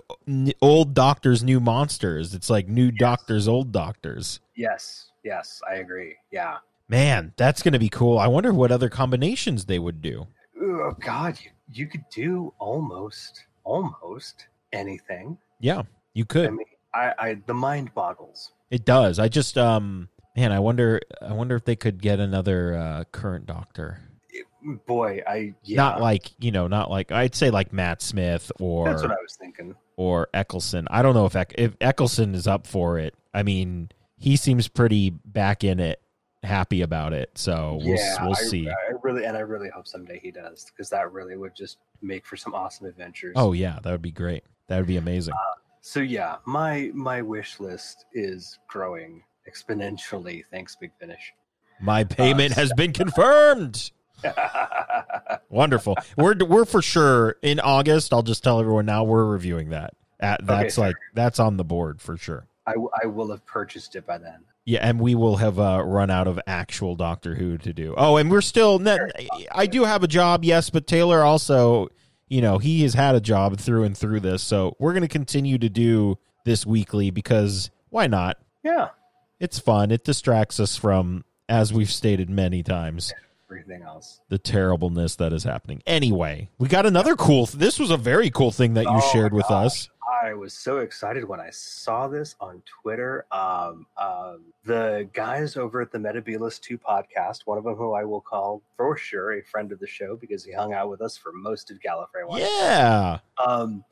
old 0.62 0.94
doctors 0.94 1.44
new 1.44 1.60
monsters. 1.60 2.34
It's 2.34 2.50
like 2.50 2.68
new 2.68 2.92
doctors 2.92 3.48
old 3.48 3.72
doctors. 3.72 4.40
yes, 4.56 5.12
yes, 5.24 5.62
I 5.70 5.76
agree. 5.76 6.16
Yeah. 6.32 6.58
Man, 6.90 7.34
that's 7.38 7.64
going 7.64 7.74
to 7.74 7.80
be 7.80 7.90
cool. 7.90 8.20
I 8.20 8.28
wonder 8.28 8.54
what 8.54 8.72
other 8.72 8.90
combinations 8.90 9.66
they 9.66 9.80
would 9.80 10.02
do. 10.02 10.28
Oh 10.62 10.92
God, 11.00 11.40
you, 11.42 11.50
you 11.72 11.88
could 11.88 12.04
do 12.12 12.54
almost, 12.60 13.46
almost 13.64 14.48
anything. 14.74 15.38
Yeah, 15.60 15.84
you 16.14 16.26
could 16.26 16.48
I 16.48 16.52
mean, 16.52 16.66
I, 16.94 17.14
I 17.18 17.38
the 17.48 17.54
mind 17.54 17.94
boggles. 17.94 18.52
It 18.70 18.86
does. 18.86 19.18
I 19.18 19.28
just 19.30 19.58
um 19.58 20.10
man, 20.36 20.52
I 20.52 20.60
wonder 20.60 21.00
I 21.22 21.34
wonder 21.34 21.56
if 21.56 21.64
they 21.66 21.76
could 21.76 22.02
get 22.02 22.20
another 22.20 22.76
uh 22.76 23.04
current 23.12 23.46
doctor. 23.46 24.00
Boy, 24.86 25.22
I 25.28 25.54
yeah, 25.64 25.78
Not 25.78 26.02
like, 26.02 26.32
you 26.40 26.52
know, 26.52 26.68
not 26.68 26.90
like 26.90 27.12
I'd 27.12 27.36
say 27.36 27.50
like 27.50 27.74
Matt 27.74 28.02
Smith 28.02 28.52
or 28.60 28.90
that's 28.90 29.02
what 29.02 29.12
I 29.12 29.22
was 29.22 29.36
thinking. 29.40 29.76
or 29.98 30.30
Eccleston. 30.34 30.88
I 30.90 31.02
don't 31.02 31.14
know 31.14 31.26
if 31.26 31.36
Eck, 31.36 31.54
if 31.58 31.76
Eccleston 31.82 32.36
is 32.36 32.48
up 32.48 32.66
for 32.68 32.98
it. 33.00 33.16
I 33.34 33.44
mean, 33.44 33.90
he 34.18 34.36
seems 34.36 34.68
pretty 34.68 35.10
back 35.10 35.64
in 35.64 35.80
it, 35.80 36.02
happy 36.44 36.82
about 36.82 37.14
it. 37.14 37.32
So 37.36 37.80
we'll 37.82 37.96
yeah, 37.98 38.24
we'll 38.24 38.36
I, 38.38 38.42
see. 38.42 38.70
I 38.70 38.94
really 39.02 39.26
and 39.26 39.36
I 39.36 39.42
really 39.42 39.70
hope 39.70 39.88
someday 39.88 40.20
he 40.22 40.32
does 40.32 40.66
because 40.66 40.90
that 40.90 41.12
really 41.12 41.36
would 41.36 41.56
just 41.56 41.78
make 42.02 42.26
for 42.26 42.38
some 42.38 42.54
awesome 42.54 42.88
adventures. 42.88 43.34
oh 43.36 43.54
yeah, 43.54 43.80
that 43.84 43.92
would 43.92 44.02
be 44.02 44.12
great. 44.12 44.44
That 44.68 44.78
would 44.78 44.88
be 44.88 44.98
amazing. 44.98 45.34
Uh, 45.34 45.60
so 45.82 46.00
yeah, 46.00 46.38
my 46.46 46.92
my 46.94 47.22
wish 47.22 47.60
list 47.60 48.06
is 48.14 48.60
growing 48.70 49.24
exponentially. 49.50 50.44
Thanks, 50.52 50.76
Big 50.76 50.92
Finish. 51.00 51.34
My 51.82 52.02
uh, 52.02 52.06
payment 52.06 52.54
has 52.54 52.72
been 52.74 52.94
confirmed. 52.94 53.92
Wonderful. 55.50 55.96
We're 56.18 56.36
we're 56.46 56.66
for 56.66 56.82
sure 56.82 57.36
in 57.42 57.60
August. 57.60 58.14
I'll 58.14 58.24
just 58.24 58.44
tell 58.44 58.60
everyone 58.60 58.86
now 58.86 59.04
we're 59.04 59.26
reviewing 59.26 59.70
that. 59.70 59.94
At, 60.20 60.46
that's 60.46 60.76
fair. 60.76 60.88
like 60.88 60.96
that's 61.14 61.40
on 61.40 61.58
the 61.58 61.64
board 61.64 62.02
for 62.02 62.18
sure. 62.18 62.48
I, 62.66 62.72
w- 62.74 62.90
I 63.04 63.08
will 63.08 63.30
have 63.32 63.46
purchased 63.46 63.96
it 63.96 64.06
by 64.08 64.18
then. 64.20 64.40
Yeah, 64.66 64.80
and 64.88 65.00
we 65.02 65.16
will 65.16 65.36
have 65.36 65.60
uh, 65.60 65.84
run 65.86 66.10
out 66.10 66.28
of 66.28 66.40
actual 66.48 66.96
Doctor 66.96 67.36
Who 67.36 67.58
to 67.58 67.74
do. 67.74 67.94
Oh, 67.98 68.16
and 68.16 68.32
we're 68.32 68.40
still. 68.42 68.82
I 69.52 69.66
do 69.66 69.84
have 69.84 70.04
a 70.04 70.08
job, 70.08 70.46
yes, 70.46 70.70
but 70.70 70.88
Taylor 70.88 71.22
also, 71.22 71.90
you 72.30 72.42
know, 72.42 72.58
he 72.60 72.82
has 72.84 72.94
had 72.94 73.16
a 73.16 73.20
job 73.20 73.58
through 73.60 73.84
and 73.84 73.98
through 73.98 74.22
this. 74.22 74.42
So 74.42 74.78
we're 74.80 74.94
going 74.94 75.02
to 75.02 75.10
continue 75.10 75.58
to 75.58 75.68
do 75.68 76.18
this 76.46 76.66
weekly 76.66 77.12
because 77.12 77.70
why 77.90 78.08
not? 78.08 78.38
Yeah, 78.64 78.90
It's 79.42 79.60
fun. 79.60 79.92
It 79.92 80.06
distracts 80.06 80.62
us 80.62 80.78
from, 80.78 81.26
as 81.50 81.74
we've 81.74 81.92
stated 81.92 82.30
many 82.30 82.64
times, 82.64 83.12
everything 83.54 83.84
else. 83.84 84.20
the 84.30 84.38
terribleness 84.38 85.16
that 85.18 85.32
is 85.34 85.44
happening. 85.44 85.82
Anyway, 85.86 86.50
we 86.58 86.68
got 86.68 86.86
another 86.86 87.16
cool. 87.16 87.46
This 87.46 87.80
was 87.80 87.92
a 87.92 87.98
very 87.98 88.30
cool 88.30 88.52
thing 88.52 88.74
that 88.76 88.84
you 88.86 88.90
Oh, 88.92 89.12
shared 89.12 89.34
with 89.34 89.48
gosh. 89.48 89.66
us. 89.66 89.90
I 90.24 90.34
was 90.34 90.54
so 90.54 90.78
excited 90.80 91.24
when 91.28 91.40
I 91.40 91.50
saw 91.52 92.08
this 92.08 92.36
on 92.40 92.62
Twitter. 92.82 93.26
Um, 93.32 93.86
um, 93.98 94.46
the 94.66 95.08
guys 95.14 95.56
over 95.58 95.82
at 95.82 95.92
the 95.92 95.98
Metabolus 95.98 96.60
2 96.62 96.78
podcast, 96.78 97.42
one 97.46 97.58
of 97.58 97.64
them 97.64 97.76
who 97.76 97.94
I 97.94 98.04
will 98.06 98.22
call 98.22 98.62
for 98.78 98.96
sure 98.98 99.34
a 99.34 99.44
friend 99.44 99.72
of 99.72 99.80
the 99.80 99.88
show 99.88 100.16
because 100.16 100.44
he 100.44 100.52
hung 100.52 100.74
out 100.74 100.90
with 100.90 101.02
us 101.02 101.18
for 101.18 101.32
most 101.34 101.72
of 101.72 101.80
Gallifrey. 101.80 102.26
One. 102.28 102.40
Yeah. 102.42 103.20
Um, 103.46 103.84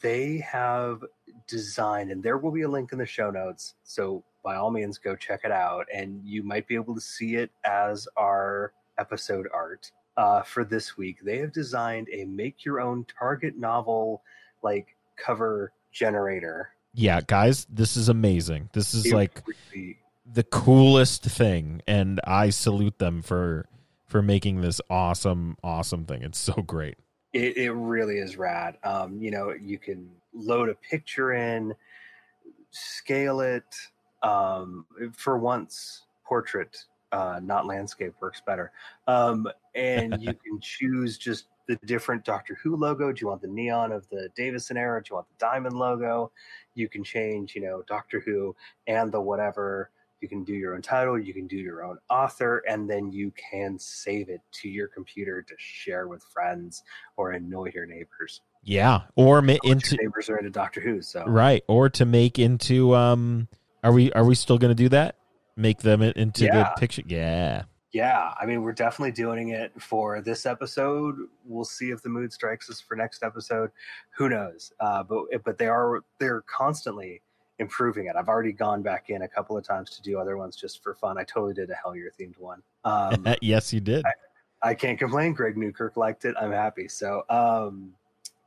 they 0.00 0.38
have 0.38 1.04
designed, 1.46 2.10
and 2.10 2.22
there 2.22 2.38
will 2.38 2.50
be 2.52 2.62
a 2.62 2.68
link 2.68 2.92
in 2.92 2.98
the 2.98 3.06
show 3.06 3.30
notes. 3.30 3.74
So 3.84 4.24
by 4.42 4.56
all 4.56 4.70
means, 4.70 4.98
go 4.98 5.14
check 5.14 5.40
it 5.44 5.52
out, 5.52 5.86
and 5.94 6.20
you 6.24 6.42
might 6.42 6.66
be 6.66 6.74
able 6.74 6.94
to 6.94 7.00
see 7.00 7.36
it 7.36 7.50
as 7.64 8.08
our 8.16 8.72
episode 8.98 9.46
art 9.52 9.90
uh, 10.16 10.42
for 10.42 10.64
this 10.64 10.96
week. 10.96 11.18
They 11.24 11.38
have 11.38 11.52
designed 11.52 12.08
a 12.12 12.24
make 12.24 12.64
your 12.64 12.80
own 12.80 13.04
target 13.18 13.56
novel 13.58 14.22
like 14.62 14.96
cover 15.16 15.72
generator. 15.92 16.70
Yeah, 16.94 17.20
guys, 17.26 17.66
this 17.70 17.96
is 17.96 18.08
amazing. 18.08 18.70
This 18.72 18.94
is 18.94 19.06
It 19.06 19.14
like 19.14 19.42
really- 19.72 19.98
the 20.32 20.42
coolest 20.42 21.22
thing 21.22 21.80
and 21.86 22.20
i 22.24 22.50
salute 22.50 22.98
them 22.98 23.22
for 23.22 23.64
for 24.08 24.20
making 24.20 24.60
this 24.60 24.80
awesome 24.90 25.56
awesome 25.62 26.04
thing 26.04 26.20
it's 26.24 26.36
so 26.40 26.52
great 26.54 26.96
it, 27.32 27.56
it 27.56 27.70
really 27.70 28.16
is 28.18 28.36
rad. 28.36 28.76
Um, 28.82 29.20
you 29.20 29.30
know, 29.30 29.52
you 29.52 29.78
can 29.78 30.08
load 30.34 30.68
a 30.68 30.74
picture 30.74 31.32
in, 31.34 31.74
scale 32.70 33.40
it. 33.40 33.64
Um, 34.22 34.86
for 35.12 35.36
once, 35.38 36.06
portrait, 36.24 36.84
uh, 37.16 37.40
not 37.42 37.66
landscape, 37.66 38.12
works 38.20 38.42
better. 38.44 38.72
Um, 39.06 39.48
and 39.74 40.22
you 40.22 40.34
can 40.44 40.60
choose 40.60 41.16
just 41.16 41.46
the 41.66 41.76
different 41.86 42.24
Doctor 42.24 42.58
Who 42.62 42.76
logo? 42.76 43.10
Do 43.10 43.20
you 43.20 43.28
want 43.28 43.40
the 43.40 43.48
neon 43.48 43.90
of 43.90 44.08
the 44.10 44.28
Davison 44.36 44.76
era? 44.76 45.02
Do 45.02 45.08
you 45.10 45.16
want 45.16 45.28
the 45.28 45.38
diamond 45.38 45.76
logo? 45.76 46.30
You 46.74 46.88
can 46.88 47.02
change, 47.02 47.54
you 47.54 47.62
know, 47.62 47.82
Doctor 47.88 48.20
Who 48.20 48.54
and 48.86 49.10
the 49.10 49.20
whatever. 49.20 49.90
You 50.20 50.28
can 50.28 50.44
do 50.44 50.54
your 50.54 50.74
own 50.74 50.82
title, 50.82 51.18
you 51.18 51.34
can 51.34 51.46
do 51.46 51.56
your 51.56 51.84
own 51.84 51.98
author, 52.08 52.62
and 52.68 52.88
then 52.88 53.12
you 53.12 53.32
can 53.32 53.78
save 53.78 54.28
it 54.28 54.40
to 54.52 54.68
your 54.68 54.88
computer 54.88 55.42
to 55.42 55.54
share 55.58 56.08
with 56.08 56.22
friends 56.22 56.84
or 57.16 57.32
annoy 57.32 57.70
your 57.74 57.86
neighbors. 57.86 58.40
Yeah, 58.62 59.02
or 59.14 59.42
ma- 59.42 59.56
Your 59.62 59.74
into 59.74 59.96
neighbors 59.96 60.28
are 60.28 60.38
into 60.38 60.50
Doctor 60.50 60.80
Who, 60.80 61.02
so 61.02 61.24
right, 61.26 61.62
or 61.66 61.88
to 61.90 62.04
make 62.04 62.38
into 62.38 62.94
um. 62.94 63.48
Are 63.84 63.92
we 63.92 64.10
are 64.12 64.24
we 64.24 64.34
still 64.34 64.58
going 64.58 64.74
to 64.74 64.82
do 64.82 64.88
that? 64.88 65.16
Make 65.56 65.78
them 65.78 66.02
into 66.02 66.44
Yeah. 66.44 66.64
the 66.74 66.80
picture. 66.80 67.02
Yeah. 67.06 67.64
yeah, 67.92 68.34
I 68.38 68.44
mean, 68.44 68.62
we're 68.62 68.72
definitely 68.74 69.12
doing 69.12 69.50
it 69.50 69.72
for 69.80 70.20
this 70.20 70.44
episode. 70.44 71.16
We'll 71.46 71.64
see 71.64 71.90
if 71.90 72.02
the 72.02 72.10
mood 72.10 72.32
strikes 72.32 72.68
us 72.68 72.78
for 72.80 72.94
next 72.94 73.22
episode. 73.22 73.70
Who 74.16 74.28
knows? 74.28 74.72
Uh, 74.80 75.02
but 75.02 75.24
but 75.44 75.56
they 75.56 75.66
are 75.68 76.02
they're 76.18 76.42
constantly 76.42 77.22
improving 77.58 78.06
it. 78.06 78.16
I've 78.16 78.28
already 78.28 78.52
gone 78.52 78.82
back 78.82 79.08
in 79.08 79.22
a 79.22 79.28
couple 79.28 79.56
of 79.56 79.64
times 79.64 79.88
to 79.96 80.02
do 80.02 80.18
other 80.18 80.36
ones 80.36 80.56
just 80.56 80.82
for 80.82 80.94
fun. 80.94 81.16
I 81.16 81.24
totally 81.24 81.54
did 81.54 81.70
a 81.70 81.74
Hellier 81.74 82.08
themed 82.20 82.38
one. 82.38 82.62
Um, 82.84 83.26
yes, 83.40 83.72
you 83.72 83.80
did. 83.80 84.04
I 84.62 84.74
can't 84.74 84.98
complain. 84.98 85.32
Greg 85.32 85.56
Newkirk 85.56 85.96
liked 85.96 86.26
it. 86.26 86.34
I'm 86.38 86.52
happy. 86.52 86.88
So, 86.88 87.22
um, 87.30 87.94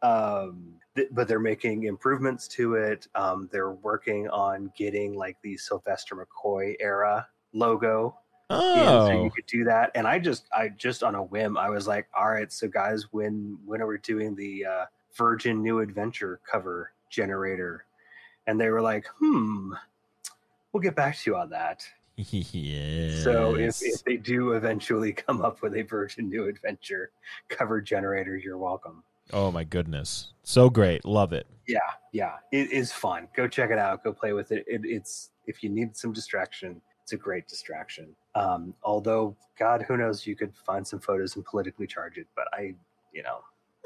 um, 0.04 0.76
th- 0.96 1.10
but 1.12 1.28
they're 1.28 1.40
making 1.40 1.84
improvements 1.84 2.48
to 2.50 2.76
it. 2.76 3.08
Um, 3.16 3.50
they're 3.52 3.72
working 3.74 4.30
on 4.30 4.72
getting 4.78 5.14
like 5.14 5.38
the 5.42 5.58
Sylvester 5.58 6.16
McCoy 6.16 6.76
era 6.80 7.28
logo 7.54 8.16
in, 8.52 8.58
so 8.58 9.12
Oh, 9.12 9.24
you 9.24 9.30
could 9.30 9.46
do 9.46 9.64
that. 9.66 9.92
And 9.94 10.08
I 10.08 10.18
just, 10.18 10.48
I 10.52 10.70
just 10.70 11.04
on 11.04 11.16
a 11.16 11.24
whim, 11.24 11.58
I 11.58 11.70
was 11.70 11.88
like, 11.88 12.08
all 12.18 12.30
right, 12.30 12.52
so 12.52 12.68
guys, 12.68 13.06
when 13.12 13.58
when 13.66 13.82
are 13.82 13.88
we 13.88 14.00
doing 14.00 14.36
the 14.36 14.66
uh, 14.66 14.86
Virgin 15.16 15.62
New 15.62 15.80
Adventure 15.80 16.40
cover 16.50 16.92
generator? 17.10 17.86
And 18.48 18.60
they 18.60 18.70
were 18.70 18.82
like, 18.82 19.06
hmm, 19.20 19.74
we'll 20.72 20.82
get 20.82 20.96
back 20.96 21.16
to 21.20 21.32
you 21.32 21.38
on 21.38 21.52
that. 21.52 21.84
yes. 22.16 23.24
So 23.24 23.56
if, 23.56 23.78
if 23.82 24.04
they 24.04 24.18
do 24.18 24.54
eventually 24.54 25.14
come 25.14 25.42
up 25.42 25.62
with 25.62 25.76
a 25.76 25.84
Virgin 25.84 26.28
New 26.28 26.48
Adventure 26.48 27.12
cover 27.50 27.80
generator, 27.82 28.36
you're 28.36 28.58
welcome. 28.58 29.04
Oh 29.34 29.52
my 29.52 29.64
goodness, 29.64 30.34
so 30.44 30.70
great, 30.70 31.06
love 31.06 31.34
it. 31.34 31.48
Yeah, 31.68 31.80
yeah, 32.12 32.34
it 32.52 32.72
is 32.72 32.92
fun. 32.92 33.28
Go 33.36 33.48
check 33.48 33.70
it 33.72 33.78
out. 33.78 34.04
Go 34.04 34.12
play 34.14 34.34
with 34.34 34.52
it. 34.52 34.66
it 34.68 34.82
it's 34.84 35.32
if 35.48 35.64
you 35.64 35.70
need 35.70 35.96
some 35.96 36.14
distraction, 36.14 36.82
it's 37.04 37.14
a 37.14 37.18
great 37.18 37.48
distraction. 37.48 38.16
Um, 38.36 38.74
although, 38.84 39.36
God, 39.58 39.84
who 39.88 39.98
knows? 39.98 40.26
You 40.26 40.36
could 40.36 40.54
find 40.66 40.86
some 40.86 41.00
photos 41.00 41.36
and 41.36 41.46
politically 41.46 41.88
charge 41.88 42.18
it, 42.18 42.28
but 42.36 42.46
I, 42.54 42.74
you 43.14 43.24
know, 43.24 43.40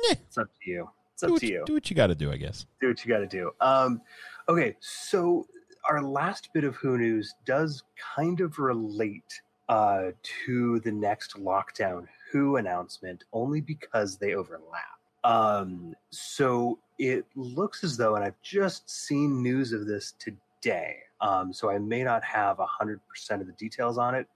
Eh. 0.10 0.16
it's 0.28 0.38
up 0.38 0.48
to 0.64 0.70
you. 0.70 0.90
It's 1.14 1.24
up 1.24 1.32
what, 1.32 1.40
to 1.42 1.48
you. 1.48 1.64
do 1.66 1.74
what 1.74 1.90
you 1.90 1.96
got 1.96 2.08
to 2.08 2.16
do, 2.16 2.32
I 2.32 2.38
guess. 2.38 2.66
do 2.82 2.88
what 2.90 3.06
you 3.06 3.14
got 3.14 3.20
to 3.20 3.28
do. 3.28 3.52
Um, 3.62 4.02
okay, 4.50 4.76
so 4.80 5.46
our 5.88 6.02
last 6.02 6.50
bit 6.54 6.64
of 6.64 6.76
Who 6.78 6.98
News 6.98 7.34
does 7.46 7.84
kind 8.16 8.42
of 8.42 8.58
relate 8.60 9.42
uh, 9.70 10.12
to 10.46 10.80
the 10.82 10.92
next 10.92 11.36
lockdown 11.38 12.08
Who 12.32 12.58
announcement, 12.58 13.24
only 13.32 13.62
because 13.62 14.18
they 14.18 14.34
overlap. 14.34 15.00
Um, 15.24 15.96
so 16.10 16.80
it 17.00 17.26
looks 17.36 17.84
as 17.84 17.98
though, 17.98 18.16
and 18.16 18.24
I've 18.24 18.42
just 18.42 18.90
seen 18.90 19.42
news 19.42 19.74
of 19.74 19.86
this 19.88 20.14
today, 20.20 20.98
um, 21.22 21.54
so 21.54 21.70
I 21.70 21.80
may 21.80 22.04
not 22.04 22.24
have 22.24 22.58
hundred 22.60 23.00
percent 23.08 23.42
of 23.42 23.48
the 23.48 23.54
details 23.54 23.98
on 23.98 24.16
it. 24.16 24.28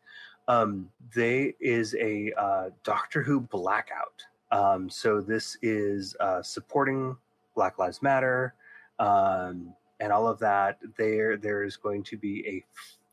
Um, 0.48 0.90
they 1.14 1.56
is 1.60 1.94
a 1.96 2.32
uh, 2.38 2.70
Doctor 2.84 3.22
Who 3.22 3.42
blackout. 3.42 4.24
Um, 4.52 4.90
so 4.90 5.20
this 5.20 5.58
is 5.62 6.16
uh, 6.22 6.42
supporting 6.42 7.18
Black 7.54 7.78
Lives 7.78 8.02
Matter, 8.02 8.54
um, 8.98 9.74
and 10.00 10.14
all 10.14 10.28
of 10.28 10.40
that. 10.40 10.80
There, 10.98 11.36
there 11.36 11.64
is 11.64 11.76
going 11.76 12.04
to 12.04 12.18
be 12.18 12.48
a 12.48 12.64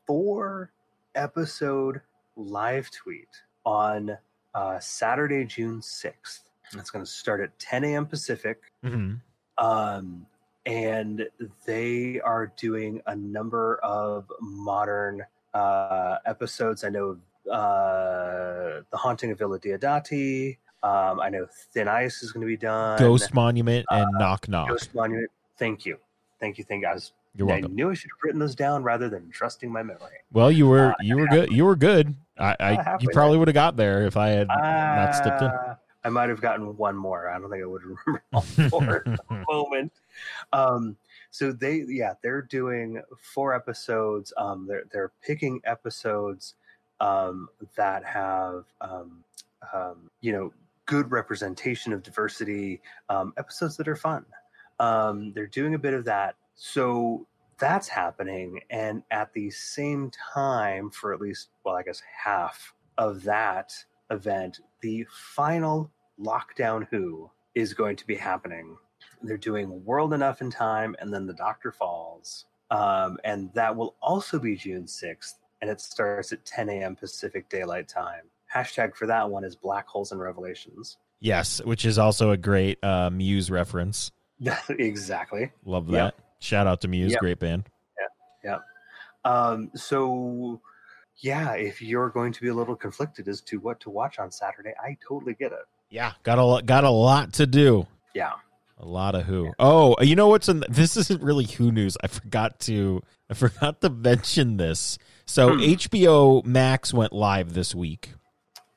four 0.07 0.71
episode 1.13 1.99
live 2.37 2.89
tweet 2.91 3.27
on 3.65 4.17
uh, 4.53 4.79
Saturday, 4.79 5.43
June 5.43 5.81
sixth. 5.81 6.44
It's 6.73 6.89
going 6.89 7.05
to 7.05 7.09
start 7.11 7.41
at 7.41 7.57
10 7.59 7.83
a.m. 7.85 8.05
Pacific, 8.05 8.61
Mm-hmm. 8.83 9.15
um, 9.65 10.25
and 10.65 11.27
they 11.65 12.19
are 12.21 12.51
doing 12.57 13.01
a 13.07 13.15
number 13.15 13.77
of 13.83 14.25
modern 14.41 15.21
uh, 15.53 16.17
episodes. 16.25 16.83
I 16.83 16.89
know 16.89 17.17
uh, 17.51 18.81
the 18.91 18.97
Haunting 18.97 19.31
of 19.31 19.37
Villa 19.39 19.59
Diodati. 19.59 20.57
Um, 20.83 21.19
I 21.19 21.29
know 21.29 21.47
Thin 21.73 21.87
Ice 21.87 22.21
is 22.23 22.31
going 22.31 22.41
to 22.41 22.47
be 22.47 22.57
done. 22.57 22.97
Ghost 22.99 23.33
Monument 23.33 23.85
and 23.91 24.07
Knock 24.19 24.47
Knock. 24.47 24.69
Uh, 24.69 24.73
Ghost 24.73 24.93
Monument. 24.95 25.29
Thank 25.57 25.85
you. 25.85 25.97
Thank 26.39 26.57
you. 26.57 26.63
Thank 26.63 26.81
you. 26.83 26.87
I 26.89 26.93
was. 26.93 27.11
You're 27.37 27.47
welcome. 27.47 27.71
I 27.71 27.75
knew 27.75 27.89
I 27.91 27.93
should 27.95 28.11
have 28.11 28.23
written 28.23 28.39
those 28.39 28.55
down 28.55 28.81
rather 28.83 29.09
than 29.09 29.29
trusting 29.29 29.69
my 29.69 29.83
memory. 29.83 30.19
Well, 30.31 30.49
you 30.51 30.67
were 30.67 30.91
Uh, 30.91 30.95
you 31.01 31.17
were 31.19 31.27
good. 31.27 31.51
You 31.51 31.65
were 31.65 31.75
good. 31.75 32.15
I, 32.39 32.55
I 32.59 32.97
you 33.01 33.09
probably 33.11 33.37
would 33.37 33.49
have 33.49 33.53
got 33.55 33.75
there 33.75 34.05
if 34.05 34.15
I 34.15 34.29
had 34.29 34.47
not 34.47 35.15
stepped 35.15 35.41
in. 35.41 35.51
I 36.05 36.09
might 36.09 36.29
have 36.29 36.39
gotten 36.39 36.77
one 36.77 36.95
more. 36.95 37.29
I 37.31 37.39
don't 37.39 37.49
think 37.49 37.63
I 37.63 37.65
would 37.65 37.81
remember 37.81 38.23
all 38.33 38.41
four 38.41 38.97
at 38.97 39.05
the 39.05 39.45
moment. 39.49 39.91
Um, 40.53 40.97
so 41.31 41.51
they, 41.51 41.83
yeah, 41.87 42.13
they're 42.21 42.43
doing 42.43 43.01
four 43.33 43.55
episodes. 43.55 44.31
Um, 44.37 44.67
they're 44.67 44.83
they're 44.91 45.11
picking 45.25 45.61
episodes 45.65 46.53
um, 46.99 47.49
that 47.75 48.05
have 48.05 48.65
um, 48.81 49.23
um, 49.73 50.11
you 50.21 50.31
know 50.31 50.53
good 50.85 51.11
representation 51.11 51.91
of 51.91 52.03
diversity. 52.03 52.81
Um, 53.09 53.33
episodes 53.35 53.75
that 53.77 53.87
are 53.87 53.95
fun. 53.95 54.25
Um, 54.79 55.33
they're 55.33 55.47
doing 55.47 55.73
a 55.73 55.79
bit 55.79 55.95
of 55.95 56.05
that. 56.05 56.35
So 56.53 57.25
that's 57.57 57.87
happening, 57.87 58.61
and 58.69 59.01
at 59.09 59.33
the 59.33 59.49
same 59.49 60.11
time, 60.35 60.91
for 60.91 61.15
at 61.15 61.19
least 61.19 61.49
well, 61.63 61.75
I 61.75 61.81
guess 61.81 62.03
half 62.23 62.75
of 62.99 63.23
that 63.23 63.73
event, 64.11 64.59
the 64.81 65.07
final 65.11 65.91
lockdown 66.19 66.87
Who 66.91 67.29
is 67.55 67.73
going 67.73 67.95
to 67.97 68.07
be 68.07 68.15
happening. 68.15 68.77
They're 69.23 69.37
doing 69.37 69.83
World 69.85 70.13
Enough 70.13 70.41
and 70.41 70.51
Time 70.51 70.95
and 70.99 71.13
then 71.13 71.25
The 71.25 71.33
Doctor 71.33 71.71
Falls. 71.71 72.45
Um, 72.71 73.17
and 73.23 73.53
that 73.53 73.75
will 73.75 73.95
also 74.01 74.39
be 74.39 74.55
June 74.55 74.85
6th, 74.85 75.35
and 75.61 75.69
it 75.69 75.79
starts 75.79 76.31
at 76.33 76.45
10 76.45 76.69
a.m. 76.69 76.95
Pacific 76.95 77.47
Daylight 77.49 77.87
Time. 77.87 78.23
Hashtag 78.53 78.95
for 78.95 79.07
that 79.07 79.29
one 79.29 79.43
is 79.43 79.55
Black 79.55 79.87
Holes 79.87 80.11
and 80.11 80.19
Revelations. 80.19 80.97
Yes, 81.19 81.61
which 81.63 81.85
is 81.85 81.97
also 81.97 82.31
a 82.31 82.37
great 82.37 82.83
uh, 82.83 83.09
Muse 83.09 83.49
reference. 83.51 84.11
exactly. 84.69 85.51
Love 85.63 85.89
Yep. 85.89 86.15
that. 86.17 86.23
Shout 86.39 86.67
out 86.67 86.81
to 86.81 86.87
Muse, 86.87 87.11
Yep. 87.13 87.19
great 87.19 87.39
band. 87.39 87.69
Yeah, 88.43 88.59
Um, 89.23 89.71
so, 89.75 90.61
yeah, 91.17 91.53
if 91.53 91.81
you're 91.81 92.09
going 92.09 92.31
to 92.33 92.41
be 92.41 92.49
a 92.49 92.53
little 92.53 92.75
conflicted 92.75 93.27
as 93.27 93.41
to 93.41 93.59
what 93.59 93.79
to 93.81 93.89
watch 93.89 94.19
on 94.19 94.29
Saturday, 94.31 94.73
I 94.83 94.97
totally 95.07 95.33
get 95.33 95.51
it. 95.51 95.65
Yeah, 95.95 96.11
got 96.23 96.35
a 96.37 96.61
got 96.61 96.83
a 96.83 96.89
lot 96.89 97.31
to 97.35 97.47
do. 97.47 97.87
Yeah. 98.13 98.33
A 98.77 98.85
lot 98.85 99.15
of 99.15 99.23
who. 99.23 99.53
Oh, 99.57 99.95
you 100.01 100.17
know 100.17 100.27
what's 100.27 100.49
in 100.49 100.61
this 100.67 100.97
isn't 100.97 101.23
really 101.23 101.45
who 101.45 101.71
news. 101.71 101.95
I 102.03 102.07
forgot 102.07 102.59
to 102.61 103.01
I 103.29 103.33
forgot 103.33 103.79
to 103.79 103.89
mention 103.89 104.57
this. 104.57 104.97
So 105.25 105.53
Hmm. 105.53 105.59
HBO 105.61 106.45
Max 106.45 106.93
went 106.93 107.13
live 107.13 107.53
this 107.53 107.73
week. 107.73 108.11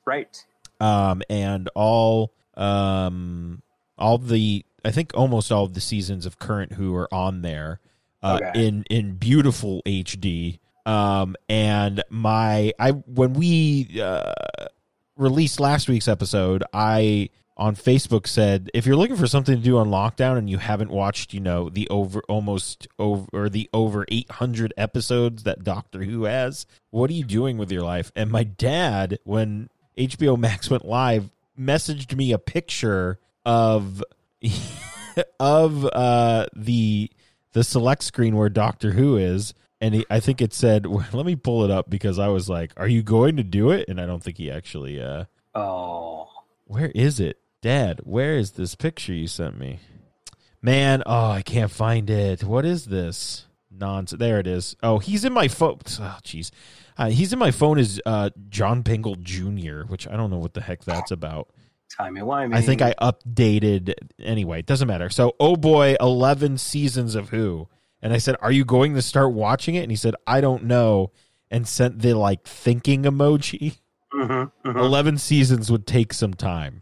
Right. 0.05 0.41
Um 0.79 1.21
and 1.29 1.69
all 1.75 2.31
um 2.55 3.61
all 3.97 4.17
the 4.17 4.65
I 4.85 4.91
think 4.91 5.11
almost 5.13 5.51
all 5.51 5.65
of 5.65 5.73
the 5.73 5.81
seasons 5.81 6.25
of 6.25 6.39
current 6.39 6.71
who 6.71 6.95
are 6.95 7.13
on 7.13 7.41
there 7.41 7.81
uh 8.23 8.39
Okay. 8.41 8.65
in 8.65 8.83
in 8.89 9.15
beautiful 9.15 9.81
HD. 9.85 10.59
Um 10.85 11.35
and 11.49 12.01
my 12.09 12.71
I 12.79 12.91
when 12.91 13.33
we 13.33 13.99
uh 14.01 14.31
released 15.19 15.59
last 15.59 15.87
week's 15.87 16.07
episode, 16.07 16.63
I 16.73 17.29
on 17.57 17.75
Facebook 17.75 18.25
said 18.25 18.71
if 18.73 18.85
you're 18.85 18.95
looking 18.95 19.17
for 19.17 19.27
something 19.27 19.57
to 19.57 19.61
do 19.61 19.77
on 19.77 19.89
lockdown 19.89 20.37
and 20.37 20.49
you 20.49 20.57
haven't 20.57 20.89
watched, 20.89 21.33
you 21.33 21.41
know, 21.41 21.69
the 21.69 21.87
over 21.89 22.21
almost 22.29 22.87
over 22.97 23.27
or 23.33 23.49
the 23.49 23.69
over 23.73 24.05
800 24.07 24.73
episodes 24.77 25.43
that 25.43 25.63
Doctor 25.63 26.03
Who 26.03 26.23
has, 26.23 26.65
what 26.89 27.09
are 27.09 27.13
you 27.13 27.25
doing 27.25 27.57
with 27.57 27.71
your 27.71 27.83
life? 27.83 28.11
And 28.15 28.31
my 28.31 28.43
dad, 28.43 29.19
when 29.25 29.69
HBO 29.97 30.39
Max 30.39 30.69
went 30.69 30.85
live, 30.85 31.29
messaged 31.59 32.15
me 32.15 32.31
a 32.31 32.39
picture 32.39 33.19
of 33.45 34.01
of 35.39 35.85
uh 35.85 36.45
the 36.55 37.11
the 37.51 37.63
select 37.63 38.03
screen 38.03 38.37
where 38.37 38.49
Doctor 38.49 38.91
Who 38.91 39.17
is. 39.17 39.53
And 39.81 39.95
he, 39.95 40.05
I 40.09 40.19
think 40.19 40.41
it 40.41 40.53
said, 40.53 40.85
"Let 41.13 41.25
me 41.25 41.35
pull 41.35 41.63
it 41.63 41.71
up 41.71 41.89
because 41.89 42.19
I 42.19 42.27
was 42.27 42.49
like, 42.49 42.71
"Are 42.77 42.87
you 42.87 43.01
going 43.03 43.37
to 43.37 43.43
do 43.43 43.71
it?" 43.71 43.87
And 43.87 43.99
I 43.99 44.05
don't 44.05 44.23
think 44.23 44.37
he 44.37 44.51
actually. 44.51 45.01
uh 45.01 45.25
Oh, 45.55 46.27
where 46.65 46.91
is 46.93 47.19
it? 47.19 47.39
Dad, 47.61 48.01
where 48.03 48.37
is 48.37 48.51
this 48.51 48.75
picture 48.75 49.13
you 49.13 49.27
sent 49.27 49.57
me? 49.59 49.79
Man, 50.61 51.03
oh, 51.05 51.31
I 51.31 51.41
can't 51.41 51.71
find 51.71 52.09
it. 52.09 52.43
What 52.43 52.65
is 52.65 52.85
this? 52.85 53.45
Nonsense. 53.71 54.19
There 54.19 54.39
it 54.39 54.47
is. 54.47 54.75
Oh, 54.83 54.99
he's 54.99 55.25
in 55.25 55.33
my 55.33 55.47
phone. 55.47 55.79
Oh, 55.99 56.17
jeez. 56.23 56.51
Uh, 56.97 57.09
he's 57.09 57.31
in 57.31 57.39
my 57.39 57.51
phone 57.51 57.79
is 57.79 58.01
uh, 58.05 58.29
John 58.49 58.83
Pingle 58.83 59.15
Jr., 59.21 59.83
which 59.87 60.07
I 60.07 60.17
don't 60.17 60.29
know 60.29 60.37
what 60.37 60.53
the 60.53 60.61
heck 60.61 60.83
that's 60.83 61.11
about. 61.11 61.49
Timey 61.97 62.21
wimey. 62.21 62.53
I 62.53 62.61
think 62.61 62.81
I 62.81 62.93
updated 63.01 63.93
anyway. 64.19 64.59
It 64.59 64.65
doesn't 64.65 64.87
matter. 64.87 65.09
So, 65.09 65.35
oh 65.39 65.55
boy, 65.55 65.95
eleven 65.99 66.57
seasons 66.57 67.15
of 67.15 67.29
Who, 67.29 67.67
and 68.01 68.13
I 68.13 68.17
said, 68.17 68.35
"Are 68.41 68.51
you 68.51 68.65
going 68.65 68.95
to 68.95 69.01
start 69.01 69.33
watching 69.33 69.75
it?" 69.75 69.81
And 69.83 69.91
he 69.91 69.95
said, 69.97 70.15
"I 70.27 70.41
don't 70.41 70.63
know," 70.65 71.11
and 71.51 71.67
sent 71.67 71.99
the 71.99 72.13
like 72.13 72.43
thinking 72.45 73.03
emoji. 73.03 73.77
Mhm, 74.11 74.51
mhm. 74.65 74.75
11 74.75 75.19
seasons 75.19 75.71
would 75.71 75.85
take 75.85 76.13
some 76.13 76.33
time. 76.33 76.81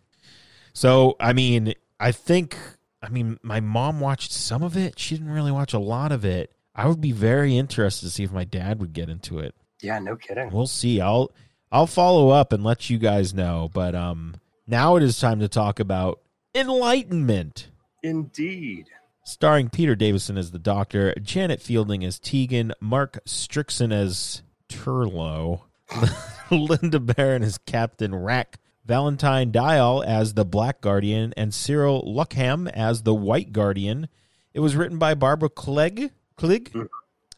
So, 0.71 1.17
I 1.19 1.33
mean, 1.33 1.73
I 1.99 2.13
think, 2.13 2.57
I 3.01 3.09
mean, 3.09 3.37
my 3.43 3.59
mom 3.59 3.99
watched 3.99 4.31
some 4.31 4.63
of 4.63 4.77
it. 4.77 4.97
She 4.97 5.15
didn't 5.15 5.33
really 5.33 5.51
watch 5.51 5.73
a 5.73 5.77
lot 5.79 6.13
of 6.13 6.23
it. 6.23 6.53
I 6.73 6.87
would 6.87 7.01
be 7.01 7.11
very 7.11 7.57
interested 7.57 8.05
to 8.05 8.11
see 8.11 8.23
if 8.23 8.31
my 8.31 8.45
dad 8.45 8.79
would 8.79 8.93
get 8.93 9.09
into 9.09 9.39
it. 9.39 9.53
Yeah, 9.81 9.99
no 9.99 10.15
kidding. 10.15 10.51
We'll 10.51 10.67
see. 10.67 11.01
I'll 11.01 11.31
I'll 11.69 11.85
follow 11.85 12.29
up 12.29 12.53
and 12.53 12.63
let 12.63 12.89
you 12.89 12.97
guys 12.97 13.33
know. 13.33 13.69
But 13.73 13.93
um 13.93 14.35
now 14.65 14.95
it 14.95 15.03
is 15.03 15.19
time 15.19 15.41
to 15.41 15.49
talk 15.49 15.79
about 15.81 16.21
Enlightenment. 16.55 17.67
Indeed. 18.03 18.85
Starring 19.27 19.69
Peter 19.69 19.93
Davison 19.93 20.37
as 20.37 20.51
the 20.51 20.57
Doctor, 20.57 21.13
Janet 21.21 21.61
Fielding 21.61 22.05
as 22.05 22.17
Tegan, 22.17 22.71
Mark 22.79 23.19
Strickson 23.25 23.91
as 23.91 24.41
Turlough, 24.69 25.63
Lynda 26.49 27.05
Baron 27.05 27.43
as 27.43 27.57
Captain 27.57 28.15
Rack, 28.15 28.57
Valentine 28.85 29.51
Dyall 29.51 30.01
as 30.05 30.35
the 30.35 30.45
Black 30.45 30.79
Guardian, 30.79 31.33
and 31.35 31.53
Cyril 31.53 32.03
Luckham 32.03 32.71
as 32.71 33.03
the 33.03 33.13
White 33.13 33.51
Guardian. 33.51 34.07
It 34.53 34.61
was 34.61 34.77
written 34.77 34.97
by 34.97 35.13
Barbara 35.13 35.49
Clegg, 35.49 36.11
Clegg 36.37 36.73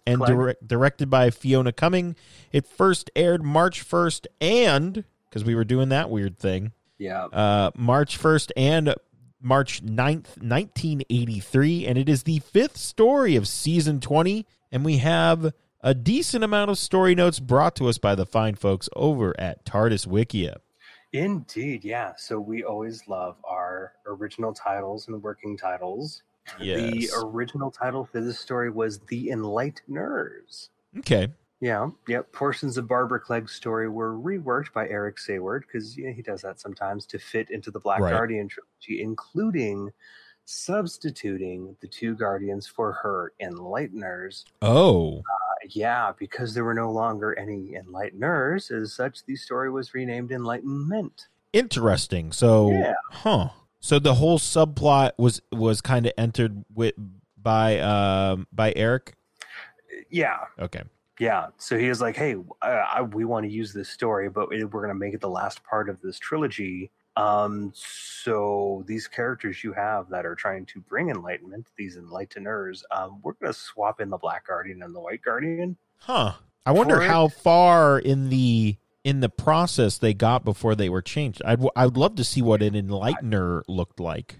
and 0.05 0.21
direct, 0.21 0.67
directed 0.67 1.09
by 1.09 1.31
Fiona 1.31 1.71
Cumming. 1.71 2.15
It 2.51 2.67
first 2.67 3.09
aired 3.15 3.43
March 3.43 3.83
1st 3.83 4.27
and, 4.39 5.05
because 5.27 5.43
we 5.43 5.55
were 5.55 5.65
doing 5.65 5.89
that 5.89 6.11
weird 6.11 6.37
thing, 6.37 6.71
Yeah. 6.99 7.25
uh, 7.25 7.71
March 7.75 8.19
1st 8.19 8.51
and 8.55 8.93
March 9.41 9.83
9th, 9.83 10.37
1983. 10.37 11.87
And 11.87 11.97
it 11.97 12.09
is 12.09 12.23
the 12.23 12.39
fifth 12.39 12.77
story 12.77 13.35
of 13.35 13.47
season 13.47 13.99
20. 13.99 14.45
And 14.71 14.85
we 14.85 14.97
have 14.97 15.53
a 15.81 15.93
decent 15.93 16.43
amount 16.43 16.71
of 16.71 16.77
story 16.77 17.15
notes 17.15 17.39
brought 17.39 17.75
to 17.77 17.87
us 17.87 17.97
by 17.97 18.15
the 18.15 18.25
fine 18.25 18.55
folks 18.55 18.89
over 18.95 19.37
at 19.39 19.65
TARDIS 19.65 20.07
Wikia. 20.07 20.57
Indeed, 21.13 21.83
yeah. 21.83 22.13
So 22.17 22.39
we 22.39 22.63
always 22.63 23.07
love 23.07 23.37
our 23.43 23.93
original 24.05 24.53
titles 24.53 25.07
and 25.07 25.21
working 25.23 25.57
titles. 25.57 26.23
Yes. 26.59 26.91
The 26.91 27.09
original 27.23 27.71
title 27.71 28.05
for 28.05 28.21
this 28.21 28.39
story 28.39 28.69
was 28.69 28.99
The 29.07 29.29
Enlighteners. 29.29 30.69
Okay. 30.99 31.29
Yeah, 31.61 31.89
yep. 32.07 32.31
Portions 32.31 32.77
of 32.77 32.87
Barbara 32.87 33.19
Clegg's 33.19 33.53
story 33.53 33.89
were 33.89 34.17
reworked 34.17 34.71
by 34.73 34.87
Eric 34.87 35.17
Saward 35.17 35.61
because 35.61 35.97
yeah, 35.97 36.11
he 36.11 36.21
does 36.21 36.41
that 36.41 36.59
sometimes 36.61 37.05
to 37.07 37.19
fit 37.19 37.49
into 37.51 37.69
the 37.69 37.79
Black 37.81 37.99
Right. 37.99 38.13
Guardian 38.13 38.47
trilogy, 38.47 39.01
including 39.01 39.91
substituting 40.45 41.75
the 41.81 41.87
two 41.87 42.15
Guardians 42.15 42.65
for 42.67 42.93
her 42.93 43.33
Enlighteners. 43.41 44.45
Oh. 44.61 45.17
Uh, 45.19 45.21
yeah, 45.69 46.11
because 46.17 46.53
there 46.53 46.63
were 46.63 46.73
no 46.73 46.91
longer 46.91 47.37
any 47.37 47.75
Enlighteners, 47.75 48.71
as 48.71 48.93
such, 48.93 49.25
the 49.25 49.35
story 49.35 49.69
was 49.69 49.93
renamed 49.93 50.31
Enlightenment. 50.31 51.27
Interesting. 51.53 52.31
So, 52.31 52.71
Yeah. 52.71 52.93
huh. 53.11 53.49
So 53.81 53.97
the 53.99 54.15
whole 54.15 54.39
subplot 54.39 55.11
was 55.17 55.41
was 55.53 55.79
kind 55.81 56.05
of 56.05 56.11
entered 56.17 56.65
with 56.73 56.93
by 57.41 57.79
um 57.79 58.45
by 58.51 58.73
Eric. 58.75 59.15
Yeah, 60.09 60.37
Okay. 60.59 60.83
Yeah, 61.19 61.47
so 61.57 61.77
he 61.77 61.89
was 61.89 61.99
like, 61.99 62.15
"Hey, 62.15 62.35
I, 62.61 62.69
I, 62.69 63.01
we 63.01 63.25
want 63.25 63.45
to 63.45 63.51
use 63.51 63.73
this 63.73 63.89
story, 63.89 64.29
but 64.29 64.49
we're 64.49 64.67
going 64.67 64.87
to 64.87 64.95
make 64.95 65.13
it 65.13 65.21
the 65.21 65.29
last 65.29 65.63
part 65.63 65.89
of 65.89 66.01
this 66.01 66.17
trilogy. 66.17 66.91
Um, 67.17 67.73
so 67.75 68.85
these 68.87 69.07
characters 69.09 69.61
you 69.61 69.73
have 69.73 70.09
that 70.09 70.25
are 70.25 70.35
trying 70.35 70.65
to 70.67 70.79
bring 70.79 71.09
enlightenment, 71.09 71.67
these 71.77 71.97
enlighteners, 71.97 72.83
um, 72.91 73.19
we're 73.21 73.33
going 73.33 73.51
to 73.51 73.59
swap 73.59 73.99
in 73.99 74.09
the 74.09 74.17
Black 74.17 74.47
Guardian 74.47 74.81
and 74.81 74.95
the 74.95 75.01
White 75.01 75.21
Guardian. 75.21 75.75
Huh. 75.97 76.33
I 76.65 76.71
wonder 76.71 77.01
it- 77.01 77.09
how 77.09 77.27
far 77.27 77.99
in 77.99 78.29
the 78.29 78.77
in 79.03 79.19
the 79.21 79.29
process 79.29 79.97
they 79.97 80.13
got 80.13 80.45
before 80.45 80.75
they 80.75 80.87
were 80.87 81.01
changed. 81.01 81.41
I'd 81.43 81.59
I'd 81.75 81.97
love 81.97 82.15
to 82.15 82.23
see 82.23 82.41
what 82.41 82.61
an 82.61 82.73
enlightener 82.73 83.63
looked 83.67 83.99
like. 83.99 84.37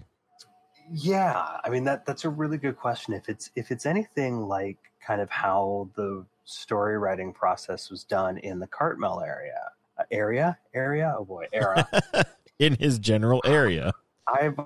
Yeah, 0.92 1.58
I 1.62 1.68
mean 1.68 1.84
that 1.84 2.06
that's 2.06 2.24
a 2.24 2.30
really 2.30 2.56
good 2.56 2.76
question. 2.76 3.14
If 3.14 3.28
it's 3.28 3.50
if 3.54 3.70
it's 3.70 3.84
anything 3.84 4.40
like 4.48 4.78
kind 5.04 5.20
of 5.20 5.30
how 5.30 5.88
the 5.96 6.24
story 6.50 6.98
writing 6.98 7.32
process 7.32 7.90
was 7.90 8.04
done 8.04 8.38
in 8.38 8.58
the 8.58 8.66
Cartmel 8.66 9.20
area, 9.20 9.70
uh, 9.98 10.04
area, 10.10 10.58
area, 10.74 11.14
oh 11.18 11.24
boy, 11.24 11.46
era. 11.52 11.88
in 12.58 12.74
his 12.76 12.98
general 12.98 13.40
area. 13.44 13.92
I've 14.26 14.58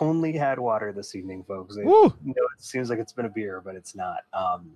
only 0.00 0.32
had 0.32 0.58
water 0.58 0.92
this 0.92 1.14
evening, 1.14 1.44
folks. 1.46 1.76
It- 1.76 1.84
Woo. 1.84 2.14
no, 2.22 2.34
it 2.56 2.62
seems 2.62 2.90
like 2.90 2.98
it's 2.98 3.12
been 3.12 3.26
a 3.26 3.30
beer, 3.30 3.60
but 3.64 3.74
it's 3.74 3.94
not. 3.94 4.20
Um, 4.32 4.70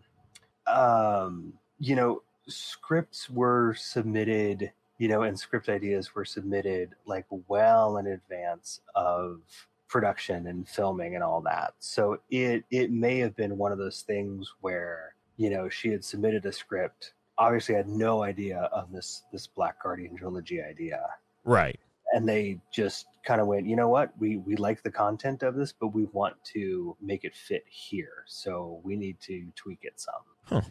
um, 0.66 1.52
you 1.78 1.96
know, 1.96 2.22
scripts 2.48 3.30
were 3.30 3.74
submitted, 3.74 4.72
you 4.98 5.08
know, 5.08 5.22
and 5.22 5.38
script 5.38 5.68
ideas 5.68 6.14
were 6.14 6.24
submitted 6.24 6.94
like 7.06 7.26
well 7.48 7.98
in 7.98 8.06
advance 8.06 8.80
of 8.94 9.40
production 9.88 10.46
and 10.48 10.68
filming 10.68 11.14
and 11.14 11.22
all 11.22 11.40
that. 11.42 11.74
So 11.78 12.20
it 12.30 12.64
it 12.70 12.90
may 12.90 13.18
have 13.18 13.36
been 13.36 13.56
one 13.56 13.72
of 13.72 13.78
those 13.78 14.02
things 14.02 14.52
where 14.60 15.14
you 15.36 15.50
know 15.50 15.68
she 15.68 15.88
had 15.90 16.04
submitted 16.04 16.44
a 16.46 16.52
script, 16.52 17.14
obviously 17.38 17.74
had 17.74 17.88
no 17.88 18.22
idea 18.22 18.58
of 18.72 18.92
this 18.92 19.24
this 19.32 19.46
Black 19.46 19.82
Guardian 19.82 20.16
trilogy 20.16 20.62
idea 20.62 21.00
Right. 21.44 21.78
and 22.12 22.28
they 22.28 22.60
just 22.72 23.06
kind 23.26 23.40
of 23.40 23.46
went, 23.46 23.66
you 23.66 23.74
know 23.76 23.88
what, 23.88 24.12
we 24.18 24.36
we 24.38 24.56
like 24.56 24.82
the 24.82 24.90
content 24.90 25.42
of 25.42 25.54
this, 25.54 25.72
but 25.72 25.88
we 25.88 26.04
want 26.12 26.36
to 26.52 26.96
make 27.00 27.24
it 27.24 27.34
fit 27.34 27.64
here, 27.68 28.24
so 28.26 28.80
we 28.84 28.96
need 28.96 29.18
to 29.20 29.46
tweak 29.56 29.80
it 29.82 29.94
some. 30.00 30.22
All 30.52 30.62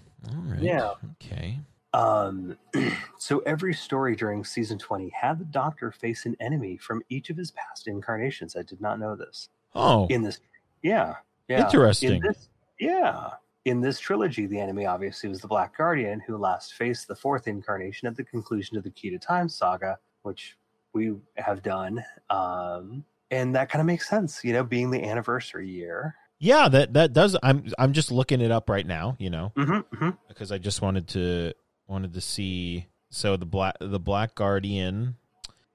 right. 0.46 0.62
Yeah. 0.62 0.94
Okay. 1.22 1.60
Um, 1.96 2.58
so 3.20 3.40
every 3.40 3.74
story 3.74 4.16
during 4.16 4.44
season 4.44 4.80
twenty 4.80 5.10
had 5.10 5.38
the 5.40 5.46
Doctor 5.46 5.92
face 5.92 6.26
an 6.26 6.36
enemy 6.40 6.78
from 6.78 7.02
each 7.10 7.30
of 7.30 7.38
his 7.38 7.52
past 7.52 7.88
incarnations. 7.88 8.56
I 8.56 8.64
did 8.64 8.82
not 8.82 9.00
know 9.00 9.16
this 9.16 9.50
Oh. 9.76 10.08
in 10.08 10.22
this. 10.24 10.40
Yeah, 10.82 11.16
yeah, 11.48 11.66
Interesting. 11.66 12.14
In 12.16 12.22
this, 12.22 12.50
yeah. 12.80 13.30
In 13.66 13.80
this 13.80 14.00
trilogy, 14.00 14.46
the 14.46 14.60
enemy 14.60 14.86
obviously 14.86 15.30
was 15.30 15.40
the 15.40 15.48
Black 15.48 15.78
Guardian, 15.78 16.20
who 16.20 16.38
last 16.38 16.74
faced 16.74 17.08
the 17.08 17.16
fourth 17.16 17.48
incarnation 17.48 18.08
at 18.08 18.16
the 18.18 18.24
conclusion 18.24 18.76
of 18.78 18.84
the 18.84 18.90
Key 18.90 19.10
to 19.12 19.18
Time 19.20 19.48
saga, 19.48 19.98
which 20.24 20.58
we 20.94 21.14
have 21.38 21.64
done. 21.64 22.04
Um, 22.30 23.06
and 23.32 23.56
that 23.56 23.70
kind 23.70 23.80
of 23.80 23.86
makes 23.86 24.10
sense, 24.10 24.44
you 24.44 24.52
know, 24.54 24.64
being 24.64 24.92
the 24.92 25.04
anniversary 25.04 25.70
year. 25.70 26.16
yeah, 26.40 26.68
that 26.68 26.94
that 26.94 27.14
does 27.14 27.38
I'm 27.42 27.72
I'm 27.80 27.94
just 27.94 28.12
looking 28.12 28.42
it 28.42 28.52
up 28.52 28.70
right 28.70 28.86
now, 28.86 29.16
you 29.18 29.30
know, 29.30 29.54
Mm-hmm, 29.56 29.96
mm-hmm. 29.96 30.10
because 30.28 30.52
I 30.52 30.58
just 30.58 30.82
wanted 30.82 31.08
to 31.10 31.54
wanted 31.88 32.14
to 32.14 32.22
see 32.22 32.88
so 33.12 33.38
the 33.38 33.46
black 33.46 33.76
the 33.80 34.00
Black 34.00 34.36
Guardian 34.36 35.16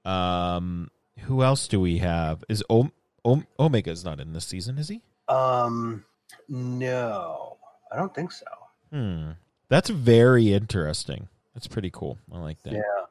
um 0.05 0.89
who 1.21 1.41
else 1.43 1.67
do 1.67 1.81
we 1.81 1.97
have? 1.97 2.43
Is 2.47 2.63
Om, 2.69 2.91
Om, 3.25 3.45
Omega's 3.57 4.05
not 4.05 4.19
in 4.21 4.31
this 4.31 4.45
season, 4.45 4.77
is 4.77 4.87
he? 4.87 5.01
Um, 5.27 6.05
no, 6.47 7.48
I 7.91 7.97
don't 7.97 8.13
think 8.13 8.31
so. 8.31 8.45
Hmm. 8.91 9.31
That's 9.69 9.89
very 9.89 10.53
interesting. 10.53 11.27
That's 11.53 11.67
pretty 11.67 11.89
cool. 11.91 12.17
I 12.31 12.39
like 12.39 12.61
that. 12.63 12.73
Yeah. 12.73 13.05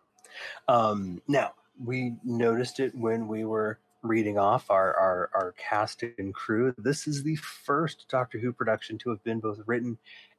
Um, 0.67 1.23
now 1.29 1.53
we 1.85 2.17
noticed 2.25 2.81
it 2.81 2.95
when 2.95 3.29
we 3.29 3.45
were 3.45 3.79
reading 4.03 4.39
off 4.39 4.71
our, 4.71 4.95
our 4.95 5.31
our 5.35 5.55
cast 5.59 6.03
and 6.19 6.35
crew. 6.35 6.75
This 6.79 7.07
is 7.07 7.23
the 7.23 7.37
first 7.37 8.07
Doctor 8.09 8.39
Who 8.39 8.53
production 8.53 8.99
to 8.99 9.11
have 9.11 9.23
been 9.25 9.41
both 9.41 9.61
written 9.67 9.99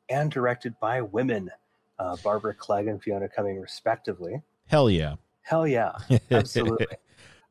and 0.10 0.32
directed 0.32 0.80
by 0.80 1.02
women, 1.02 1.52
uh, 2.00 2.18
Barbara 2.24 2.54
Clegg 2.54 2.88
and 2.88 3.02
Fiona 3.02 3.30
Cumming, 3.30 3.60
respectively. 3.60 4.42
Hell 4.68 4.90
yeah. 4.90 5.16
Hell 5.42 5.68
yeah, 5.68 5.94
absolutely. 6.32 6.88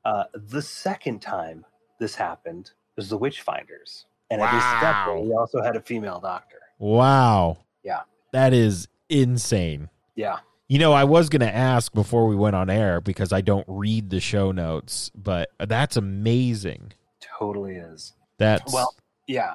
uh, 0.05 0.25
the 0.35 0.63
second 0.63 1.21
time 1.21 1.65
this 1.99 2.15
happened 2.15 2.71
was 2.97 3.09
the 3.09 3.19
Witchfinders, 3.19 4.05
and 4.31 4.41
at 4.41 4.53
least 4.53 4.67
at 4.67 4.81
that 4.81 5.07
point, 5.07 5.27
we 5.27 5.33
also 5.33 5.63
had 5.63 5.77
a 5.77 5.81
female 5.81 6.21
Doctor. 6.21 6.59
Wow. 6.79 7.59
Yeah. 7.83 8.01
That 8.33 8.53
is 8.53 8.89
insane. 9.09 9.89
Yeah. 10.15 10.39
You 10.69 10.79
know, 10.79 10.93
I 10.93 11.05
was 11.05 11.29
going 11.29 11.41
to 11.41 11.55
ask 11.55 11.93
before 11.95 12.27
we 12.27 12.37
went 12.37 12.55
on 12.55 12.69
air 12.69 13.01
because 13.01 13.33
I 13.33 13.41
don't 13.41 13.65
read 13.69 14.11
the 14.11 14.21
show 14.21 14.53
notes, 14.53 15.11
but 15.15 15.51
that's 15.59 15.97
amazing. 15.97 16.93
Totally 17.39 17.77
is. 17.77 18.13
That's 18.39 18.73
Well, 18.73 18.95
yeah. 19.27 19.55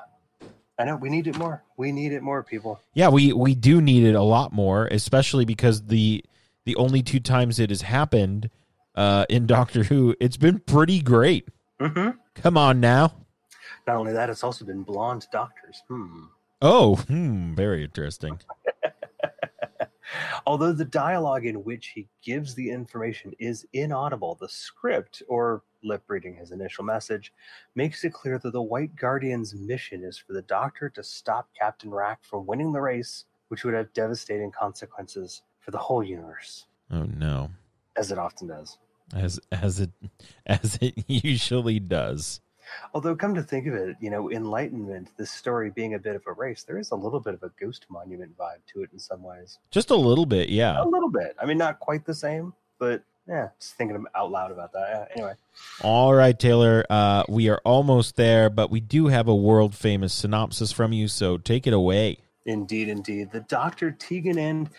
I 0.79 0.85
know 0.85 0.95
we 0.95 1.09
need 1.09 1.27
it 1.27 1.37
more. 1.37 1.63
We 1.77 1.91
need 1.91 2.13
it 2.13 2.23
more, 2.23 2.41
people. 2.41 2.81
yeah, 2.95 3.09
we 3.09 3.31
we 3.31 3.53
do 3.53 3.79
need 3.79 4.05
it 4.05 4.15
a 4.15 4.23
lot 4.23 4.51
more, 4.51 4.87
especially 4.87 5.45
because 5.45 5.83
the 5.83 6.25
the 6.65 6.75
only 6.77 7.03
two 7.03 7.19
times 7.19 7.59
it 7.59 7.69
has 7.69 7.83
happened 7.83 8.49
uh, 8.95 9.25
in 9.29 9.45
Doctor 9.55 9.83
Who, 9.83 10.15
it's 10.19 10.35
been 10.37 10.59
pretty 10.59 10.99
great. 11.01 11.47
hmm 11.79 12.09
Come 12.35 12.57
on 12.57 12.79
now. 12.79 13.13
Not 13.85 13.97
only 13.97 14.13
that, 14.13 14.31
it's 14.31 14.43
also 14.43 14.65
been 14.65 14.81
blonde 14.81 15.27
doctors. 15.31 15.83
Hmm. 15.87 16.23
Oh, 16.65 16.95
hmm, 16.95 17.55
very 17.55 17.83
interesting. 17.83 18.39
Although 20.45 20.71
the 20.71 20.85
dialogue 20.85 21.45
in 21.45 21.63
which 21.65 21.87
he 21.87 22.07
gives 22.23 22.55
the 22.55 22.69
information 22.71 23.33
is 23.37 23.67
inaudible, 23.73 24.37
the 24.39 24.47
script, 24.47 25.21
or 25.27 25.63
lip 25.83 26.03
reading 26.07 26.35
his 26.35 26.51
initial 26.51 26.85
message, 26.85 27.33
makes 27.75 28.03
it 28.05 28.13
clear 28.13 28.39
that 28.39 28.51
the 28.51 28.61
White 28.61 28.95
Guardian's 28.95 29.53
mission 29.53 30.03
is 30.03 30.17
for 30.17 30.31
the 30.33 30.41
Doctor 30.43 30.89
to 30.91 31.03
stop 31.03 31.49
Captain 31.59 31.91
Rack 31.91 32.19
from 32.23 32.45
winning 32.45 32.71
the 32.71 32.79
race, 32.81 33.25
which 33.49 33.65
would 33.65 33.73
have 33.73 33.91
devastating 33.93 34.51
consequences 34.51 35.41
for 35.59 35.71
the 35.71 35.77
whole 35.77 36.03
universe, 36.03 36.65
Oh 36.91 37.03
no. 37.03 37.49
as 37.97 38.11
it 38.11 38.17
often 38.17 38.47
does. 38.47 38.77
As 39.13 39.39
as 39.51 39.79
it 39.81 39.91
as 40.45 40.77
it 40.81 40.93
usually 41.07 41.79
does. 41.79 42.39
Although, 42.93 43.15
come 43.15 43.33
to 43.35 43.43
think 43.43 43.67
of 43.67 43.73
it, 43.73 43.95
you 43.99 44.09
know, 44.09 44.31
Enlightenment, 44.31 45.09
this 45.17 45.31
story 45.31 45.69
being 45.69 45.93
a 45.93 45.99
bit 45.99 46.15
of 46.15 46.23
a 46.27 46.33
race, 46.33 46.63
there 46.63 46.77
is 46.77 46.91
a 46.91 46.95
little 46.95 47.19
bit 47.19 47.33
of 47.33 47.43
a 47.43 47.51
ghost 47.59 47.85
monument 47.89 48.37
vibe 48.37 48.59
to 48.73 48.83
it 48.83 48.89
in 48.93 48.99
some 48.99 49.23
ways. 49.23 49.59
Just 49.71 49.89
a 49.89 49.95
little 49.95 50.25
bit, 50.25 50.49
yeah. 50.49 50.81
A 50.81 50.85
little 50.85 51.09
bit. 51.09 51.35
I 51.41 51.45
mean, 51.45 51.57
not 51.57 51.79
quite 51.79 52.05
the 52.05 52.13
same, 52.15 52.53
but 52.79 53.03
yeah, 53.27 53.49
just 53.59 53.75
thinking 53.75 54.03
out 54.15 54.31
loud 54.31 54.51
about 54.51 54.73
that. 54.73 54.87
Yeah, 54.89 55.05
anyway, 55.15 55.33
All 55.81 56.13
right, 56.13 56.37
Taylor. 56.37 56.85
Uh, 56.89 57.23
we 57.29 57.47
are 57.49 57.61
almost 57.63 58.15
there, 58.17 58.49
but 58.49 58.69
we 58.69 58.79
do 58.81 59.07
have 59.07 59.27
a 59.27 59.35
world 59.35 59.73
famous 59.75 60.13
synopsis 60.13 60.71
from 60.71 60.91
you, 60.91 61.07
so 61.07 61.37
take 61.37 61.65
it 61.65 61.73
away. 61.73 62.17
indeed, 62.45 62.89
indeed. 62.89 63.31
The 63.31 63.39
Doctor, 63.41 63.91
Tegan, 63.91 64.37
and 64.37 64.69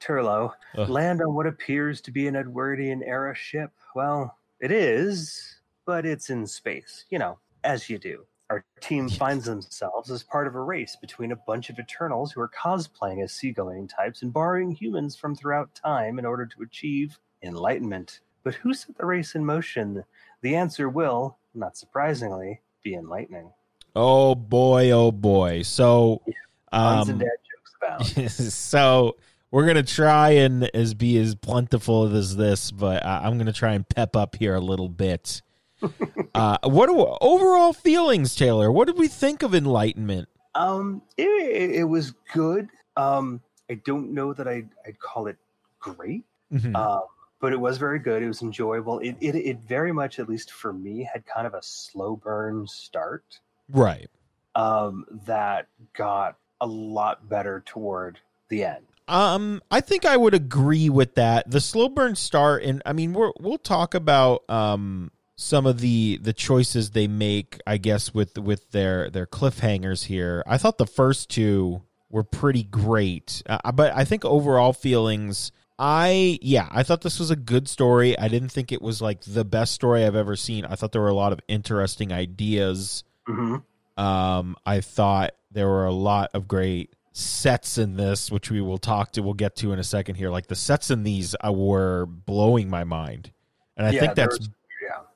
Turlo 0.00 0.52
Ugh. 0.76 0.88
land 0.88 1.22
on 1.22 1.34
what 1.34 1.46
appears 1.46 2.00
to 2.02 2.10
be 2.10 2.26
an 2.26 2.34
Edwardian 2.36 3.02
era 3.04 3.34
ship. 3.34 3.70
Well, 3.94 4.36
it 4.60 4.72
is, 4.72 5.56
but 5.86 6.06
it's 6.06 6.30
in 6.30 6.46
space, 6.46 7.04
you 7.10 7.18
know, 7.18 7.38
as 7.62 7.88
you 7.88 7.98
do. 7.98 8.24
Our 8.50 8.64
team 8.80 9.08
finds 9.08 9.46
themselves 9.46 10.10
as 10.10 10.22
part 10.22 10.46
of 10.46 10.54
a 10.54 10.60
race 10.60 10.96
between 11.00 11.32
a 11.32 11.36
bunch 11.36 11.70
of 11.70 11.78
Eternals 11.78 12.30
who 12.30 12.40
are 12.40 12.50
cosplaying 12.50 13.22
as 13.22 13.32
seagoing 13.32 13.88
types 13.88 14.22
and 14.22 14.32
borrowing 14.32 14.70
humans 14.70 15.16
from 15.16 15.34
throughout 15.34 15.74
time 15.74 16.18
in 16.18 16.26
order 16.26 16.44
to 16.46 16.62
achieve 16.62 17.18
enlightenment. 17.42 18.20
But 18.42 18.54
who 18.54 18.74
set 18.74 18.96
the 18.98 19.06
race 19.06 19.34
in 19.34 19.44
motion? 19.44 20.04
The 20.42 20.56
answer 20.56 20.90
will, 20.90 21.38
not 21.54 21.76
surprisingly, 21.76 22.60
be 22.82 22.94
enlightening. 22.94 23.50
Oh 23.96 24.34
boy, 24.34 24.90
oh 24.90 25.10
boy. 25.10 25.62
So, 25.62 26.20
and 26.72 27.10
um, 27.10 27.18
dad 27.18 27.28
jokes 27.28 28.12
abound. 28.12 28.30
so 28.52 29.16
we're 29.50 29.66
gonna 29.66 29.82
try 29.82 30.30
and 30.30 30.64
as 30.74 30.94
be 30.94 31.16
as 31.18 31.34
plentiful 31.34 32.14
as 32.14 32.36
this, 32.36 32.70
but 32.70 33.04
I 33.06 33.22
I'm 33.24 33.38
gonna 33.38 33.52
try 33.52 33.72
and 33.72 33.88
pep 33.88 34.16
up 34.16 34.36
here 34.36 34.54
a 34.54 34.60
little 34.60 34.88
bit. 34.88 35.40
uh, 36.34 36.58
what 36.62 36.86
do 36.86 37.16
overall 37.20 37.72
feelings, 37.72 38.34
Taylor? 38.34 38.70
What 38.70 38.86
did 38.86 38.98
we 38.98 39.08
think 39.08 39.42
of 39.42 39.54
Enlightenment? 39.54 40.28
Um, 40.54 41.02
it, 41.16 41.24
it, 41.24 41.84
was 41.84 42.12
good. 42.32 42.68
Um, 42.96 43.40
I 43.70 43.74
don't 43.84 44.12
know 44.12 44.32
that 44.32 44.46
I'd, 44.46 44.68
I'd 44.86 44.98
call 45.00 45.26
it 45.26 45.36
great, 45.80 46.24
Mhm. 46.52 46.76
um, 46.76 47.02
but 47.40 47.52
it 47.52 47.60
was 47.60 47.76
very 47.76 47.98
good. 47.98 48.22
It 48.22 48.28
was 48.28 48.42
enjoyable. 48.42 49.00
It, 49.00 49.16
it, 49.20 49.34
it 49.34 49.58
very 49.66 49.92
much, 49.92 50.18
at 50.18 50.28
least 50.28 50.52
for 50.52 50.72
me, 50.72 51.08
had 51.12 51.26
kind 51.26 51.46
of 51.46 51.54
a 51.54 51.62
slow 51.62 52.16
burn 52.16 52.66
start 52.68 53.40
right. 53.68 54.08
um, 54.54 55.04
that 55.26 55.66
got 55.92 56.36
a 56.60 56.66
lot 56.66 57.28
better 57.28 57.62
toward 57.66 58.20
the 58.48 58.64
end. 58.64 58.86
Um, 59.06 59.60
I 59.70 59.80
think 59.80 60.06
I 60.06 60.16
would 60.16 60.34
agree 60.34 60.88
with 60.88 61.14
that. 61.16 61.50
The 61.50 61.60
slow 61.60 61.88
burn 61.88 62.14
start, 62.14 62.62
and 62.62 62.80
I 62.86 62.92
mean, 62.94 63.12
we're, 63.12 63.32
we'll 63.38 63.58
talk 63.58 63.94
about 63.94 64.48
um 64.48 65.10
some 65.36 65.66
of 65.66 65.80
the 65.80 66.18
the 66.22 66.32
choices 66.32 66.90
they 66.90 67.08
make. 67.08 67.58
I 67.66 67.78
guess 67.78 68.14
with 68.14 68.38
with 68.38 68.70
their 68.70 69.10
their 69.10 69.26
cliffhangers 69.26 70.04
here. 70.04 70.42
I 70.46 70.58
thought 70.58 70.78
the 70.78 70.86
first 70.86 71.30
two 71.30 71.82
were 72.10 72.24
pretty 72.24 72.62
great, 72.64 73.42
uh, 73.46 73.72
but 73.72 73.92
I 73.94 74.04
think 74.04 74.24
overall 74.24 74.72
feelings. 74.72 75.52
I 75.78 76.38
yeah, 76.40 76.68
I 76.70 76.84
thought 76.84 77.00
this 77.00 77.18
was 77.18 77.30
a 77.30 77.36
good 77.36 77.68
story. 77.68 78.16
I 78.18 78.28
didn't 78.28 78.50
think 78.50 78.70
it 78.70 78.80
was 78.80 79.02
like 79.02 79.22
the 79.22 79.44
best 79.44 79.72
story 79.72 80.04
I've 80.04 80.14
ever 80.14 80.36
seen. 80.36 80.64
I 80.64 80.76
thought 80.76 80.92
there 80.92 81.00
were 81.02 81.08
a 81.08 81.14
lot 81.14 81.32
of 81.32 81.40
interesting 81.48 82.12
ideas. 82.12 83.02
hmm 83.26 83.56
Um, 83.96 84.56
I 84.66 84.80
thought 84.80 85.32
there 85.50 85.68
were 85.68 85.86
a 85.86 85.92
lot 85.92 86.30
of 86.34 86.48
great 86.48 86.94
sets 87.12 87.78
in 87.78 87.96
this, 87.96 88.30
which 88.30 88.50
we 88.50 88.60
will 88.60 88.78
talk 88.78 89.12
to. 89.12 89.22
We'll 89.22 89.34
get 89.34 89.54
to 89.56 89.72
in 89.72 89.78
a 89.78 89.84
second 89.84 90.16
here. 90.16 90.30
Like 90.30 90.48
the 90.48 90.56
sets 90.56 90.90
in 90.90 91.04
these 91.04 91.36
uh, 91.46 91.52
were 91.52 92.06
blowing 92.06 92.68
my 92.68 92.84
mind, 92.84 93.32
and 93.76 93.86
I 93.86 93.92
Yeah, 93.92 94.00
think 94.00 94.14
that's 94.14 94.38
was-. 94.38 94.48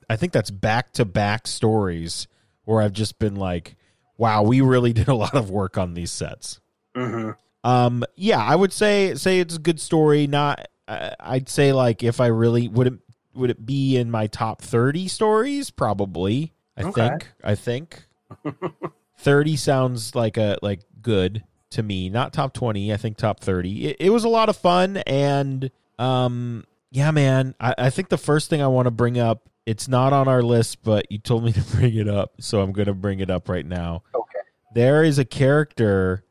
I 0.09 0.15
think 0.15 0.33
that's 0.33 0.51
back 0.51 0.91
to 0.93 1.05
back 1.05 1.47
stories 1.47 2.27
where 2.65 2.81
I've 2.81 2.93
just 2.93 3.19
been 3.19 3.35
like, 3.35 3.75
wow, 4.17 4.43
we 4.43 4.61
really 4.61 4.93
did 5.01 5.07
a 5.07 5.15
lot 5.15 5.35
of 5.35 5.49
work 5.49 5.77
on 5.77 5.93
these 5.93 6.11
sets. 6.11 6.59
hmm 6.95 7.31
Um, 7.63 8.03
yeah, 8.15 8.39
I 8.43 8.55
would 8.55 8.73
say 8.73 9.13
say 9.15 9.39
it's 9.39 9.55
a 9.55 9.59
good 9.59 9.79
story. 9.79 10.27
Not, 10.27 10.67
uh, 10.87 11.11
I'd 11.19 11.49
say 11.49 11.73
like 11.73 12.03
if 12.03 12.19
I 12.19 12.27
really 12.27 12.67
would 12.67 12.87
it 12.87 12.93
would 13.35 13.49
it 13.51 13.65
be 13.65 13.95
in 13.97 14.09
my 14.09 14.27
top 14.27 14.61
thirty 14.61 15.07
stories? 15.07 15.69
Probably. 15.69 16.53
I 16.75 16.83
Okay. 16.83 17.07
think. 17.09 17.27
I 17.43 17.55
think 17.55 18.03
thirty 19.17 19.55
sounds 19.55 20.15
like 20.15 20.37
a 20.37 20.57
like 20.61 20.81
good 21.01 21.43
to 21.71 21.83
me. 21.83 22.09
Not 22.09 22.33
top 22.33 22.53
twenty. 22.53 22.93
I 22.93 22.97
think 22.97 23.17
top 23.17 23.39
thirty. 23.39 23.87
It, 23.87 23.97
it 23.99 24.09
was 24.09 24.23
a 24.23 24.29
lot 24.29 24.49
of 24.49 24.57
fun 24.57 24.97
and 24.97 25.69
um 25.97 26.63
yeah, 26.91 27.11
man. 27.11 27.53
I, 27.59 27.75
I 27.77 27.89
think 27.91 28.09
the 28.09 28.17
first 28.17 28.49
thing 28.49 28.61
I 28.61 28.67
want 28.67 28.87
to 28.87 28.91
bring 28.91 29.19
up. 29.19 29.47
It's 29.69 29.87
not 29.87 30.13
on 30.13 30.27
our 30.27 30.41
list, 30.41 30.81
but 30.83 31.11
you 31.11 31.19
told 31.19 31.43
me 31.43 31.51
to 31.51 31.61
bring 31.75 31.95
it 31.95 32.07
up, 32.09 32.33
so 32.41 32.61
I'm 32.61 32.71
going 32.71 32.87
to 32.87 32.93
bring 32.95 33.19
it 33.19 33.29
up 33.29 33.47
right 33.47 33.65
now. 33.65 34.01
Okay. 34.15 34.39
There 34.73 35.03
is 35.03 35.19
a 35.19 35.25
character 35.25 36.23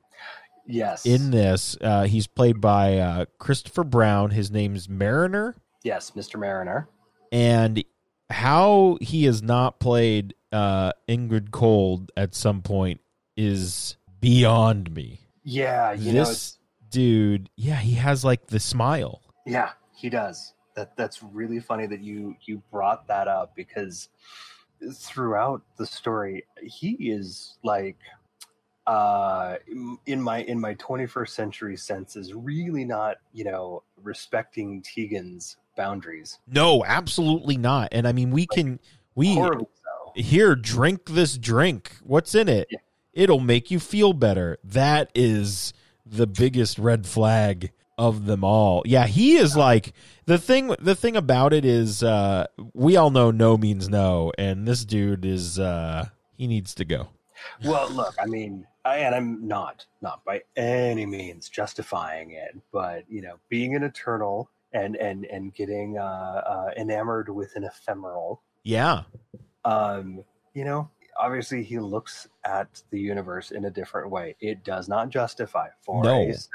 Yes. 0.67 1.07
in 1.07 1.31
this. 1.31 1.77
Uh, 1.81 2.05
he's 2.05 2.27
played 2.27 2.61
by 2.61 2.99
uh, 2.99 3.25
Christopher 3.39 3.85
Brown. 3.85 4.31
His 4.31 4.51
name's 4.51 4.89
Marriner, 4.89 5.55
yes, 5.85 6.11
Mr. 6.17 6.39
Marriner. 6.39 6.89
and 7.33 7.83
how 8.29 8.99
he 9.01 9.25
has 9.25 9.41
not 9.43 9.79
played 9.81 10.35
uh, 10.53 10.93
Indrid 11.09 11.51
Cold 11.53 12.11
at 12.17 12.35
some 12.35 12.61
point 12.61 13.01
is 13.37 13.97
beyond 14.21 14.93
me. 14.95 15.21
Yeah, 15.45 15.93
you 15.93 16.13
know, 16.13 16.25
this 16.25 16.59
dude, 16.91 17.49
yeah, 17.57 17.77
he 17.77 17.93
has 17.95 18.25
like 18.25 18.49
the 18.49 18.59
smile. 18.61 19.23
yeah, 19.47 19.71
he 19.95 20.11
does. 20.11 20.53
That 20.79 20.97
that's 20.97 21.25
really 21.25 21.59
funny 21.59 21.89
that 21.89 22.01
you 22.01 22.37
you 22.43 22.63
brought 22.71 23.09
that 23.09 23.27
up 23.27 23.57
because 23.57 24.11
throughout 24.93 25.61
the 25.77 25.85
story, 25.85 26.45
he 26.63 26.93
is 27.11 27.59
like 27.65 27.97
uh 28.87 29.57
in 30.07 30.23
my 30.23 30.43
in 30.43 30.61
my 30.61 30.77
21st 30.77 31.31
century 31.31 31.77
sense 31.77 32.15
is 32.15 32.33
really 32.33 32.85
not 32.85 33.17
you 33.33 33.43
know 33.43 33.83
respecting 34.03 34.81
tegan's 34.81 35.57
boundaries 35.77 36.39
No, 36.47 36.85
absolutely 36.85 37.57
not. 37.57 37.89
And 37.91 38.07
I 38.07 38.13
mean, 38.13 38.31
we 38.31 38.47
can 38.47 38.79
we 39.17 39.35
so 39.35 39.69
here 40.15 40.55
drink 40.55 41.07
this 41.07 41.37
drink. 41.37 41.97
What's 42.05 42.37
in 42.37 42.49
it? 42.49 42.69
Yeah. 42.71 42.79
It'll 43.15 43.41
make 43.41 43.73
you 43.73 43.81
feel 43.81 44.13
better. 44.13 44.59
That 44.63 45.11
is 45.13 45.73
the 46.07 46.29
biggest 46.29 46.79
red 46.79 47.05
flag 47.05 47.73
of 47.99 48.25
them 48.27 48.45
all. 48.45 48.83
Yeah, 48.87 49.07
he 49.07 49.37
is 49.37 49.57
like 49.57 49.93
the 50.27 50.39
thing 50.39 50.75
the 50.79 50.95
thing 50.95 51.17
about 51.17 51.53
it 51.53 51.65
is 51.65 52.03
uh 52.03 52.47
we 52.75 52.97
all 52.97 53.11
know 53.11 53.31
no 53.31 53.57
means 53.57 53.89
no 53.89 54.31
and 54.39 54.67
this 54.69 54.85
dude 54.85 55.25
is 55.25 55.59
uh 55.59 56.07
he 56.37 56.47
needs 56.47 56.75
to 56.77 56.85
go. 56.85 57.09
well 57.65 57.89
look 57.91 58.15
i 58.21 58.27
mean 58.27 58.67
I, 58.85 58.99
and 58.99 59.15
i'm 59.15 59.47
not 59.47 59.87
not 60.03 60.25
by 60.25 60.43
any 60.57 61.07
means 61.07 61.49
justifying 61.49 62.33
it 62.33 62.55
but 62.73 63.05
you 63.09 63.23
know 63.23 63.37
being 63.49 63.75
an 63.77 63.85
eternal 63.85 64.51
and 64.73 64.97
and 64.97 65.25
and 65.27 65.55
getting 65.55 65.97
uh, 65.99 66.03
uh 66.03 66.71
enamored 66.77 67.29
with 67.29 67.55
an 67.57 67.65
ephemeral 67.65 68.43
Yeah. 68.65 69.03
um 69.65 70.25
you 70.53 70.65
know 70.65 70.91
obviously 71.19 71.63
he 71.63 71.79
looks 71.79 72.29
at 72.45 72.83
the 72.91 73.01
universe 73.01 73.51
in 73.51 73.65
a 73.67 73.71
different 73.71 74.11
way 74.11 74.37
it 74.41 74.65
does 74.65 74.89
not 74.89 75.09
justify 75.09 75.69
for 75.81 76.03
No. 76.05 76.21
a 76.23 76.33
second 76.33 76.51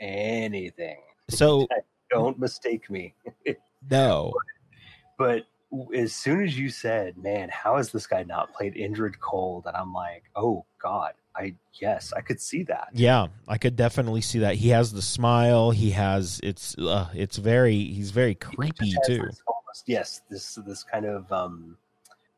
anything 0.00 1.00
So 1.30 1.66
don't 2.10 2.38
mistake 2.38 2.88
me 2.90 3.14
no. 3.90 4.32
but 5.18 5.44
as 5.94 6.14
soon 6.14 6.44
as 6.44 6.56
you 6.56 6.68
said 6.70 7.16
man 7.18 7.48
how 7.48 7.76
has 7.76 7.90
this 7.90 8.06
guy 8.06 8.22
not 8.22 8.52
played 8.54 8.74
indrid 8.74 9.18
cold 9.18 9.64
and 9.66 9.76
i'm 9.76 9.92
like 9.92 10.22
oh 10.36 10.64
god 10.80 11.12
i 11.34 11.52
yes 11.74 12.12
i 12.12 12.20
could 12.20 12.40
see 12.40 12.62
that 12.62 12.88
Yeah, 12.94 13.26
I 13.48 13.58
could 13.58 13.74
definitely 13.76 14.20
see 14.20 14.38
that. 14.40 14.54
He 14.54 14.68
has 14.70 14.92
the 14.92 15.02
smile, 15.02 15.72
he 15.72 15.90
has 15.90 16.40
it's 16.44 16.76
uh, 16.78 17.08
it's 17.14 17.36
very 17.38 17.74
he's 17.76 18.10
very 18.12 18.34
creepy 18.36 18.90
has 18.92 19.06
too. 19.06 19.22
this 19.24 19.42
almost, 19.48 19.82
yes 19.86 20.22
this 20.30 20.54
this 20.66 20.84
kind 20.84 21.04
of 21.04 21.30
um 21.32 21.76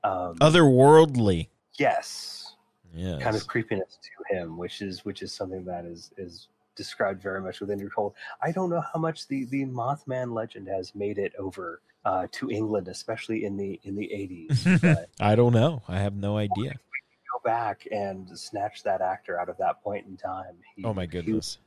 um 0.03 0.35
Otherworldly. 0.37 1.49
yes 1.79 2.57
Yeah. 2.95 3.19
kind 3.21 3.37
of 3.37 3.47
creepiness 3.47 3.99
to 4.03 4.35
him, 4.35 4.57
which 4.57 4.81
is 4.81 5.05
which 5.05 5.21
is 5.23 5.31
something 5.33 5.65
that 5.67 5.85
is 5.85 6.11
is 6.17 6.49
described 6.79 7.23
very 7.23 7.43
much 7.43 7.61
within 7.61 7.79
your 7.79 7.91
cold. 7.91 8.15
I 8.41 8.53
don't 8.53 8.71
know 8.71 8.81
how 8.81 8.99
much 8.99 9.29
the 9.29 9.45
the 9.45 9.67
Mothman 9.67 10.33
legend 10.33 10.69
has 10.69 10.95
made 10.95 11.19
it 11.19 11.35
over 11.39 11.83
uh, 12.07 12.27
to 12.33 12.51
England, 12.51 12.89
especially 12.89 13.45
in 13.45 13.59
the 13.59 13.79
in 13.83 13.95
the 13.95 14.11
eighties. 14.11 14.67
I 15.21 15.35
don't 15.37 15.53
know. 15.53 15.83
I 15.89 15.99
have 15.99 16.15
no 16.15 16.39
idea. 16.39 16.71
go 16.73 17.41
back 17.45 17.87
and 17.93 18.27
snatch 18.39 18.83
that 18.85 19.03
actor 19.03 19.39
out 19.39 19.51
of 19.51 19.59
that 19.59 19.83
point 19.83 20.07
in 20.07 20.17
time. 20.17 20.55
He, 20.75 20.85
Oh 20.85 20.95
my 20.95 21.05
goodness. 21.05 21.59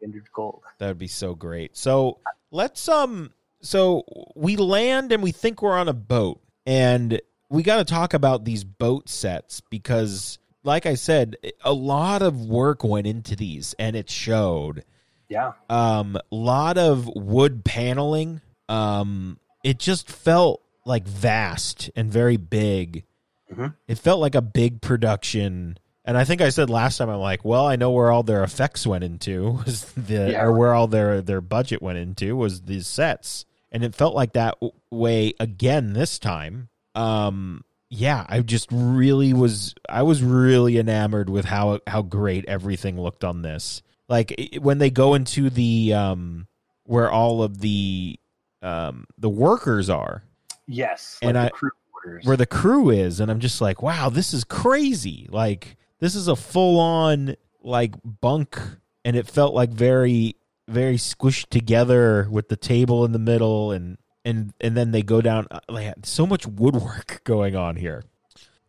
Vintage 0.00 0.32
Gold. 0.32 0.62
That 0.78 0.88
would 0.88 0.98
be 0.98 1.08
so 1.08 1.34
great. 1.34 1.76
So 1.76 2.20
let's 2.50 2.88
um 2.88 3.32
so 3.60 4.04
we 4.34 4.56
land 4.56 5.12
and 5.12 5.22
we 5.22 5.32
think 5.32 5.60
we're 5.60 5.76
on 5.76 5.88
a 5.88 5.92
boat 5.92 6.40
and 6.64 7.20
we 7.50 7.62
got 7.62 7.76
to 7.76 7.84
talk 7.84 8.14
about 8.14 8.44
these 8.44 8.64
boat 8.64 9.08
sets 9.08 9.60
because 9.60 10.38
like 10.62 10.86
I 10.86 10.94
said 10.94 11.36
a 11.64 11.72
lot 11.72 12.22
of 12.22 12.44
work 12.46 12.84
went 12.84 13.06
into 13.06 13.36
these 13.36 13.74
and 13.78 13.96
it 13.96 14.10
showed. 14.10 14.84
Yeah. 15.28 15.52
Um 15.68 16.18
lot 16.30 16.76
of 16.78 17.08
wood 17.14 17.64
paneling. 17.64 18.40
Um 18.68 19.38
it 19.64 19.78
just 19.78 20.10
felt 20.10 20.62
like 20.84 21.06
vast 21.06 21.90
and 21.96 22.10
very 22.10 22.36
big. 22.36 23.04
Mhm. 23.52 23.74
It 23.88 23.98
felt 23.98 24.20
like 24.20 24.34
a 24.34 24.42
big 24.42 24.80
production. 24.80 25.78
And 26.04 26.16
I 26.16 26.24
think 26.24 26.40
I 26.40 26.48
said 26.48 26.70
last 26.70 26.96
time, 26.98 27.10
I'm 27.10 27.20
like, 27.20 27.44
well, 27.44 27.66
I 27.66 27.76
know 27.76 27.90
where 27.90 28.10
all 28.10 28.22
their 28.22 28.42
effects 28.42 28.86
went 28.86 29.04
into, 29.04 29.50
was 29.66 29.84
the 29.92 30.32
Yeah. 30.32 30.42
or 30.44 30.52
where 30.52 30.74
all 30.74 30.86
their 30.88 31.20
their 31.20 31.40
budget 31.40 31.82
went 31.82 31.98
into 31.98 32.34
was 32.36 32.62
these 32.62 32.86
sets, 32.86 33.44
and 33.70 33.84
it 33.84 33.94
felt 33.94 34.14
like 34.14 34.32
that 34.32 34.56
way 34.90 35.34
again 35.38 35.92
this 35.92 36.18
time. 36.18 36.68
Um, 36.94 37.64
yeah, 37.90 38.24
I 38.28 38.40
just 38.40 38.68
really 38.72 39.32
was, 39.34 39.74
I 39.88 40.02
was 40.02 40.22
really 40.22 40.78
enamored 40.78 41.28
with 41.28 41.44
how 41.44 41.80
how 41.86 42.02
great 42.02 42.44
everything 42.46 43.00
looked 43.00 43.24
on 43.24 43.42
this. 43.42 43.82
Like 44.08 44.32
it, 44.38 44.62
when 44.62 44.78
they 44.78 44.90
go 44.90 45.14
into 45.14 45.50
the 45.50 45.92
um 45.94 46.46
where 46.84 47.10
all 47.10 47.42
of 47.42 47.60
the 47.60 48.18
um 48.62 49.06
the 49.18 49.28
workers 49.28 49.90
are, 49.90 50.22
Yes. 50.66 51.18
And 51.20 51.34
like 51.36 51.42
I- 51.42 51.48
the 51.48 51.50
crew 51.50 51.70
quarters. 51.92 52.24
where 52.24 52.36
the 52.36 52.46
crew 52.46 52.88
is 52.90 53.20
and 53.20 53.30
i'm 53.30 53.40
just 53.40 53.60
like 53.60 53.82
wow 53.82 54.08
this 54.08 54.32
is 54.32 54.42
crazy 54.44 55.26
like 55.30 55.76
this 55.98 56.14
is 56.14 56.28
a 56.28 56.36
full-on 56.36 57.36
like 57.62 57.92
bunk 58.04 58.58
and 59.04 59.16
it 59.16 59.26
felt 59.26 59.52
like 59.52 59.68
very 59.70 60.36
very 60.66 60.96
squished 60.96 61.48
together 61.50 62.26
with 62.30 62.48
the 62.48 62.56
table 62.56 63.04
in 63.04 63.12
the 63.12 63.18
middle 63.18 63.70
and 63.72 63.98
and 64.24 64.52
and 64.60 64.76
then 64.76 64.90
they 64.90 65.02
go 65.02 65.20
down 65.20 65.46
uh, 65.50 65.60
like 65.68 65.94
so 66.04 66.26
much 66.26 66.46
woodwork 66.46 67.20
going 67.24 67.56
on 67.56 67.76
here. 67.76 68.04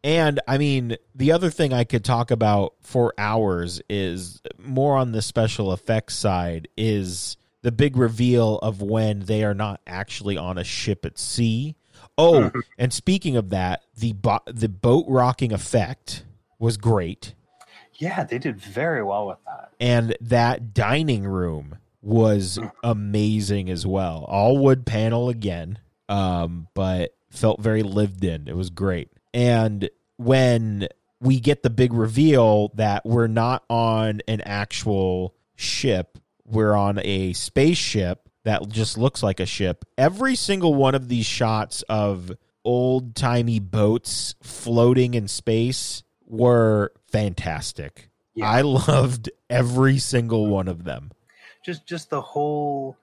And 0.03 0.39
i 0.47 0.57
mean 0.57 0.97
the 1.13 1.31
other 1.31 1.51
thing 1.51 1.73
i 1.73 1.83
could 1.83 2.03
talk 2.03 2.31
about 2.31 2.73
for 2.81 3.13
hours 3.19 3.81
is 3.87 4.41
more 4.57 4.97
on 4.97 5.11
the 5.11 5.21
special 5.21 5.71
effects 5.73 6.15
side 6.15 6.67
is 6.75 7.37
the 7.61 7.71
big 7.71 7.95
reveal 7.95 8.57
of 8.59 8.81
when 8.81 9.19
they 9.19 9.43
are 9.43 9.53
not 9.53 9.79
actually 9.85 10.37
on 10.37 10.57
a 10.57 10.63
ship 10.63 11.05
at 11.05 11.19
sea. 11.19 11.75
Oh, 12.17 12.51
and 12.79 12.91
speaking 12.91 13.37
of 13.37 13.51
that, 13.51 13.83
the 13.95 14.13
bo- 14.13 14.39
the 14.47 14.69
boat 14.69 15.05
rocking 15.07 15.53
effect 15.53 16.25
was 16.57 16.77
great, 16.77 17.35
yeah, 17.95 18.23
they 18.23 18.39
did 18.39 18.57
very 18.57 19.03
well 19.03 19.27
with 19.27 19.37
that. 19.45 19.71
and 19.79 20.15
that 20.21 20.73
dining 20.73 21.23
room 21.23 21.77
was 22.01 22.59
amazing 22.83 23.69
as 23.69 23.85
well. 23.85 24.25
All 24.27 24.57
wood 24.57 24.85
panel 24.85 25.29
again, 25.29 25.79
um, 26.09 26.67
but 26.73 27.15
felt 27.29 27.61
very 27.61 27.83
lived 27.83 28.23
in. 28.23 28.47
It 28.47 28.55
was 28.55 28.69
great. 28.69 29.09
And 29.33 29.89
when 30.17 30.87
we 31.19 31.39
get 31.39 31.63
the 31.63 31.69
big 31.69 31.93
reveal 31.93 32.69
that 32.75 33.05
we're 33.05 33.27
not 33.27 33.63
on 33.69 34.21
an 34.27 34.41
actual 34.41 35.35
ship, 35.55 36.17
we're 36.45 36.75
on 36.75 36.99
a 37.03 37.33
spaceship 37.33 38.27
that 38.43 38.67
just 38.69 38.97
looks 38.97 39.21
like 39.21 39.39
a 39.39 39.45
ship. 39.45 39.85
Every 39.97 40.35
single 40.35 40.73
one 40.73 40.95
of 40.95 41.07
these 41.07 41.25
shots 41.25 41.83
of 41.83 42.31
old 42.65 43.15
timey 43.15 43.59
boats 43.59 44.35
floating 44.41 45.13
in 45.13 45.27
space 45.27 46.03
were 46.25 46.91
fantastic. 47.11 48.09
Yeah. 48.33 48.49
I 48.49 48.61
loved 48.61 49.29
every 49.49 49.99
single 49.99 50.47
one 50.47 50.67
of 50.67 50.83
them. 50.83 51.11
Just 51.63 51.85
just 51.85 52.09
the 52.09 52.21
whole 52.21 52.97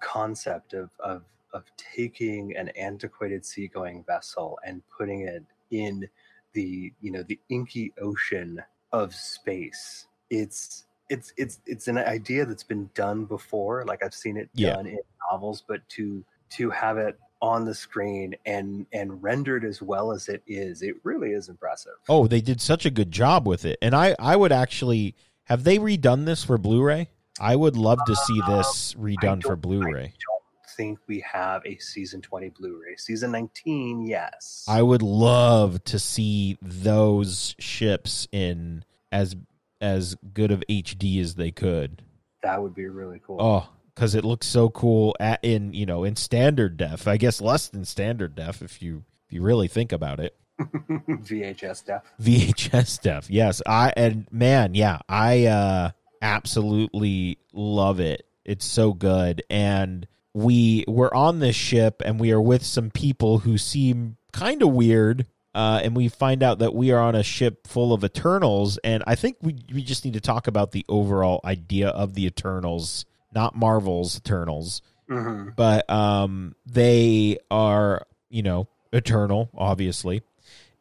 concept 0.00 0.74
of 0.74 0.90
of 1.00 1.22
of 1.52 1.64
taking 1.76 2.56
an 2.56 2.68
antiquated 2.70 3.44
seagoing 3.44 4.04
vessel 4.06 4.58
and 4.64 4.82
putting 4.96 5.22
it 5.22 5.44
in 5.70 6.08
the 6.52 6.92
you 7.00 7.10
know 7.10 7.22
the 7.22 7.38
inky 7.48 7.92
ocean 8.00 8.62
of 8.92 9.14
space. 9.14 10.06
It's 10.30 10.84
it's 11.08 11.32
it's 11.36 11.60
it's 11.66 11.88
an 11.88 11.98
idea 11.98 12.46
that's 12.46 12.62
been 12.62 12.90
done 12.94 13.24
before. 13.24 13.84
Like 13.86 14.02
I've 14.04 14.14
seen 14.14 14.36
it 14.36 14.48
Yeah. 14.54 14.74
done 14.74 14.86
in 14.86 14.98
novels, 15.30 15.62
but 15.66 15.86
to 15.90 16.24
to 16.50 16.70
have 16.70 16.98
it 16.98 17.18
on 17.40 17.64
the 17.64 17.74
screen 17.74 18.34
and 18.46 18.86
and 18.92 19.22
rendered 19.22 19.64
as 19.64 19.82
well 19.82 20.12
as 20.12 20.28
it 20.28 20.42
is, 20.46 20.82
it 20.82 20.96
really 21.02 21.32
is 21.32 21.48
impressive. 21.48 21.94
Oh, 22.08 22.26
they 22.26 22.40
did 22.40 22.60
such 22.60 22.86
a 22.86 22.90
good 22.90 23.10
job 23.10 23.46
with 23.46 23.64
it. 23.64 23.78
And 23.82 23.94
I 23.94 24.14
I 24.18 24.36
would 24.36 24.52
actually 24.52 25.16
have 25.44 25.64
they 25.64 25.78
redone 25.78 26.24
this 26.24 26.44
for 26.44 26.56
Blu-ray? 26.56 27.08
I 27.42 27.56
would 27.56 27.76
love 27.76 27.98
to 28.06 28.14
see 28.16 28.40
this 28.46 28.94
redone 28.94 29.42
for 29.42 29.52
I 29.52 29.56
Blu-ray. 29.56 30.02
don't 30.02 30.76
think 30.76 30.98
we 31.08 31.20
have 31.20 31.60
a 31.66 31.76
season 31.78 32.22
20 32.22 32.50
Blu-ray. 32.50 32.96
Season 32.96 33.30
19, 33.32 34.02
yes. 34.06 34.64
I 34.68 34.80
would 34.82 35.02
love 35.02 35.82
to 35.84 35.98
see 35.98 36.56
those 36.62 37.54
ships 37.58 38.28
in 38.32 38.84
as 39.10 39.36
as 39.80 40.14
good 40.32 40.52
of 40.52 40.62
HD 40.70 41.20
as 41.20 41.34
they 41.34 41.50
could. 41.50 42.02
that 42.42 42.62
would 42.62 42.74
be 42.74 42.86
really 42.86 43.20
cool. 43.26 43.38
Oh, 43.40 43.68
because 43.94 44.14
it 44.14 44.24
looks 44.24 44.46
so 44.46 44.70
cool 44.70 45.14
at, 45.20 45.40
in 45.42 45.72
you 45.74 45.84
know 45.84 46.04
in 46.04 46.14
standard 46.16 46.76
def. 46.76 47.06
I 47.08 47.16
guess 47.16 47.40
less 47.40 47.66
than 47.68 47.84
standard 47.84 48.34
def 48.36 48.62
if 48.62 48.80
you 48.80 49.04
if 49.26 49.32
you 49.34 49.42
really 49.42 49.68
think 49.68 49.90
about 49.92 50.20
it. 50.20 50.36
VHS 50.60 51.76
stuff. 51.76 52.04
VHS 52.22 53.00
def. 53.02 53.28
Yes, 53.30 53.60
I 53.66 53.92
and 53.96 54.26
man, 54.30 54.74
yeah, 54.74 55.00
I 55.08 55.46
uh 55.46 55.90
absolutely 56.22 57.38
love 57.52 58.00
it. 58.00 58.26
It's 58.44 58.64
so 58.64 58.92
good 58.92 59.42
and 59.50 60.06
we 60.34 60.84
we're 60.88 61.12
on 61.12 61.40
this 61.40 61.54
ship 61.56 62.02
and 62.04 62.18
we 62.18 62.32
are 62.32 62.40
with 62.40 62.64
some 62.64 62.90
people 62.90 63.38
who 63.38 63.58
seem 63.58 64.16
kind 64.32 64.62
of 64.62 64.70
weird. 64.70 65.26
Uh, 65.54 65.82
and 65.84 65.94
we 65.94 66.08
find 66.08 66.42
out 66.42 66.60
that 66.60 66.74
we 66.74 66.92
are 66.92 67.00
on 67.00 67.14
a 67.14 67.22
ship 67.22 67.66
full 67.66 67.92
of 67.92 68.02
Eternals, 68.02 68.78
and 68.78 69.04
I 69.06 69.16
think 69.16 69.36
we 69.42 69.62
we 69.70 69.82
just 69.82 70.02
need 70.02 70.14
to 70.14 70.20
talk 70.20 70.46
about 70.46 70.72
the 70.72 70.82
overall 70.88 71.42
idea 71.44 71.90
of 71.90 72.14
the 72.14 72.24
Eternals, 72.24 73.04
not 73.34 73.54
Marvel's 73.54 74.16
Eternals 74.16 74.80
hmm 75.08 75.48
but 75.56 75.88
um 75.90 76.54
they 76.64 77.36
are 77.50 78.06
you 78.30 78.42
know 78.42 78.66
eternal 78.92 79.50
obviously 79.54 80.22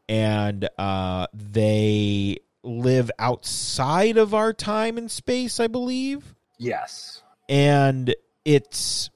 and 0.07 0.69
uh 0.77 1.27
they 1.33 2.37
live 2.63 3.09
outside 3.19 4.17
of 4.17 4.33
our 4.33 4.53
time 4.53 4.97
and 4.97 5.09
space 5.09 5.59
i 5.59 5.67
believe 5.67 6.35
Yes. 6.57 7.23
and 7.49 8.13
it's 8.45 9.09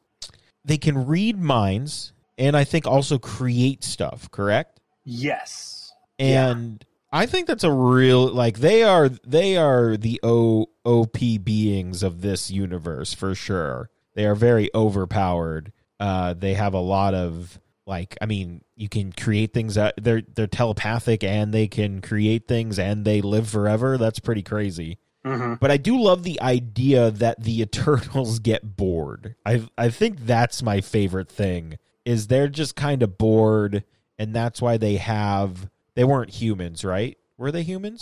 they 0.64 0.78
can 0.78 1.06
read 1.06 1.40
minds 1.40 2.12
and 2.38 2.58
i 2.58 2.64
think 2.64 2.88
also 2.88 3.18
create 3.20 3.84
stuff 3.84 4.30
correct 4.32 4.80
Yes. 5.08 5.94
Yeah. 6.18 6.50
and 6.50 6.84
I 7.12 7.28
think 7.28 7.46
that's 7.48 7.64
a 7.64 7.72
real 7.72 8.28
like 8.28 8.58
they 8.60 8.82
are 8.84 9.08
they 9.08 9.56
are 9.56 9.96
the 9.96 10.20
O 10.24 10.66
OP 10.84 11.18
beings 11.44 12.02
of 12.04 12.22
this 12.22 12.50
universe 12.52 13.14
for 13.14 13.36
sure. 13.36 13.90
They 14.16 14.26
are 14.26 14.36
very 14.36 14.70
overpowered. 14.76 15.72
Uh, 16.00 16.34
they 16.34 16.56
have 16.56 16.74
a 16.74 16.80
lot 16.80 17.14
of 17.14 17.58
like 17.88 18.18
I 18.22 18.26
mean 18.26 18.62
you 18.76 18.90
can 18.90 19.12
create 19.12 19.54
things 19.54 19.76
that 19.76 19.96
they're 19.98 20.22
they're 20.22 20.48
telepathic 20.48 21.24
and 21.24 21.54
they 21.54 21.68
can 21.68 22.02
create 22.02 22.48
things 22.48 22.80
and 22.80 23.06
they 23.06 23.22
live 23.22 23.50
forever. 23.50 23.98
That's 23.98 24.20
pretty 24.20 24.42
crazy. 24.44 24.98
hmm 25.24 25.56
But 25.60 25.72
I 25.72 25.78
do 25.78 26.00
love 26.00 26.24
the 26.24 26.42
idea 26.42 27.12
that 27.12 27.44
the 27.44 27.62
Eternals 27.64 28.40
get 28.40 28.76
bored. 28.78 29.36
I 29.46 29.68
I 29.78 29.90
think 29.90 30.26
that's 30.26 30.62
my 30.64 30.82
favorite 30.82 31.30
thing. 31.30 31.78
Is 32.06 32.28
they're 32.28 32.48
just 32.48 32.76
kind 32.76 33.02
of 33.02 33.18
bored, 33.18 33.84
and 34.20 34.36
that's 34.36 34.62
why 34.62 34.78
they 34.78 34.98
have. 34.98 35.70
They 35.96 36.04
weren't 36.04 36.30
humans, 36.30 36.84
right? 36.86 37.18
Were 37.38 37.52
they 37.52 37.64
humans? 37.64 38.02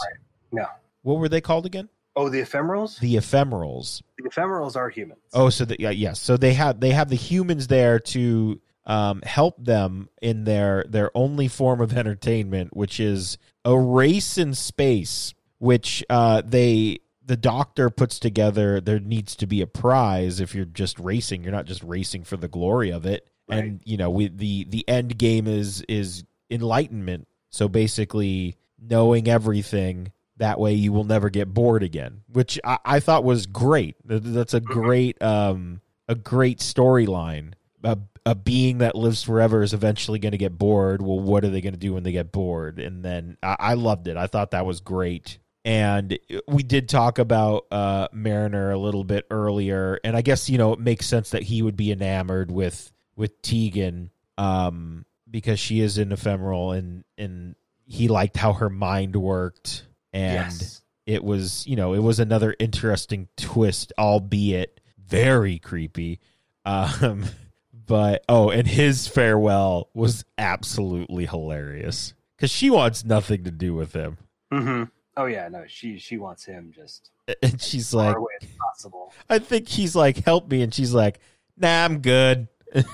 No. 0.51 0.65
What 1.03 1.19
were 1.19 1.29
they 1.29 1.41
called 1.41 1.65
again? 1.65 1.89
Oh, 2.15 2.29
the 2.29 2.41
ephemerals? 2.41 2.99
The 2.99 3.15
ephemerals. 3.15 4.01
The 4.17 4.29
ephemerals 4.29 4.75
are 4.75 4.89
humans. 4.89 5.21
Oh, 5.33 5.49
so 5.49 5.65
the, 5.65 5.75
yeah, 5.79 5.89
yes. 5.89 6.19
So 6.19 6.37
they 6.37 6.53
have 6.53 6.79
they 6.79 6.91
have 6.91 7.09
the 7.09 7.15
humans 7.15 7.67
there 7.67 7.99
to 7.99 8.59
um, 8.85 9.21
help 9.21 9.63
them 9.63 10.09
in 10.21 10.43
their 10.43 10.85
their 10.87 11.09
only 11.15 11.47
form 11.47 11.81
of 11.81 11.97
entertainment, 11.97 12.75
which 12.75 12.99
is 12.99 13.37
a 13.63 13.77
race 13.77 14.37
in 14.37 14.53
space. 14.53 15.33
Which 15.59 16.03
uh, 16.09 16.41
they 16.45 16.99
the 17.25 17.37
doctor 17.37 17.89
puts 17.89 18.19
together. 18.19 18.81
There 18.81 18.99
needs 18.99 19.35
to 19.37 19.47
be 19.47 19.61
a 19.61 19.67
prize 19.67 20.39
if 20.39 20.53
you're 20.53 20.65
just 20.65 20.99
racing. 20.99 21.43
You're 21.43 21.53
not 21.53 21.65
just 21.65 21.83
racing 21.83 22.25
for 22.25 22.35
the 22.35 22.49
glory 22.49 22.91
of 22.91 23.05
it. 23.05 23.27
Right. 23.47 23.63
And 23.63 23.79
you 23.85 23.97
know, 23.97 24.09
we 24.09 24.27
the 24.27 24.65
the 24.65 24.87
end 24.89 25.17
game 25.17 25.47
is 25.47 25.83
is 25.87 26.25
enlightenment. 26.49 27.27
So 27.49 27.69
basically, 27.69 28.57
knowing 28.79 29.27
everything 29.27 30.11
that 30.37 30.59
way 30.59 30.73
you 30.73 30.91
will 30.91 31.03
never 31.03 31.29
get 31.29 31.53
bored 31.53 31.83
again 31.83 32.21
which 32.27 32.59
i, 32.63 32.77
I 32.83 32.99
thought 32.99 33.23
was 33.23 33.45
great 33.45 33.95
that's 34.03 34.53
a 34.53 34.59
great 34.59 35.21
um 35.21 35.81
a 36.07 36.15
great 36.15 36.59
storyline 36.59 37.53
a, 37.83 37.97
a 38.25 38.35
being 38.35 38.79
that 38.79 38.95
lives 38.95 39.23
forever 39.23 39.63
is 39.63 39.73
eventually 39.73 40.19
going 40.19 40.31
to 40.31 40.37
get 40.37 40.57
bored. 40.57 41.01
Well 41.01 41.19
what 41.19 41.43
are 41.43 41.49
they 41.49 41.61
going 41.61 41.73
to 41.73 41.79
do 41.79 41.93
when 41.93 42.03
they 42.03 42.11
get 42.11 42.31
bored? 42.31 42.79
And 42.79 43.03
then 43.03 43.37
I, 43.43 43.55
I 43.59 43.73
loved 43.75 44.07
it. 44.07 44.17
I 44.17 44.27
thought 44.27 44.51
that 44.51 44.65
was 44.65 44.79
great. 44.79 45.39
And 45.65 46.17
we 46.47 46.63
did 46.63 46.89
talk 46.89 47.19
about 47.19 47.67
uh, 47.71 48.09
Marriner 48.11 48.71
a 48.71 48.77
little 48.77 49.05
bit 49.05 49.25
earlier, 49.31 49.97
and 50.03 50.15
I 50.15 50.21
guess 50.21 50.49
you 50.49 50.57
know 50.57 50.73
it 50.73 50.79
makes 50.79 51.05
sense 51.05 51.29
that 51.29 51.41
he 51.41 51.61
would 51.61 51.77
be 51.77 51.89
enamored 51.89 52.51
with 52.51 52.91
with 53.15 53.41
Tegan 53.41 54.11
um, 54.37 55.05
because 55.29 55.61
she 55.61 55.79
is 55.79 55.97
an 55.97 56.11
ephemeral, 56.11 56.73
and 56.73 57.05
and 57.17 57.55
he 57.85 58.09
liked 58.09 58.35
how 58.35 58.51
her 58.51 58.69
mind 58.69 59.15
worked, 59.15 59.87
and 60.11 60.51
yes. 60.51 60.81
it 61.05 61.23
was 61.23 61.65
you 61.65 61.77
know 61.77 61.93
it 61.93 62.03
was 62.03 62.19
another 62.19 62.53
interesting 62.59 63.29
twist, 63.37 63.93
albeit 63.97 64.81
very 64.97 65.59
creepy. 65.59 66.19
Um, 66.65 67.23
but 67.85 68.23
oh, 68.29 68.49
and 68.49 68.67
his 68.67 69.07
farewell 69.07 69.89
was 69.93 70.25
absolutely 70.37 71.25
hilarious 71.25 72.13
because 72.35 72.51
she 72.51 72.69
wants 72.69 73.03
nothing 73.05 73.43
to 73.43 73.51
do 73.51 73.73
with 73.73 73.93
him. 73.93 74.17
hmm 74.51 74.83
Oh 75.15 75.25
yeah, 75.25 75.47
no, 75.47 75.65
she 75.67 75.99
she 75.99 76.17
wants 76.17 76.45
him 76.45 76.71
just 76.75 77.11
And 77.43 77.61
she's 77.61 77.91
far 77.91 78.07
like, 78.07 78.17
away 78.17 78.31
as 78.41 78.49
possible. 78.59 79.13
I 79.29 79.39
think 79.39 79.67
he's 79.67 79.95
like, 79.95 80.23
help 80.25 80.49
me. 80.49 80.61
And 80.61 80.73
she's 80.73 80.93
like, 80.93 81.19
nah, 81.57 81.85
I'm 81.85 81.99
good. 81.99 82.47
and 82.73 82.85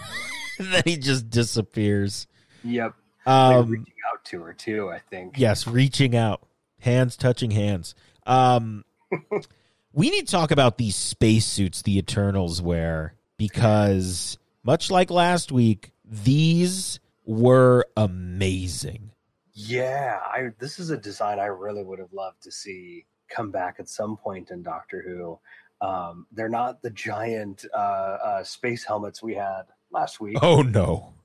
then 0.60 0.84
he 0.86 0.98
just 0.98 1.30
disappears. 1.30 2.28
Yep. 2.64 2.94
Like 3.26 3.56
Um, 3.56 3.70
reaching 3.72 3.94
out 4.12 4.26
to 4.26 4.42
her 4.42 4.54
too. 4.54 4.90
I 4.90 5.00
think. 5.00 5.36
yes, 5.38 5.66
reaching 5.66 6.16
out, 6.16 6.46
hands 6.80 7.16
touching 7.16 7.52
hands. 7.52 7.96
Um, 8.26 8.84
we 9.94 10.10
need 10.10 10.28
to 10.28 10.32
talk 10.32 10.52
about 10.52 10.78
these 10.78 10.96
spacesuits 10.96 11.82
the 11.82 11.98
Eternals 11.98 12.62
wear 12.62 13.14
because, 13.38 14.38
much 14.64 14.92
like 14.92 15.10
last 15.10 15.52
week, 15.52 15.92
these 16.04 17.00
were 17.26 17.86
amazing. 17.96 19.12
Yeah, 19.54 20.20
I 20.24 20.50
this 20.60 20.80
is 20.80 20.90
a 20.90 20.98
design 20.98 21.40
I 21.40 21.46
really 21.46 21.84
would 21.84 22.00
have 22.00 22.14
loved 22.14 22.42
to 22.44 22.52
see 22.52 23.06
come 23.30 23.52
back 23.52 23.76
at 23.80 23.90
some 23.90 24.18
point 24.18 24.52
in 24.52 24.64
Doctor 24.64 25.04
Who. 25.06 25.40
Um, 25.86 26.28
they're 26.32 26.50
not 26.50 26.82
the 26.82 26.90
giant 26.90 27.66
uh, 27.74 27.78
uh, 27.78 28.44
space 28.44 28.84
helmets 28.84 29.24
we 29.24 29.36
had 29.36 29.64
last 29.92 30.20
week. 30.20 30.38
Oh 30.42 30.62
no. 30.62 31.14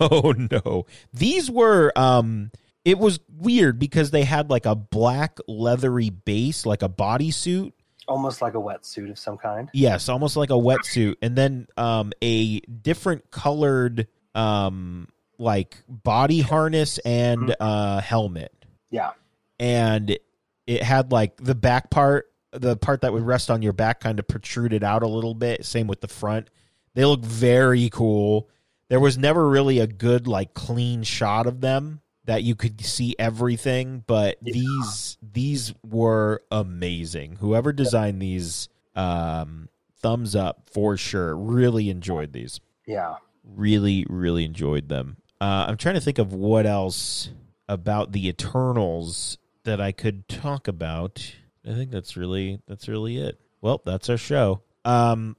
Oh 0.00 0.34
no. 0.36 0.84
These 1.14 1.50
were 1.50 1.92
um 1.96 2.50
it 2.84 2.98
was 2.98 3.20
weird 3.26 3.78
because 3.78 4.10
they 4.10 4.24
had 4.24 4.50
like 4.50 4.66
a 4.66 4.74
black 4.74 5.38
leathery 5.48 6.10
base 6.10 6.66
like 6.66 6.82
a 6.82 6.90
bodysuit. 6.90 7.72
Almost 8.08 8.42
like 8.42 8.54
a 8.54 8.58
wetsuit 8.58 9.10
of 9.10 9.18
some 9.18 9.36
kind. 9.36 9.70
Yes, 9.72 10.08
almost 10.08 10.36
like 10.36 10.50
a 10.50 10.54
wetsuit 10.54 11.16
and 11.22 11.36
then 11.36 11.66
um 11.76 12.12
a 12.22 12.60
different 12.60 13.30
colored 13.30 14.08
um 14.34 15.08
like 15.38 15.76
body 15.88 16.40
harness 16.40 16.98
and 16.98 17.54
uh 17.60 18.00
helmet. 18.00 18.52
Yeah. 18.90 19.10
And 19.60 20.18
it 20.66 20.82
had 20.82 21.12
like 21.12 21.36
the 21.36 21.54
back 21.54 21.90
part 21.90 22.32
the 22.52 22.76
part 22.76 23.02
that 23.02 23.12
would 23.12 23.22
rest 23.22 23.50
on 23.50 23.62
your 23.62 23.74
back 23.74 24.00
kind 24.00 24.18
of 24.18 24.26
protruded 24.26 24.82
out 24.82 25.02
a 25.02 25.08
little 25.08 25.34
bit, 25.34 25.64
same 25.64 25.86
with 25.86 26.00
the 26.00 26.08
front. 26.08 26.48
They 26.94 27.04
look 27.04 27.20
very 27.20 27.90
cool. 27.90 28.48
There 28.88 29.00
was 29.00 29.18
never 29.18 29.46
really 29.48 29.78
a 29.80 29.86
good 29.86 30.26
like 30.26 30.54
clean 30.54 31.02
shot 31.02 31.46
of 31.46 31.60
them 31.60 32.00
that 32.28 32.42
you 32.44 32.54
could 32.54 32.80
see 32.84 33.16
everything, 33.18 34.04
but 34.06 34.36
Yeah. 34.42 34.52
these 34.52 35.18
these 35.22 35.74
were 35.84 36.42
amazing. 36.50 37.36
Whoever 37.36 37.72
designed 37.72 38.20
these 38.22 38.68
um 38.94 39.68
thumbs 40.00 40.36
up 40.36 40.68
for 40.70 40.96
sure. 40.96 41.34
Really 41.36 41.88
enjoyed 41.90 42.32
these. 42.32 42.60
Yeah. 42.86 43.16
Really 43.44 44.06
really 44.10 44.44
enjoyed 44.44 44.88
them. 44.88 45.16
Uh 45.40 45.64
I'm 45.68 45.76
trying 45.78 45.94
to 45.96 46.00
think 46.02 46.18
of 46.18 46.32
what 46.32 46.66
else 46.66 47.30
about 47.66 48.12
the 48.12 48.28
Eternals 48.28 49.38
that 49.64 49.80
I 49.80 49.92
could 49.92 50.28
talk 50.28 50.68
about. 50.68 51.34
I 51.66 51.72
think 51.74 51.90
that's 51.90 52.16
really 52.16 52.60
that's 52.68 52.88
really 52.88 53.16
it. 53.18 53.40
Well, 53.62 53.80
that's 53.86 54.08
our 54.10 54.16
show. 54.18 54.62
Um 54.84 55.36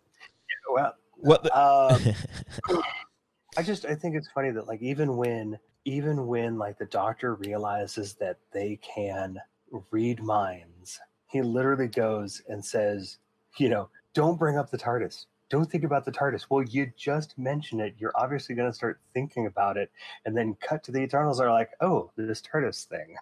Well, 0.72 0.94
what 1.18 1.44
the- 1.44 1.56
um, 1.58 2.82
I 3.58 3.62
just 3.64 3.86
I 3.86 3.94
think 3.96 4.16
it's 4.16 4.30
funny 4.30 4.50
that 4.52 4.68
like 4.68 4.82
even 4.82 5.18
when 5.18 5.60
even 5.90 6.28
when 6.28 6.58
like 6.60 6.78
the 6.78 6.86
doctor 6.86 7.34
realizes 7.34 8.14
that 8.16 8.38
they 8.54 8.80
can 8.84 9.40
read 9.90 10.22
minds, 10.22 11.00
he 11.28 11.42
literally 11.42 11.88
goes 11.88 12.44
and 12.48 12.64
says, 12.64 13.18
you 13.58 13.70
know, 13.70 13.90
don't 14.14 14.38
bring 14.38 14.58
up 14.58 14.70
the 14.70 14.78
TARDIS. 14.78 15.26
Don't 15.50 15.70
think 15.70 15.84
about 15.84 16.06
the 16.06 16.12
TARDIS. 16.12 16.46
Well, 16.50 16.64
you 16.64 16.92
just 16.96 17.36
mentioned 17.40 17.82
it. 17.82 17.96
You're 17.98 18.14
obviously 18.16 18.54
going 18.54 18.70
to 18.70 18.76
start 18.76 19.00
thinking 19.16 19.48
about 19.48 19.78
it, 19.78 19.90
and 20.26 20.38
then 20.38 20.56
cut 20.62 20.84
to 20.84 20.92
the 20.92 21.00
Eternals 21.00 21.40
are 21.40 21.52
like, 21.52 21.72
oh, 21.82 22.12
this 22.16 22.42
TARDIS 22.42 22.86
thing. 22.86 23.16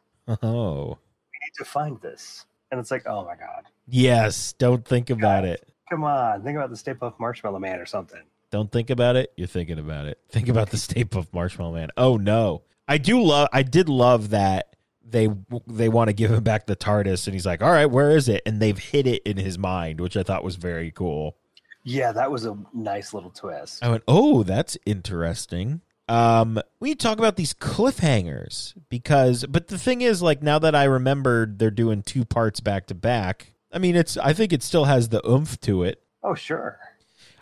oh. 0.44 0.88
We 0.88 1.40
need 1.46 1.58
to 1.58 1.66
find 1.66 2.02
this, 2.02 2.46
and 2.72 2.80
it's 2.82 2.92
like, 2.92 3.08
oh 3.08 3.24
my 3.24 3.36
god, 3.36 3.64
Yes, 3.88 4.52
don't 4.54 4.84
think 4.84 5.10
about 5.10 5.46
it. 5.46 5.66
come 5.90 6.04
on, 6.04 6.44
think 6.44 6.58
about 6.58 6.70
the 6.70 6.76
Stay 6.76 6.94
Puft 6.94 7.18
Marshmallow 7.18 7.60
Man 7.60 7.80
or 7.80 7.86
something. 7.86 8.24
Don't 8.52 8.72
think 8.72 8.90
about 8.90 9.16
it. 9.16 9.34
You're 9.36 9.48
thinking 9.48 9.80
about 9.80 10.06
it. 10.06 10.20
Think 10.30 10.48
about 10.48 10.70
the 10.70 10.78
Stay 10.78 11.04
Puft 11.04 11.34
Marshmallow 11.34 11.74
Man. 11.74 11.90
Oh 11.98 12.18
no, 12.18 12.64
I 12.88 12.98
do 12.98 13.22
love. 13.22 13.50
I 13.52 13.64
did 13.64 13.90
love 13.90 14.30
that 14.30 14.76
they 15.10 15.30
they 15.68 15.90
want 15.90 16.10
to 16.10 16.14
give 16.14 16.32
him 16.32 16.44
back 16.44 16.66
the 16.66 16.76
TARDIS, 16.76 17.28
and 17.28 17.34
he's 17.34 17.46
like, 17.46 17.62
"All 17.62 17.72
right, 17.72 17.86
where 17.86 18.12
is 18.12 18.30
it?" 18.30 18.42
And 18.46 18.62
they've 18.62 18.78
hid 18.78 19.08
it 19.08 19.24
in 19.24 19.38
his 19.38 19.58
mind, 19.58 20.00
which 20.00 20.16
I 20.18 20.24
thought 20.24 20.44
was 20.44 20.56
very 20.56 20.92
cool. 20.92 21.38
Yeah, 21.84 22.12
that 22.12 22.32
was 22.32 22.46
a 22.46 22.58
nice 22.74 23.14
little 23.14 23.30
twist. 23.30 23.84
I 23.84 23.90
went, 23.90 24.04
"Oh, 24.08 24.44
that's 24.44 24.78
interesting." 24.86 25.82
Um, 26.10 26.62
we 26.80 26.96
talk 26.96 27.18
about 27.20 27.36
these 27.36 27.54
cliffhangers 27.54 28.74
because, 28.88 29.46
but 29.46 29.68
the 29.68 29.78
thing 29.78 30.02
is, 30.02 30.22
like 30.22 30.42
now 30.42 30.58
that 30.60 30.74
I 30.74 30.86
remembered, 30.86 31.60
they're 31.60 31.70
doing 31.70 32.02
two 32.02 32.24
parts 32.24 32.60
back 32.62 32.88
to 32.88 32.96
back. 32.96 33.54
I 33.74 33.80
mean, 33.80 33.96
it's. 33.96 34.18
I 34.18 34.34
think 34.34 34.54
it 34.54 34.64
still 34.64 34.86
has 34.86 35.10
the 35.10 35.28
oomph 35.28 35.60
to 35.62 35.84
it. 35.84 36.02
Oh, 36.24 36.36
sure. 36.36 36.80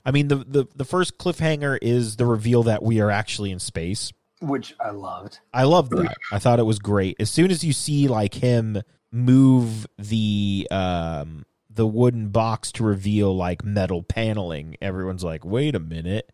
I 0.06 0.12
mean, 0.12 0.28
the, 0.28 0.36
the 0.36 0.66
the 0.76 0.86
first 0.86 1.18
cliffhanger 1.18 1.78
is 1.82 2.18
the 2.18 2.26
reveal 2.26 2.64
that 2.64 2.84
we 2.84 3.00
are 3.02 3.10
actually 3.12 3.52
in 3.52 3.60
space. 3.60 4.12
Which 4.42 4.76
I 4.80 4.92
loved. 4.92 5.40
I 5.54 5.64
loved 5.64 5.92
that. 5.92 6.18
I 6.32 6.40
thought 6.40 6.60
it 6.60 6.66
was 6.66 6.80
great. 6.80 7.16
As 7.20 7.30
soon 7.32 7.50
as 7.52 7.64
you 7.64 7.74
see 7.74 8.08
like 8.08 8.34
him 8.34 8.82
move 9.12 9.88
the 9.98 10.68
um 10.72 11.46
the 11.70 11.88
wooden 11.88 12.30
box 12.30 12.72
to 12.74 12.84
reveal 12.84 13.36
like 13.36 13.64
metal 13.64 14.04
paneling, 14.04 14.76
everyone's 14.82 15.24
like, 15.24 15.44
"Wait 15.44 15.74
a 15.74 15.80
minute." 15.80 16.32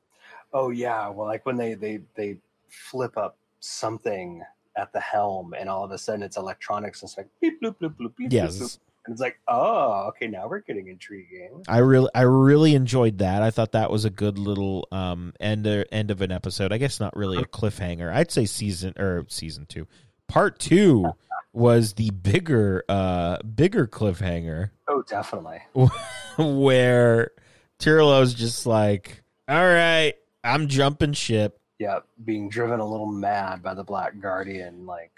Oh 0.53 0.69
yeah, 0.69 1.07
well, 1.09 1.27
like 1.27 1.45
when 1.45 1.55
they 1.57 1.75
they 1.75 2.01
they 2.15 2.37
flip 2.69 3.17
up 3.17 3.37
something 3.59 4.43
at 4.75 4.91
the 4.93 4.99
helm, 4.99 5.53
and 5.53 5.69
all 5.69 5.83
of 5.83 5.91
a 5.91 5.97
sudden 5.97 6.23
it's 6.23 6.37
electronics, 6.37 7.01
and 7.01 7.09
it's 7.09 7.17
like 7.17 7.27
beep 7.39 7.61
bloop 7.61 7.75
bloop 7.79 7.95
bloop 7.95 8.15
beep 8.17 8.29
bloop, 8.29 8.33
Yes. 8.33 8.57
bloop. 8.57 8.79
And 9.05 9.13
it's 9.13 9.21
like, 9.21 9.39
oh, 9.47 10.09
okay, 10.09 10.27
now 10.27 10.47
we're 10.47 10.59
getting 10.59 10.87
intriguing. 10.87 11.63
I 11.67 11.79
really 11.79 12.09
I 12.13 12.21
really 12.21 12.75
enjoyed 12.75 13.17
that. 13.19 13.41
I 13.41 13.49
thought 13.49 13.71
that 13.71 13.89
was 13.89 14.05
a 14.05 14.09
good 14.09 14.37
little 14.37 14.87
um 14.91 15.33
end 15.39 15.65
uh, 15.65 15.85
end 15.91 16.11
of 16.11 16.21
an 16.21 16.31
episode. 16.31 16.71
I 16.71 16.77
guess 16.77 16.99
not 16.99 17.15
really 17.15 17.39
a 17.39 17.45
cliffhanger. 17.45 18.13
I'd 18.13 18.31
say 18.31 18.45
season 18.45 18.93
or 18.97 19.25
season 19.27 19.65
2. 19.65 19.87
Part 20.27 20.59
2 20.59 21.11
was 21.53 21.93
the 21.93 22.11
bigger 22.11 22.83
uh 22.87 23.37
bigger 23.39 23.87
cliffhanger. 23.87 24.69
Oh, 24.87 25.01
definitely. 25.01 25.61
where 26.37 27.31
Turlough's 27.79 28.35
just 28.35 28.67
like, 28.67 29.23
all 29.47 29.65
right, 29.65 30.13
I'm 30.43 30.67
jumping 30.67 31.13
ship. 31.13 31.59
Yeah, 31.79 31.99
being 32.23 32.49
driven 32.49 32.79
a 32.79 32.87
little 32.87 33.11
mad 33.11 33.63
by 33.63 33.73
the 33.73 33.83
Black 33.83 34.19
Guardian, 34.19 34.85
like 34.85 35.11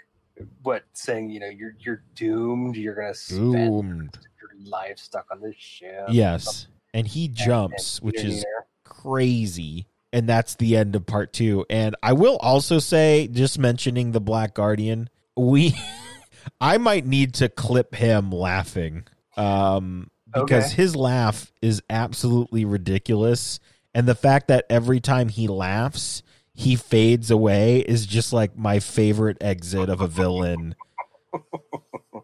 what 0.62 0.84
saying, 0.92 1.30
you 1.30 1.40
know, 1.40 1.48
you're 1.48 1.74
you're 1.78 2.02
doomed. 2.14 2.76
You're 2.76 2.94
gonna 2.94 3.14
spend 3.14 3.52
Doomed. 3.52 4.18
your 4.40 4.68
life 4.70 4.98
stuck 4.98 5.26
on 5.30 5.40
this 5.40 5.56
ship. 5.56 6.06
Yes. 6.10 6.66
And 6.92 7.06
he 7.06 7.28
jumps, 7.28 7.98
And- 7.98 8.06
which 8.06 8.20
is 8.22 8.36
here- 8.36 8.66
crazy. 8.84 9.86
And 10.12 10.28
that's 10.28 10.54
the 10.54 10.76
end 10.76 10.94
of 10.94 11.06
part 11.06 11.32
two. 11.32 11.66
And 11.68 11.96
I 12.02 12.12
will 12.12 12.36
also 12.36 12.78
say, 12.78 13.26
just 13.28 13.58
mentioning 13.58 14.12
the 14.12 14.20
Black 14.20 14.54
Guardian, 14.54 15.10
we, 15.36 15.74
I 16.60 16.78
might 16.78 17.04
need 17.04 17.34
to 17.34 17.48
clip 17.48 17.96
him 17.96 18.30
laughing, 18.30 19.04
um, 19.36 20.10
because 20.32 20.66
Okay. 20.66 20.74
his 20.76 20.94
laugh 20.94 21.52
is 21.60 21.82
absolutely 21.90 22.64
ridiculous, 22.64 23.58
and 23.92 24.06
the 24.06 24.14
fact 24.14 24.46
that 24.48 24.66
every 24.70 25.00
time 25.00 25.28
he 25.28 25.48
laughs, 25.48 26.22
he 26.54 26.76
fades 26.76 27.30
away 27.30 27.80
is 27.80 28.06
just 28.06 28.32
like 28.32 28.56
my 28.56 28.78
favorite 28.78 29.38
exit 29.40 29.88
of 29.88 30.00
a 30.00 30.06
villain 30.06 30.76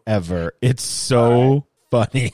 ever. 0.07 0.53
It's 0.61 0.83
so 0.83 1.67
funny. 1.91 2.31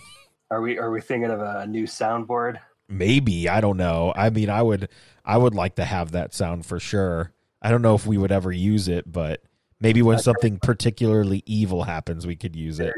Are 0.50 0.62
we 0.62 0.78
are 0.78 0.92
we 0.92 1.02
thinking 1.02 1.32
of 1.32 1.42
a 1.42 1.66
new 1.68 1.86
soundboard? 1.86 2.60
Maybe 2.88 3.50
I 3.50 3.60
don't 3.60 3.78
know. 3.78 4.14
I 4.16 4.30
mean, 4.30 4.50
I 4.50 4.62
would 4.62 4.90
I 5.26 5.38
would 5.38 5.56
like 5.56 5.76
to 5.76 5.86
have 5.86 6.12
that 6.12 6.34
sound 6.34 6.66
for 6.66 6.80
sure. 6.80 7.34
I 7.62 7.72
don't 7.72 7.82
know 7.82 7.96
if 7.96 8.06
we 8.06 8.18
would 8.18 8.32
ever 8.32 8.52
use 8.52 8.88
it, 8.88 9.12
but 9.12 9.42
maybe 9.82 10.02
when 10.02 10.20
something 10.20 10.60
particularly 10.60 11.44
evil 11.46 11.84
happens, 11.84 12.26
we 12.26 12.36
could 12.36 12.56
use 12.56 12.80
it. 12.80 12.94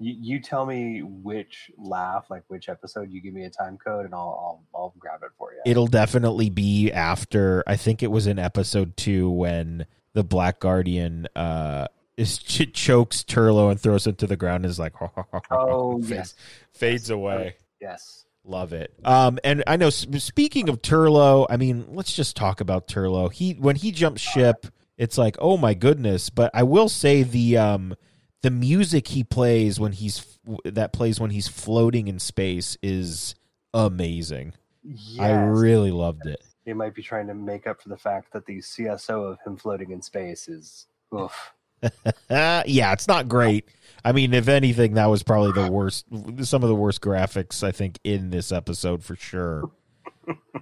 You, 0.00 0.14
you 0.18 0.40
tell 0.40 0.64
me 0.64 1.02
which 1.02 1.70
laugh, 1.76 2.26
like 2.30 2.42
which 2.48 2.68
episode. 2.70 3.10
You 3.10 3.20
give 3.20 3.34
me 3.34 3.44
a 3.44 3.50
time 3.50 3.76
code, 3.76 4.06
and 4.06 4.14
I'll 4.14 4.64
I'll, 4.74 4.80
I'll 4.80 4.94
grab 4.98 5.20
it 5.22 5.30
for 5.36 5.52
you. 5.52 5.60
It'll 5.66 5.86
definitely 5.86 6.48
be 6.48 6.90
after. 6.90 7.62
I 7.66 7.76
think 7.76 8.02
it 8.02 8.10
was 8.10 8.26
in 8.26 8.38
episode 8.38 8.96
two 8.96 9.28
when 9.30 9.84
the 10.14 10.24
Black 10.24 10.58
Guardian 10.58 11.28
uh, 11.36 11.86
is 12.16 12.38
ch- 12.38 12.72
chokes 12.72 13.22
Turlough 13.22 13.70
and 13.70 13.78
throws 13.78 14.06
him 14.06 14.14
to 14.16 14.26
the 14.26 14.36
ground 14.36 14.64
and 14.64 14.70
is 14.70 14.78
like, 14.78 14.94
Oh 15.50 15.98
fades, 15.98 16.10
yes, 16.10 16.34
fades 16.72 17.10
away. 17.10 17.56
yes. 17.80 18.24
Love 18.42 18.72
it. 18.72 18.94
Um, 19.04 19.38
and 19.44 19.62
I 19.66 19.76
know. 19.76 19.90
Speaking 19.90 20.70
of 20.70 20.80
Turlough, 20.80 21.46
I 21.50 21.58
mean, 21.58 21.88
let's 21.90 22.16
just 22.16 22.36
talk 22.36 22.62
about 22.62 22.88
Turlough. 22.88 23.32
He 23.32 23.52
when 23.52 23.76
he 23.76 23.92
jumps 23.92 24.22
ship, 24.22 24.66
it's 24.96 25.18
like, 25.18 25.36
oh 25.40 25.58
my 25.58 25.74
goodness. 25.74 26.30
But 26.30 26.50
I 26.54 26.62
will 26.62 26.88
say 26.88 27.22
the 27.22 27.58
um, 27.58 27.94
the 28.42 28.50
music 28.50 29.08
he 29.08 29.24
plays 29.24 29.78
when 29.78 29.92
he's 29.92 30.38
that 30.64 30.92
plays 30.92 31.20
when 31.20 31.30
he's 31.30 31.48
floating 31.48 32.08
in 32.08 32.18
space 32.18 32.76
is 32.82 33.34
amazing. 33.74 34.54
Yes. 34.82 35.20
I 35.20 35.32
really 35.32 35.90
loved 35.90 36.26
it. 36.26 36.42
They 36.64 36.72
might 36.72 36.94
be 36.94 37.02
trying 37.02 37.26
to 37.26 37.34
make 37.34 37.66
up 37.66 37.82
for 37.82 37.88
the 37.88 37.96
fact 37.96 38.32
that 38.32 38.46
the 38.46 38.58
CSO 38.58 39.32
of 39.32 39.38
him 39.44 39.56
floating 39.56 39.90
in 39.90 40.02
space 40.02 40.48
is 40.48 40.86
oof. 41.14 41.52
Yeah, 42.30 42.92
it's 42.92 43.08
not 43.08 43.28
great. 43.28 43.66
I 44.04 44.12
mean, 44.12 44.32
if 44.34 44.48
anything, 44.48 44.94
that 44.94 45.06
was 45.06 45.22
probably 45.22 45.52
the 45.52 45.70
worst. 45.70 46.06
Some 46.42 46.62
of 46.62 46.68
the 46.68 46.74
worst 46.74 47.00
graphics 47.00 47.62
I 47.62 47.72
think 47.72 47.98
in 48.04 48.30
this 48.30 48.52
episode 48.52 49.02
for 49.04 49.16
sure. 49.16 49.70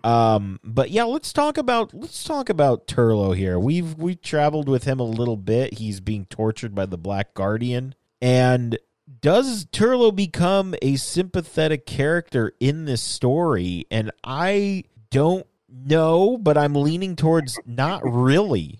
Um, 0.05 0.61
but 0.63 0.91
yeah, 0.91 1.05
let's 1.05 1.33
talk 1.33 1.59
about 1.59 1.93
let's 1.93 2.23
talk 2.23 2.49
about 2.49 2.87
Turlough 2.87 3.37
here. 3.37 3.59
We've 3.59 3.95
we 3.95 4.15
traveled 4.15 4.69
with 4.69 4.85
him 4.85 5.01
a 5.01 5.05
little 5.05 5.37
bit. 5.37 5.75
He's 5.75 6.01
being 6.01 6.27
tortured 6.27 6.75
by 6.75 6.87
the 6.87 6.99
Black 6.99 7.35
Guardian, 7.35 7.95
and 8.21 8.79
does 9.21 9.67
Turlough 9.67 10.15
become 10.15 10.75
a 10.83 10.97
sympathetic 10.97 11.87
character 11.87 12.53
in 12.61 12.85
this 12.85 13.03
story? 13.03 13.87
And 13.91 14.13
I 14.23 14.85
don't 15.11 15.47
know, 15.69 16.37
but 16.39 16.57
I'm 16.59 16.75
leaning 16.75 17.17
towards 17.17 17.59
not 17.67 18.03
really. 18.05 18.79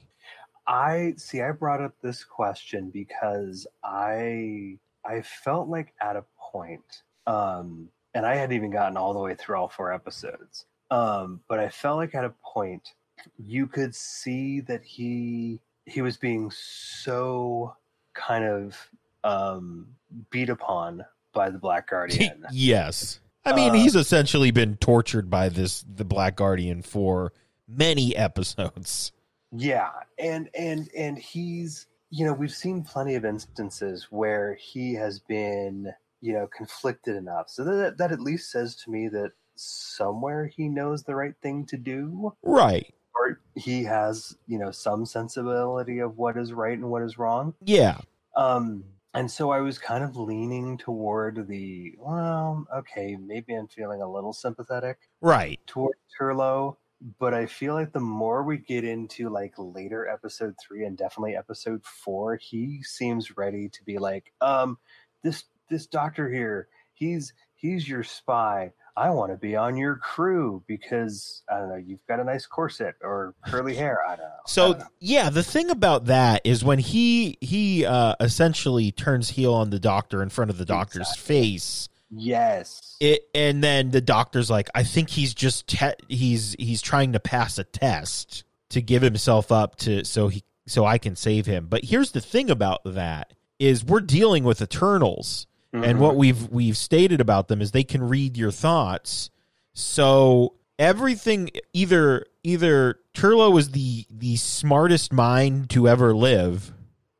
I 0.67 1.15
see. 1.17 1.41
I 1.41 1.53
brought 1.53 1.83
up 1.83 1.95
this 2.03 2.25
question 2.25 2.91
because 2.91 3.67
I 3.83 4.79
I 5.05 5.23
felt 5.23 5.69
like 5.69 5.95
at 6.01 6.17
a 6.17 6.25
point, 6.53 7.03
um, 7.27 7.89
and 8.15 8.27
I 8.27 8.37
hadn't 8.37 8.55
even 8.55 8.71
gotten 8.71 8.97
all 8.97 9.15
the 9.15 9.21
way 9.21 9.35
through 9.35 9.57
all 9.57 9.69
four 9.69 9.93
episodes. 9.93 10.67
Um, 10.91 11.41
but 11.49 11.59
I 11.59 11.69
felt 11.69 11.99
like 11.99 12.15
at 12.15 12.25
a 12.25 12.33
point 12.45 12.95
you 13.39 13.67
could 13.67 13.95
see 13.95 14.61
that 14.61 14.83
he 14.83 15.61
he 15.87 16.03
was 16.03 16.17
being 16.17 16.51
so 16.51 17.75
kind 18.15 18.45
of 18.45 18.77
um, 19.25 19.87
beat 20.31 20.49
upon 20.49 21.05
by 21.33 21.51
the 21.51 21.59
Black 21.59 21.89
Guardian. 21.91 22.45
yes. 22.53 23.21
I 23.45 23.55
mean, 23.55 23.71
Uh, 23.71 23.75
he's 23.75 23.97
essentially 23.97 24.51
been 24.51 24.77
tortured 24.77 25.31
by 25.31 25.49
this 25.49 25.85
the 25.95 26.05
Black 26.05 26.37
Guardian 26.37 26.83
for 26.83 27.33
many 27.67 28.15
episodes. 28.29 29.13
Yeah, 29.53 29.91
and 30.19 30.51
and 30.55 30.91
and 30.97 31.19
he's 31.19 31.87
you 32.11 32.27
know 32.27 32.33
we've 32.35 32.55
seen 32.55 32.83
plenty 32.83 33.15
of 33.15 33.25
instances 33.25 34.09
where 34.11 34.55
he 34.55 34.95
has 34.95 35.21
been 35.21 35.93
you 36.21 36.35
know 36.35 36.47
conflicted 36.55 37.17
enough, 37.17 37.49
so 37.49 37.65
that 37.65 37.97
that 37.99 38.13
at 38.13 38.21
least 38.21 38.51
says 38.51 38.77
to 38.77 38.91
me 38.91 39.09
that 39.09 39.33
somewhere 39.59 40.47
he 40.47 40.69
knows 40.69 41.03
the 41.03 41.15
right 41.15 41.35
thing 41.43 41.67
to 41.67 41.77
do, 41.77 42.33
Right. 42.43 42.93
or 43.15 43.41
he 43.55 43.85
has 43.85 44.37
you 44.47 44.59
know 44.59 44.71
some 44.71 45.05
sensibility 45.07 45.99
of 45.99 46.17
what 46.19 46.37
is 46.37 46.53
right 46.53 46.79
and 46.79 46.91
what 46.91 47.03
is 47.03 47.19
wrong. 47.19 47.55
Yeah. 47.65 47.99
Um, 48.37 48.85
and 49.15 49.31
so 49.31 49.51
I 49.51 49.61
was 49.61 49.79
kind 49.79 50.05
of 50.05 50.17
leaning 50.17 50.79
toward 50.79 51.49
the 51.49 51.95
well, 51.99 52.67
okay, 52.77 53.17
maybe 53.17 53.55
I'm 53.55 53.67
feeling 53.69 54.03
a 54.03 54.11
little 54.11 54.33
sympathetic 54.33 54.99
Right. 55.21 55.59
toward 55.67 55.97
Turlough, 56.21 56.77
but 57.19 57.33
I 57.35 57.47
feel 57.47 57.75
like 57.75 57.93
the 57.93 58.01
more 58.01 58.45
we 58.45 58.59
get 58.59 58.85
into 58.85 59.29
like 59.31 59.55
later 59.57 60.07
episode 60.09 60.55
three 60.61 60.85
and 60.85 60.97
definitely 60.97 61.37
episode 61.37 61.85
four, 61.85 62.37
he 62.37 62.83
seems 62.83 63.37
ready 63.37 63.69
to 63.71 63.83
be 63.85 63.99
like, 63.99 64.33
um, 64.41 64.79
this 65.25 65.45
this 65.71 65.87
doctor 65.87 66.31
here, 66.31 66.69
he's 66.95 67.33
he's 67.55 67.89
your 67.89 68.05
spy. 68.05 68.73
I 68.99 69.11
want 69.11 69.31
to 69.33 69.37
be 69.39 69.55
on 69.55 69.77
your 69.77 69.97
crew 69.97 70.63
because 70.67 71.43
I 71.49 71.59
don't 71.59 71.69
know, 71.69 71.77
you've 71.77 72.05
got 72.07 72.19
a 72.21 72.25
nice 72.25 72.47
corset 72.47 72.97
or 73.01 73.35
curly 73.47 73.75
hair. 73.77 74.01
I 74.07 74.17
don't 74.17 74.25
know. 74.27 74.33
So 74.47 74.73
don't 74.73 74.79
know. 74.81 74.87
yeah, 74.99 75.31
the 75.31 75.43
thing 75.45 75.71
about 75.71 76.07
that 76.07 76.43
is 76.45 76.65
when 76.65 76.79
he 76.81 77.39
he 77.41 77.87
uh 77.87 78.15
essentially 78.21 78.91
turns 78.93 79.31
heel 79.31 79.55
on 79.55 79.71
the 79.71 79.79
doctor 79.79 80.23
in 80.23 80.29
front 80.31 80.51
of 80.51 80.59
the 80.59 80.65
doctor's 80.65 81.09
Exactly. 81.11 81.35
face. 81.35 81.89
yes, 82.11 82.97
It 83.01 83.29
and 83.35 83.63
then 83.63 83.91
the 83.91 84.01
doctor's 84.01 84.51
like, 84.51 84.69
I 84.75 84.83
think 84.83 85.11
he's 85.11 85.35
just 85.35 85.69
te- 85.69 86.01
he's 86.09 86.57
he's 86.59 86.83
trying 86.83 87.13
to 87.13 87.21
pass 87.21 87.59
a 87.59 87.65
test 87.65 88.45
to 88.71 88.83
give 88.83 89.03
himself 89.03 89.53
up 89.53 89.77
to 89.77 90.05
so 90.05 90.29
he 90.29 90.43
so 90.67 90.85
I 90.85 90.99
can 90.99 91.17
save 91.17 91.47
him. 91.47 91.67
But 91.69 91.85
here's 91.85 92.13
the 92.13 92.21
thing 92.21 92.51
about 92.51 92.81
that 92.85 93.33
is 93.59 93.85
we're 93.85 94.01
dealing 94.01 94.45
with 94.45 94.61
Eternals. 94.61 95.47
And 95.73 95.85
Mhm. 95.85 95.99
what 95.99 96.17
we've 96.17 96.49
we've 96.49 96.77
stated 96.77 97.21
about 97.21 97.49
them 97.49 97.61
is 97.61 97.73
they 97.73 97.85
can 97.85 98.03
read 98.03 98.37
your 98.37 98.51
thoughts. 98.51 99.31
So 99.75 100.55
everything 100.79 101.51
either 101.73 102.25
either 102.43 102.99
turlough 103.15 103.53
was 103.53 103.71
the 103.71 104.07
the 104.11 104.37
smartest 104.37 105.13
mind 105.13 105.69
to 105.71 105.89
ever 105.89 106.15
live 106.15 106.73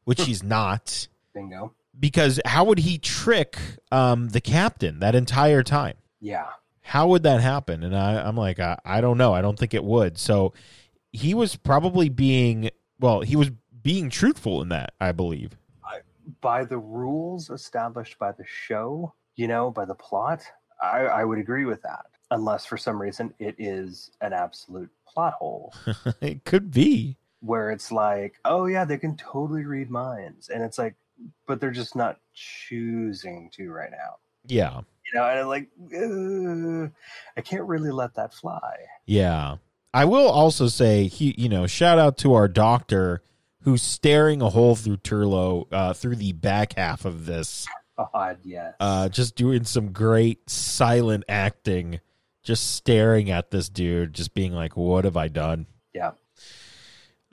which 0.05 0.23
he's 0.25 0.43
not 0.59 1.09
bingo. 1.35 1.73
because 1.99 2.41
how 2.47 2.65
would 2.65 2.79
he 2.79 2.99
trick 2.99 3.59
um 3.93 4.29
the 4.29 4.41
captain 4.41 5.01
that 5.01 5.15
entire 5.15 5.63
time? 5.63 5.95
Yeah, 6.21 6.47
how 6.81 7.09
would 7.09 7.25
that 7.25 7.41
happen? 7.41 7.83
And 7.83 7.95
I, 7.97 8.27
i'm 8.27 8.37
like 8.37 8.59
I, 8.61 8.79
I 8.85 9.01
don't 9.01 9.19
know. 9.19 9.35
I 9.35 9.43
don't 9.43 9.59
think 9.59 9.75
it 9.75 9.85
would. 9.85 10.17
So 10.19 10.53
he 11.13 11.35
was 11.35 11.57
probably 11.57 12.09
being 12.09 12.71
well 13.01 13.21
he 13.21 13.37
was 13.37 13.51
being 13.83 14.11
truthful 14.11 14.61
in 14.61 14.69
that 14.69 14.93
i 15.01 15.13
believe 15.13 15.57
by 16.41 16.65
the 16.65 16.79
rules 16.79 17.51
established 17.51 18.19
by 18.19 18.33
the 18.33 18.45
show, 18.47 19.15
you 19.37 19.49
know, 19.49 19.71
by 19.71 19.85
the 19.85 19.95
plot, 19.95 20.43
I, 20.81 21.01
I 21.01 21.25
would 21.25 21.39
agree 21.39 21.65
with 21.65 21.83
that. 21.83 22.07
Unless 22.31 22.67
for 22.67 22.77
some 22.77 23.01
reason 23.01 23.33
it 23.39 23.55
is 23.59 24.11
an 24.21 24.35
absolute 24.35 24.91
plot 25.07 25.33
hole 25.33 25.73
it 26.21 26.45
could 26.45 26.71
be 26.71 27.17
where 27.41 27.71
it's 27.71 27.91
like, 27.91 28.35
oh 28.45 28.67
yeah, 28.67 28.85
they 28.85 28.99
can 28.99 29.17
totally 29.17 29.65
read 29.65 29.91
minds, 29.91 30.49
and 30.49 30.63
it's 30.63 30.77
like, 30.77 30.95
but 31.47 31.61
they're 31.61 31.71
just 31.71 31.97
not 31.97 32.19
choosing 32.35 33.51
to 33.55 33.71
right 33.71 33.91
now. 33.91 34.17
yeah 34.47 34.81
You 35.07 35.19
know, 35.19 35.25
and 35.25 35.39
I'm 35.41 35.49
like, 35.49 35.69
I 37.37 37.41
can't 37.41 37.65
really 37.65 37.91
let 37.91 38.15
that 38.17 38.35
fly. 38.35 38.77
Yeah. 39.07 39.57
I 39.95 40.05
will 40.05 40.29
also 40.29 40.69
say 40.69 41.07
he 41.07 41.35
you 41.39 41.49
know, 41.49 41.67
shout 41.67 41.99
out 41.99 42.19
to 42.19 42.35
our 42.35 42.47
doctor 42.47 43.23
who's 43.63 43.83
staring 43.83 44.41
a 44.43 44.49
hole 44.51 44.75
through 44.77 44.99
Turlough 44.99 45.67
uh 45.73 45.93
through 45.93 46.17
the 46.17 46.33
back 46.33 46.75
half 46.75 47.05
of 47.05 47.27
this. 47.27 47.67
God, 47.97 48.39
yes. 48.45 48.75
Uh 48.81 49.09
just 49.09 49.35
doing 49.37 49.65
some 49.65 49.93
great 49.93 50.49
silent 50.49 51.25
acting, 51.29 52.01
just 52.43 52.75
staring 52.77 53.31
at 53.31 53.51
this 53.51 53.69
dude, 53.69 54.13
just 54.15 54.35
being 54.35 54.53
like, 54.53 54.77
What 54.77 55.05
have 55.05 55.17
I 55.17 55.29
done? 55.29 55.67
yeah. 55.95 56.13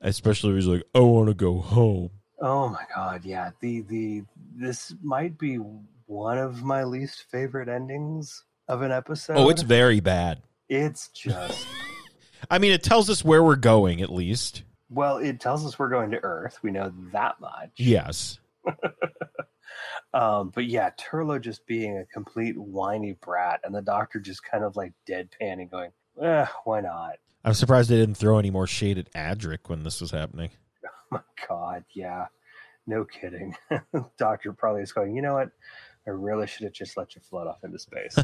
Especially 0.01 0.53
he's 0.55 0.67
like, 0.67 0.83
I 0.93 0.99
wanna 0.99 1.33
go 1.33 1.59
home. 1.59 2.09
Oh 2.39 2.69
my 2.69 2.83
god, 2.93 3.23
yeah. 3.25 3.51
The 3.61 3.81
the 3.81 4.23
this 4.55 4.93
might 5.01 5.37
be 5.37 5.57
one 6.05 6.37
of 6.37 6.63
my 6.63 6.83
least 6.83 7.25
favorite 7.31 7.69
endings 7.69 8.43
of 8.67 8.81
an 8.81 8.91
episode. 8.91 9.37
Oh, 9.37 9.49
it's 9.49 9.61
very 9.63 9.99
bad. 9.99 10.41
it's 10.69 11.07
just 11.09 11.65
I 12.49 12.59
mean 12.59 12.71
it 12.73 12.83
tells 12.83 13.09
us 13.09 13.23
where 13.23 13.43
we're 13.43 13.55
going 13.55 14.01
at 14.01 14.11
least. 14.11 14.63
Well, 14.89 15.17
it 15.17 15.39
tells 15.39 15.65
us 15.65 15.79
we're 15.79 15.89
going 15.89 16.11
to 16.11 16.23
Earth. 16.23 16.59
We 16.61 16.71
know 16.71 16.93
that 17.11 17.39
much. 17.39 17.71
Yes. 17.77 18.39
Um, 20.13 20.51
but 20.55 20.65
yeah, 20.65 20.91
Turlough 20.91 21.41
just 21.41 21.65
being 21.67 21.97
a 21.97 22.05
complete 22.05 22.57
whiny 22.57 23.17
brat, 23.21 23.59
and 23.63 23.75
the 23.75 23.81
doctor 23.81 24.19
just 24.19 24.43
kind 24.43 24.63
of 24.63 24.77
like 24.77 24.93
deadpanning, 25.07 25.69
going, 25.69 25.91
eh, 26.21 26.45
"Why 26.63 26.79
not?" 26.79 27.15
I'm 27.43 27.53
surprised 27.53 27.89
they 27.89 27.97
didn't 27.97 28.15
throw 28.15 28.39
any 28.39 28.49
more 28.49 28.65
shade 28.65 28.97
at 28.97 29.11
Adric 29.11 29.67
when 29.67 29.83
this 29.83 30.01
was 30.01 30.11
happening. 30.11 30.51
Oh 31.11 31.17
my 31.17 31.47
God, 31.47 31.83
yeah, 31.93 32.25
no 32.87 33.05
kidding. 33.05 33.55
doctor 34.17 34.53
probably 34.53 34.81
is 34.81 34.91
going. 34.91 35.15
You 35.15 35.21
know 35.21 35.35
what? 35.35 35.49
I 36.07 36.09
really 36.09 36.47
should 36.47 36.63
have 36.63 36.73
just 36.73 36.97
let 36.97 37.13
you 37.13 37.21
float 37.21 37.45
off 37.45 37.63
into 37.63 37.77
space. 37.77 38.17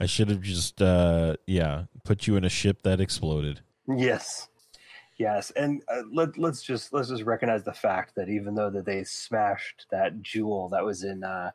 I 0.00 0.06
should 0.06 0.28
have 0.28 0.40
just 0.40 0.82
uh 0.82 1.36
yeah, 1.46 1.84
put 2.04 2.26
you 2.26 2.34
in 2.34 2.44
a 2.44 2.48
ship 2.48 2.82
that 2.82 3.00
exploded. 3.00 3.60
Yes, 3.88 4.48
yes, 5.18 5.52
and 5.52 5.82
uh, 5.88 6.02
let 6.12 6.36
let's 6.36 6.62
just 6.62 6.92
let's 6.92 7.08
just 7.08 7.22
recognize 7.22 7.64
the 7.64 7.72
fact 7.72 8.14
that 8.16 8.28
even 8.28 8.54
though 8.54 8.70
that 8.70 8.84
they 8.84 9.04
smashed 9.04 9.86
that 9.90 10.22
jewel 10.22 10.68
that 10.70 10.84
was 10.84 11.04
in 11.04 11.22
uh, 11.22 11.50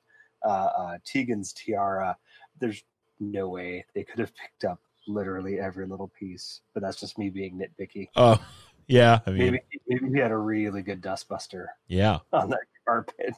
uh, 0.45 0.47
uh, 0.47 0.97
Tegan's 1.05 1.53
tiara, 1.53 2.17
there's 2.59 2.83
no 3.19 3.49
way 3.49 3.85
they 3.93 4.03
could 4.03 4.19
have 4.19 4.35
picked 4.35 4.63
up 4.63 4.79
literally 5.07 5.59
every 5.59 5.85
little 5.85 6.11
piece. 6.17 6.61
But 6.73 6.83
that's 6.83 6.99
just 6.99 7.17
me 7.17 7.29
being 7.29 7.59
nitpicky. 7.59 8.07
Oh, 8.15 8.43
yeah, 8.87 9.19
I 9.25 9.31
mean 9.31 9.39
Maybe 9.39 9.61
maybe 9.87 10.13
he 10.13 10.19
had 10.19 10.31
a 10.31 10.37
really 10.37 10.81
good 10.81 11.01
dustbuster 11.01 11.67
yeah. 11.87 12.19
on 12.33 12.49
that 12.49 12.59
carpet. 12.85 13.35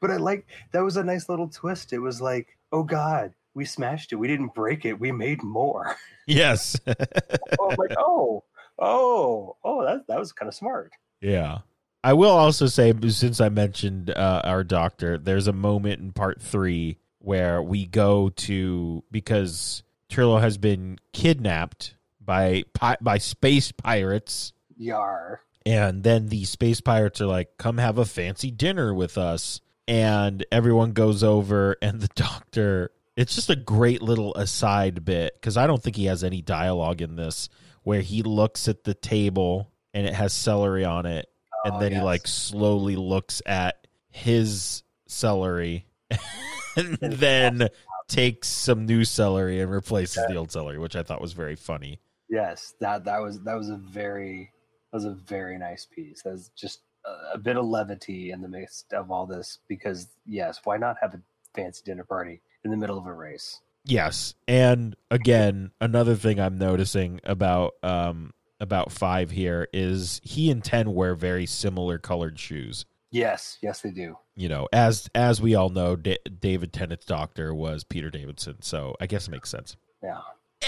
But 0.00 0.10
I 0.10 0.16
like 0.16 0.46
that 0.72 0.82
was 0.82 0.96
a 0.96 1.04
nice 1.04 1.28
little 1.28 1.48
twist. 1.48 1.92
It 1.92 1.98
was 1.98 2.20
like, 2.20 2.56
oh 2.72 2.82
God, 2.82 3.34
we 3.56 3.64
smashed 3.64 4.12
it. 4.12 4.16
We 4.16 4.28
didn't 4.28 4.54
break 4.54 4.84
it. 4.84 5.00
We 5.00 5.10
made 5.10 5.42
more. 5.42 5.96
Yes. 6.28 6.76
oh, 6.88 7.70
I'm 7.70 7.76
like, 7.78 7.96
oh, 7.96 8.42
oh, 8.80 9.56
oh, 9.64 9.84
that 9.84 10.08
that 10.08 10.18
was 10.18 10.32
kind 10.32 10.48
of 10.48 10.54
smart. 10.56 10.92
yeah. 11.20 11.58
I 12.02 12.14
will 12.14 12.30
also 12.32 12.66
say, 12.66 12.92
since 13.08 13.40
I 13.40 13.48
mentioned 13.48 14.10
uh, 14.10 14.40
our 14.44 14.64
doctor, 14.64 15.18
there's 15.18 15.46
a 15.46 15.52
moment 15.52 16.00
in 16.00 16.12
part 16.12 16.40
three 16.42 16.98
where 17.20 17.62
we 17.62 17.86
go 17.86 18.28
to 18.30 19.04
because 19.12 19.84
Turlough 20.10 20.40
has 20.40 20.58
been 20.58 20.98
kidnapped 21.12 21.94
by 22.20 22.64
by 23.00 23.18
space 23.18 23.70
pirates, 23.72 24.52
Yar. 24.76 25.40
and 25.64 26.02
then 26.02 26.26
the 26.28 26.44
space 26.44 26.80
pirates 26.80 27.20
are 27.20 27.26
like, 27.26 27.56
"Come 27.58 27.78
have 27.78 27.98
a 27.98 28.04
fancy 28.04 28.50
dinner 28.50 28.92
with 28.94 29.16
us," 29.16 29.60
and 29.88 30.44
everyone 30.52 30.90
goes 30.92 31.22
over, 31.22 31.76
and 31.80 32.00
the 32.00 32.08
doctor. 32.16 32.90
It's 33.16 33.34
just 33.34 33.50
a 33.50 33.56
great 33.56 34.02
little 34.02 34.34
aside 34.34 35.04
bit 35.04 35.34
because 35.34 35.56
I 35.56 35.66
don't 35.66 35.82
think 35.82 35.96
he 35.96 36.06
has 36.06 36.22
any 36.22 36.42
dialogue 36.42 37.00
in 37.00 37.16
this 37.16 37.48
where 37.82 38.02
he 38.02 38.22
looks 38.22 38.68
at 38.68 38.84
the 38.84 38.94
table 38.94 39.72
and 39.94 40.06
it 40.06 40.12
has 40.14 40.32
celery 40.32 40.84
on 40.84 41.06
it 41.06 41.26
and 41.64 41.74
Oh, 41.76 41.80
then 41.80 41.92
he 41.92 42.00
like 42.00 42.26
slowly 42.26 42.96
looks 42.96 43.40
at 43.46 43.86
his 44.10 44.82
celery 45.06 45.86
and 46.76 46.94
then 47.00 47.68
takes 48.08 48.48
some 48.48 48.86
new 48.86 49.04
celery 49.04 49.60
and 49.60 49.70
replaces 49.70 50.24
the 50.28 50.36
old 50.36 50.52
celery 50.52 50.78
which 50.78 50.94
i 50.94 51.02
thought 51.02 51.20
was 51.20 51.32
very 51.32 51.56
funny. 51.56 51.98
Yes, 52.28 52.74
that 52.80 53.04
that 53.04 53.20
was 53.22 53.40
that 53.42 53.54
was 53.54 53.70
a 53.70 53.76
very 53.76 54.50
that 54.90 54.96
was 54.96 55.04
a 55.04 55.12
very 55.12 55.58
nice 55.58 55.86
piece. 55.86 56.22
That 56.22 56.32
was 56.32 56.50
just 56.56 56.80
a, 57.04 57.34
a 57.34 57.38
bit 57.38 57.56
of 57.56 57.64
levity 57.64 58.30
in 58.32 58.40
the 58.42 58.48
midst 58.48 58.92
of 58.92 59.10
all 59.10 59.26
this 59.26 59.60
because 59.68 60.08
yes, 60.26 60.60
why 60.64 60.76
not 60.76 60.96
have 61.00 61.14
a 61.14 61.20
fancy 61.54 61.82
dinner 61.84 62.04
party 62.04 62.40
in 62.66 62.70
the 62.72 62.76
middle 62.76 62.98
of 62.98 63.06
a 63.06 63.12
race? 63.12 63.60
yes 63.88 64.34
and 64.48 64.96
again 65.12 65.70
another 65.80 66.16
thing 66.16 66.40
i'm 66.40 66.58
noticing 66.58 67.20
about 67.22 67.74
um 67.84 68.32
about 68.58 68.90
five 68.90 69.30
here 69.30 69.68
is 69.72 70.20
he 70.24 70.50
and 70.50 70.64
10 70.64 70.92
wear 70.92 71.14
very 71.14 71.46
similar 71.46 71.96
colored 71.96 72.36
shoes 72.38 72.84
Yes, 73.12 73.58
yes 73.62 73.80
they 73.82 73.92
do. 73.92 74.18
you 74.34 74.48
know 74.48 74.66
as 74.72 75.08
as 75.14 75.40
we 75.40 75.54
all 75.54 75.68
know 75.68 75.94
da- 75.94 76.18
david 76.40 76.72
tennant's 76.72 77.04
doctor 77.06 77.54
was 77.54 77.84
peter 77.84 78.10
davison 78.10 78.60
so 78.60 78.96
i 79.00 79.06
guess 79.06 79.28
it 79.28 79.30
makes 79.30 79.50
sense 79.50 79.76
Yeah. 80.02 80.20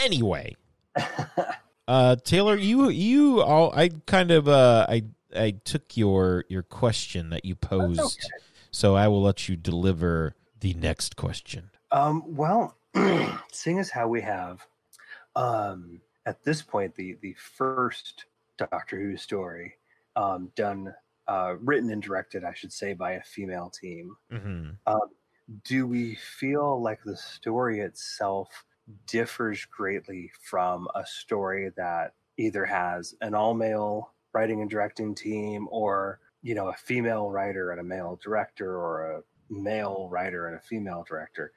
anyway 0.05 0.55
Uh, 1.89 2.17
Taylor, 2.17 2.55
you 2.55 2.91
you 2.91 3.41
all 3.41 3.73
I 3.75 3.89
kind 4.07 4.31
of 4.31 4.47
uh 4.47 4.85
I 4.89 5.05
I 5.35 5.53
took 5.65 5.97
your 5.97 6.45
your 6.51 6.63
question 6.63 7.31
that 7.31 7.47
you 7.47 7.55
posed, 7.55 8.01
okay. 8.01 8.45
so 8.71 8.95
I 8.95 9.09
will 9.09 9.23
let 9.23 9.49
you 9.49 9.57
deliver 9.57 10.35
the 10.61 10.75
next 10.75 11.17
question. 11.17 11.71
Um, 11.91 12.23
well, 12.37 12.77
seeing 13.53 13.79
as 13.79 13.91
how 13.91 14.09
we 14.09 14.21
have, 14.23 14.67
um, 15.37 16.01
at 16.27 16.43
this 16.45 16.63
point, 16.63 16.95
the 16.95 17.17
the 17.23 17.35
first 17.35 18.27
Doctor 18.59 19.01
Who 19.01 19.17
story, 19.17 19.75
um, 20.17 20.51
done, 20.57 20.95
uh, 21.27 21.55
written 21.61 21.91
and 21.91 22.03
directed, 22.03 22.45
I 22.45 22.55
should 22.55 22.73
say, 22.73 22.93
by 22.93 23.13
a 23.13 23.23
female 23.23 23.71
team. 23.71 24.17
Mm-hmm. 24.33 24.71
Um, 24.87 25.09
do 25.65 25.87
we 25.87 26.15
feel 26.17 26.83
like 26.83 27.03
the 27.05 27.17
story 27.17 27.81
itself 27.81 28.65
differs 29.07 29.65
greatly 29.65 30.31
from 30.43 30.89
a 30.95 31.05
story 31.07 31.71
that 31.77 32.15
either 32.37 32.65
has 32.65 33.15
an 33.21 33.35
all 33.35 33.55
male 33.55 34.13
writing 34.33 34.61
and 34.61 34.71
directing 34.71 35.15
team 35.15 35.67
or 35.71 36.21
you 36.43 36.55
know 36.55 36.69
a 36.69 36.75
female 36.75 37.31
writer 37.31 37.71
and 37.71 37.81
a 37.81 37.85
male 37.85 38.19
director 38.23 38.77
or 38.77 39.13
a 39.13 39.23
male 39.51 40.09
writer 40.11 40.47
and 40.47 40.57
a 40.57 40.61
female 40.61 41.05
director 41.09 41.53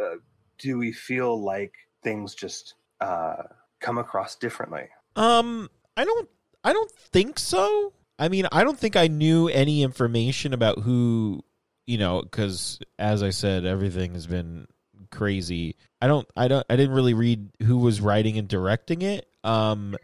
uh, 0.00 0.16
do 0.58 0.78
we 0.78 0.92
feel 0.92 1.42
like 1.42 1.72
things 2.02 2.34
just 2.34 2.74
uh, 3.00 3.42
come 3.80 3.98
across 3.98 4.36
differently 4.36 4.88
Um, 5.16 5.68
I 5.96 6.04
don't 6.04 6.28
I 6.64 6.72
don't 6.72 6.90
think 6.90 7.38
so. 7.38 7.92
I 8.18 8.28
mean, 8.28 8.46
I 8.52 8.64
don't 8.64 8.78
think 8.78 8.96
I 8.96 9.06
knew 9.06 9.48
any 9.48 9.82
information 9.82 10.52
about 10.52 10.80
who 10.80 11.42
you 11.86 11.98
know 11.98 12.22
because 12.22 12.78
as 12.98 13.22
I 13.22 13.30
said, 13.30 13.64
everything 13.64 14.14
has 14.14 14.26
been 14.26 14.66
crazy. 15.10 15.76
I 16.00 16.06
don't 16.06 16.28
I 16.36 16.48
don't 16.48 16.64
I 16.68 16.76
didn't 16.76 16.94
really 16.94 17.14
read 17.14 17.50
who 17.62 17.78
was 17.78 18.00
writing 18.00 18.38
and 18.38 18.48
directing 18.48 19.02
it. 19.02 19.26
Um, 19.42 19.96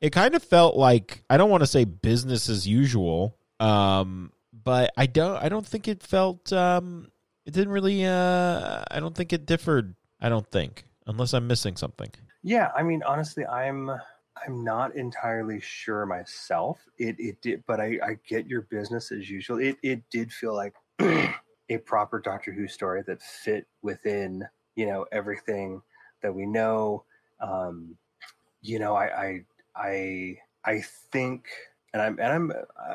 it 0.00 0.10
kind 0.10 0.34
of 0.34 0.42
felt 0.42 0.76
like 0.76 1.24
I 1.28 1.36
don't 1.36 1.50
want 1.50 1.62
to 1.62 1.66
say 1.66 1.84
business 1.84 2.48
as 2.48 2.66
usual. 2.66 3.36
Um, 3.60 4.32
but 4.64 4.92
I 4.96 5.06
don't 5.06 5.42
I 5.42 5.48
don't 5.48 5.66
think 5.66 5.88
it 5.88 6.02
felt 6.02 6.52
um 6.52 7.08
it 7.46 7.52
didn't 7.52 7.72
really 7.72 8.04
uh 8.04 8.84
I 8.90 9.00
don't 9.00 9.14
think 9.14 9.32
it 9.32 9.46
differed. 9.46 9.94
I 10.20 10.28
don't 10.28 10.48
think 10.50 10.84
unless 11.06 11.32
I'm 11.32 11.46
missing 11.46 11.76
something. 11.76 12.10
Yeah, 12.42 12.70
I 12.76 12.82
mean, 12.82 13.02
honestly, 13.02 13.46
I'm 13.46 13.90
I'm 14.46 14.64
not 14.64 14.94
entirely 14.94 15.60
sure 15.60 16.06
myself. 16.06 16.80
It 16.98 17.16
it 17.18 17.40
did, 17.42 17.64
but 17.66 17.80
I 17.80 17.98
I 18.02 18.18
get 18.28 18.46
your 18.46 18.62
business 18.62 19.12
as 19.12 19.28
usual. 19.28 19.58
It 19.58 19.76
it 19.82 20.02
did 20.10 20.32
feel 20.32 20.54
like 20.54 20.74
a 21.00 21.78
proper 21.84 22.20
Doctor 22.20 22.52
Who 22.52 22.68
story 22.68 23.02
that 23.06 23.22
fit 23.22 23.66
within 23.82 24.44
you 24.76 24.86
know 24.86 25.06
everything 25.12 25.82
that 26.22 26.34
we 26.34 26.46
know. 26.46 27.04
Um, 27.40 27.96
you 28.62 28.78
know, 28.78 28.94
I 28.94 29.06
I 29.06 29.44
I 29.74 30.38
I 30.64 30.80
think, 31.12 31.46
and 31.92 32.02
I'm 32.02 32.18
and 32.20 32.32
I'm 32.32 32.52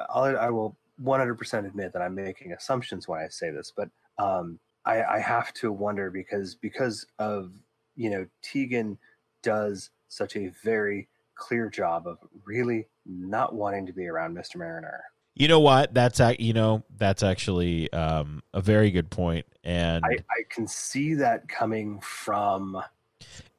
I'll, 0.09 0.37
I 0.37 0.49
will 0.49 0.77
100% 1.01 1.65
admit 1.65 1.93
that 1.93 2.01
I'm 2.01 2.15
making 2.15 2.53
assumptions 2.53 3.07
when 3.07 3.19
I 3.19 3.27
say 3.27 3.49
this, 3.49 3.71
but 3.75 3.89
um, 4.17 4.59
I, 4.85 5.03
I 5.03 5.19
have 5.19 5.53
to 5.55 5.71
wonder 5.71 6.11
because 6.11 6.55
because 6.55 7.05
of 7.19 7.51
you 7.95 8.09
know 8.09 8.27
Tegan 8.41 8.97
does 9.41 9.89
such 10.07 10.35
a 10.35 10.51
very 10.63 11.07
clear 11.35 11.69
job 11.69 12.07
of 12.07 12.17
really 12.45 12.87
not 13.05 13.55
wanting 13.55 13.85
to 13.87 13.93
be 13.93 14.07
around 14.07 14.35
Mr. 14.35 14.57
Marriner. 14.57 15.03
You 15.35 15.47
know 15.47 15.59
what? 15.59 15.93
That's 15.93 16.21
you 16.39 16.53
know 16.53 16.83
that's 16.95 17.23
actually 17.23 17.91
um, 17.91 18.43
a 18.53 18.61
very 18.61 18.91
good 18.91 19.09
point, 19.09 19.45
and 19.63 20.03
I, 20.05 20.17
I 20.29 20.43
can 20.49 20.67
see 20.67 21.15
that 21.15 21.47
coming 21.47 21.99
from 22.01 22.83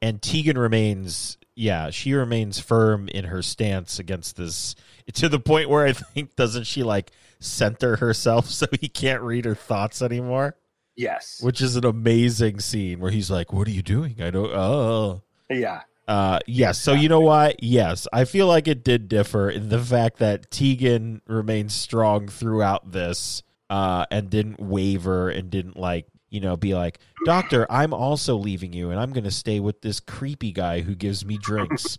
and 0.01 0.21
Tegan 0.21 0.57
remains 0.57 1.37
yeah 1.55 1.89
she 1.89 2.13
remains 2.13 2.59
firm 2.59 3.07
in 3.07 3.25
her 3.25 3.41
stance 3.41 3.99
against 3.99 4.35
this 4.35 4.75
to 5.13 5.29
the 5.29 5.39
point 5.39 5.69
where 5.69 5.85
I 5.85 5.93
think 5.93 6.35
doesn't 6.35 6.65
she 6.65 6.83
like 6.83 7.11
center 7.39 7.97
herself 7.97 8.49
so 8.49 8.65
he 8.79 8.87
can't 8.87 9.21
read 9.21 9.45
her 9.45 9.55
thoughts 9.55 10.01
anymore, 10.01 10.55
yes, 10.95 11.39
which 11.41 11.61
is 11.61 11.75
an 11.75 11.85
amazing 11.85 12.59
scene 12.59 12.99
where 12.99 13.11
he's 13.11 13.29
like, 13.31 13.53
"What 13.53 13.67
are 13.67 13.71
you 13.71 13.81
doing? 13.83 14.15
I 14.21 14.29
don't 14.31 14.51
oh." 14.51 15.21
yeah, 15.49 15.81
Uh 16.07 16.39
yes, 16.47 16.79
so 16.79 16.93
you 16.93 17.09
know 17.09 17.19
what? 17.21 17.61
Yes, 17.63 18.07
I 18.11 18.25
feel 18.25 18.47
like 18.47 18.67
it 18.67 18.83
did 18.83 19.07
differ 19.07 19.49
in 19.49 19.69
the 19.69 19.79
fact 19.79 20.17
that 20.17 20.49
Tegan 20.51 21.21
remained 21.27 21.71
strong 21.71 22.27
throughout 22.27 22.91
this 22.91 23.43
uh 23.69 24.05
and 24.11 24.29
didn't 24.29 24.59
waver 24.59 25.29
and 25.29 25.49
didn't 25.49 25.77
like, 25.77 26.07
you 26.29 26.39
know, 26.39 26.57
be 26.57 26.73
like, 26.75 26.99
"Doctor, 27.25 27.65
I'm 27.69 27.93
also 27.93 28.35
leaving 28.35 28.73
you 28.73 28.89
and 28.91 28.99
I'm 28.99 29.13
going 29.13 29.23
to 29.23 29.31
stay 29.31 29.59
with 29.59 29.81
this 29.81 29.99
creepy 29.99 30.51
guy 30.51 30.81
who 30.81 30.95
gives 30.95 31.25
me 31.25 31.37
drinks." 31.37 31.97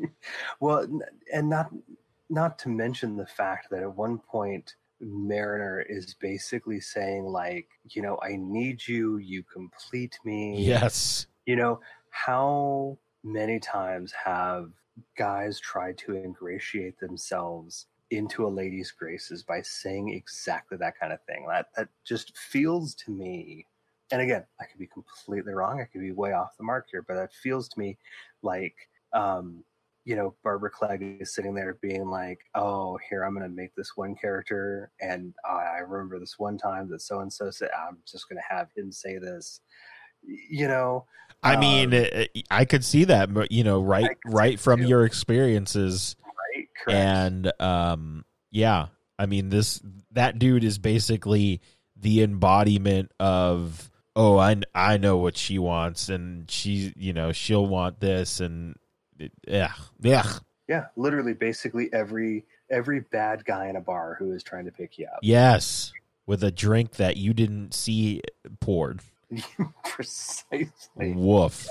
well, 0.60 0.86
and 1.32 1.48
not 1.48 1.70
not 2.30 2.58
to 2.60 2.68
mention 2.68 3.16
the 3.16 3.26
fact 3.26 3.70
that 3.70 3.82
at 3.82 3.96
one 3.96 4.18
point 4.18 4.74
Marriner 5.00 5.80
is 5.88 6.14
basically 6.14 6.80
saying 6.80 7.24
like, 7.24 7.68
you 7.90 8.02
know, 8.02 8.18
I 8.22 8.36
need 8.36 8.86
you, 8.86 9.18
you 9.18 9.42
complete 9.42 10.18
me. 10.24 10.60
yes. 10.60 11.26
you 11.46 11.56
know 11.56 11.80
how 12.10 12.98
many 13.24 13.58
times 13.58 14.12
have 14.12 14.70
guys 15.16 15.60
tried 15.60 15.96
to 15.98 16.16
ingratiate 16.16 16.98
themselves 16.98 17.86
into 18.10 18.46
a 18.46 18.48
lady's 18.48 18.90
graces 18.90 19.42
by 19.42 19.60
saying 19.62 20.08
exactly 20.10 20.78
that 20.78 20.98
kind 20.98 21.12
of 21.12 21.20
thing 21.22 21.46
that 21.48 21.66
that 21.76 21.88
just 22.04 22.36
feels 22.36 22.94
to 22.94 23.10
me 23.10 23.66
and 24.10 24.22
again 24.22 24.44
i 24.60 24.64
could 24.64 24.78
be 24.78 24.86
completely 24.86 25.52
wrong 25.52 25.80
i 25.80 25.84
could 25.84 26.00
be 26.00 26.12
way 26.12 26.32
off 26.32 26.56
the 26.56 26.64
mark 26.64 26.86
here 26.90 27.02
but 27.02 27.14
that 27.14 27.32
feels 27.32 27.68
to 27.68 27.78
me 27.78 27.98
like 28.42 28.74
um 29.12 29.62
you 30.08 30.16
know 30.16 30.34
barbara 30.42 30.70
clegg 30.70 31.18
is 31.20 31.34
sitting 31.34 31.54
there 31.54 31.76
being 31.82 32.08
like 32.08 32.38
oh 32.54 32.98
here 33.10 33.24
i'm 33.24 33.34
going 33.34 33.42
to 33.48 33.54
make 33.54 33.74
this 33.74 33.92
one 33.94 34.14
character 34.14 34.90
and 35.02 35.34
uh, 35.46 35.52
i 35.52 35.78
remember 35.86 36.18
this 36.18 36.38
one 36.38 36.56
time 36.56 36.88
that 36.88 37.02
so 37.02 37.20
and 37.20 37.30
so 37.30 37.50
said 37.50 37.68
i'm 37.78 37.98
just 38.10 38.26
going 38.26 38.38
to 38.40 38.54
have 38.56 38.68
him 38.74 38.90
say 38.90 39.18
this 39.18 39.60
you 40.22 40.66
know 40.66 41.04
I 41.42 41.54
Um, 41.54 41.60
mean, 41.60 41.94
uh, 41.94 42.24
I 42.50 42.64
could 42.64 42.84
see 42.84 43.04
that, 43.04 43.32
but 43.32 43.52
you 43.52 43.62
know, 43.62 43.80
right 43.80 44.04
I 44.06 44.08
could 44.08 44.18
see 44.32 44.36
right 44.36 44.58
from 44.58 44.82
your 44.82 45.04
experiences 45.04 46.16
right 46.24 46.66
correct. 46.82 46.98
and 46.98 47.52
um 47.60 48.24
yeah 48.50 48.86
i 49.20 49.26
mean 49.26 49.50
this 49.50 49.80
that 50.12 50.38
dude 50.40 50.64
is 50.64 50.78
basically 50.78 51.60
the 51.96 52.22
embodiment 52.22 53.12
of 53.20 53.90
oh 54.16 54.38
i 54.38 54.56
i 54.74 54.96
know 54.96 55.18
what 55.18 55.36
she 55.36 55.58
wants 55.58 56.08
and 56.08 56.50
she 56.50 56.92
you 56.96 57.12
know 57.12 57.30
she'll 57.30 57.66
want 57.66 58.00
this 58.00 58.40
and 58.40 58.74
yeah 59.46 59.72
yeah 60.00 60.26
Yeah, 60.68 60.86
literally, 60.96 61.34
basically 61.34 61.92
every 61.92 62.44
every 62.70 63.00
bad 63.00 63.44
guy 63.44 63.68
in 63.68 63.76
a 63.76 63.80
bar 63.80 64.16
who 64.18 64.32
is 64.32 64.42
trying 64.42 64.64
to 64.66 64.72
pick 64.72 64.98
you 64.98 65.06
up. 65.06 65.18
yes 65.22 65.92
with 66.26 66.44
a 66.44 66.50
drink 66.50 66.92
that 66.96 67.16
you 67.16 67.32
didn't 67.32 67.72
see 67.74 68.20
poured 68.60 69.00
Precisely. 69.84 71.12
woof 71.14 71.68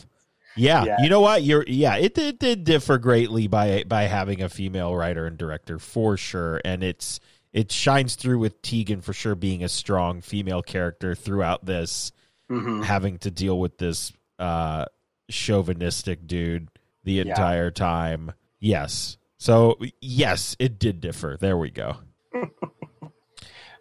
yeah, 0.55 0.83
Yeah. 0.85 0.97
you 1.01 1.09
know 1.09 1.21
what 1.21 1.43
you're 1.43 1.63
yeah 1.67 1.97
it, 1.97 2.13
did- 2.15 2.25
it 2.35 2.39
did 2.39 2.63
differ 2.63 2.97
greatly 2.97 3.47
by 3.47 3.83
by 3.87 4.03
having 4.03 4.41
a 4.41 4.49
female 4.49 4.95
writer 4.95 5.27
and 5.27 5.37
director 5.37 5.77
for 5.79 6.17
sure 6.17 6.59
and 6.65 6.83
it's 6.83 7.19
it 7.53 7.71
shines 7.71 8.15
through 8.15 8.39
with 8.39 8.61
Tegan 8.61 9.01
for 9.01 9.13
sure 9.13 9.35
being 9.35 9.63
a 9.63 9.69
strong 9.69 10.21
female 10.21 10.61
character 10.61 11.15
throughout 11.15 11.65
this, 11.65 12.11
Mhm. 12.51 12.83
having 12.83 13.17
to 13.19 13.31
deal 13.31 13.59
with 13.59 13.77
this 13.77 14.11
uh 14.39 14.85
chauvinistic 15.29 16.25
dude 16.27 16.69
the 17.07 17.13
Yeah. 17.13 17.23
entire 17.23 17.71
time. 17.71 18.33
Yes. 18.59 19.17
So 19.39 19.77
yes, 20.01 20.55
it 20.59 20.77
did 20.77 20.99
differ. 21.01 21.37
There 21.39 21.57
we 21.57 21.71
go. 21.71 21.97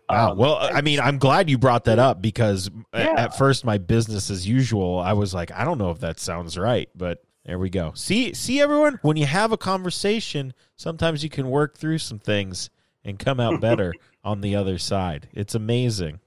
Wow. 0.08 0.30
Um, 0.32 0.38
well, 0.38 0.56
I 0.60 0.82
mean, 0.82 1.00
I'm 1.00 1.18
glad 1.18 1.50
you 1.50 1.58
brought 1.58 1.86
that 1.86 1.98
up 1.98 2.22
because 2.22 2.70
Yeah. 2.94 3.14
at 3.16 3.36
first 3.36 3.64
my 3.64 3.76
business 3.78 4.30
as 4.30 4.46
usual, 4.46 5.00
I 5.00 5.14
was 5.14 5.34
like, 5.34 5.50
I 5.50 5.64
don't 5.64 5.78
know 5.78 5.90
if 5.90 5.98
that 5.98 6.20
sounds 6.20 6.56
right, 6.56 6.88
but 6.94 7.24
there 7.44 7.58
we 7.58 7.70
go. 7.70 7.90
See, 7.96 8.32
see 8.32 8.60
everyone, 8.60 9.00
when 9.02 9.16
you 9.16 9.26
have 9.26 9.50
a 9.50 9.56
conversation, 9.56 10.54
sometimes 10.76 11.24
you 11.24 11.28
can 11.28 11.50
work 11.50 11.76
through 11.76 11.98
some 11.98 12.20
things 12.20 12.70
and 13.04 13.18
come 13.18 13.40
out 13.40 13.60
better 13.60 13.92
on 14.24 14.42
the 14.42 14.54
other 14.54 14.78
side. 14.78 15.28
It's 15.32 15.56
amazing. 15.56 16.20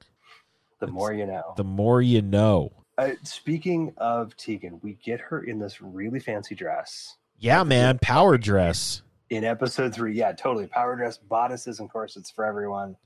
the 0.82 0.88
more 0.88 1.14
you 1.14 1.26
know. 1.26 1.54
The 1.56 1.64
more 1.64 2.02
you 2.02 2.22
know. 2.22 2.79
Uh, 3.00 3.12
speaking 3.24 3.93
of 3.97 4.36
Tegan, 4.36 4.80
we 4.84 4.93
get 5.04 5.22
her 5.22 5.41
in 5.43 5.58
this 5.58 5.82
really 5.82 6.20
fancy 6.20 6.54
dress 6.54 7.16
Yeah, 7.38 7.64
man, 7.64 7.97
power 8.02 8.38
dress. 8.38 9.04
in 9.30 9.45
episode 9.45 9.93
three. 9.95 10.14
Yeah, 10.16 10.34
totally. 10.34 10.68
Power 10.68 10.97
dress, 10.97 11.18
bodices, 11.18 11.80
and 11.80 11.89
corsets 11.89 12.30
for 12.30 12.43
everyone. 12.43 12.97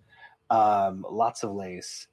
Um, 0.49 1.05
lots 1.09 1.43
of 1.43 1.51
lace. 1.53 2.07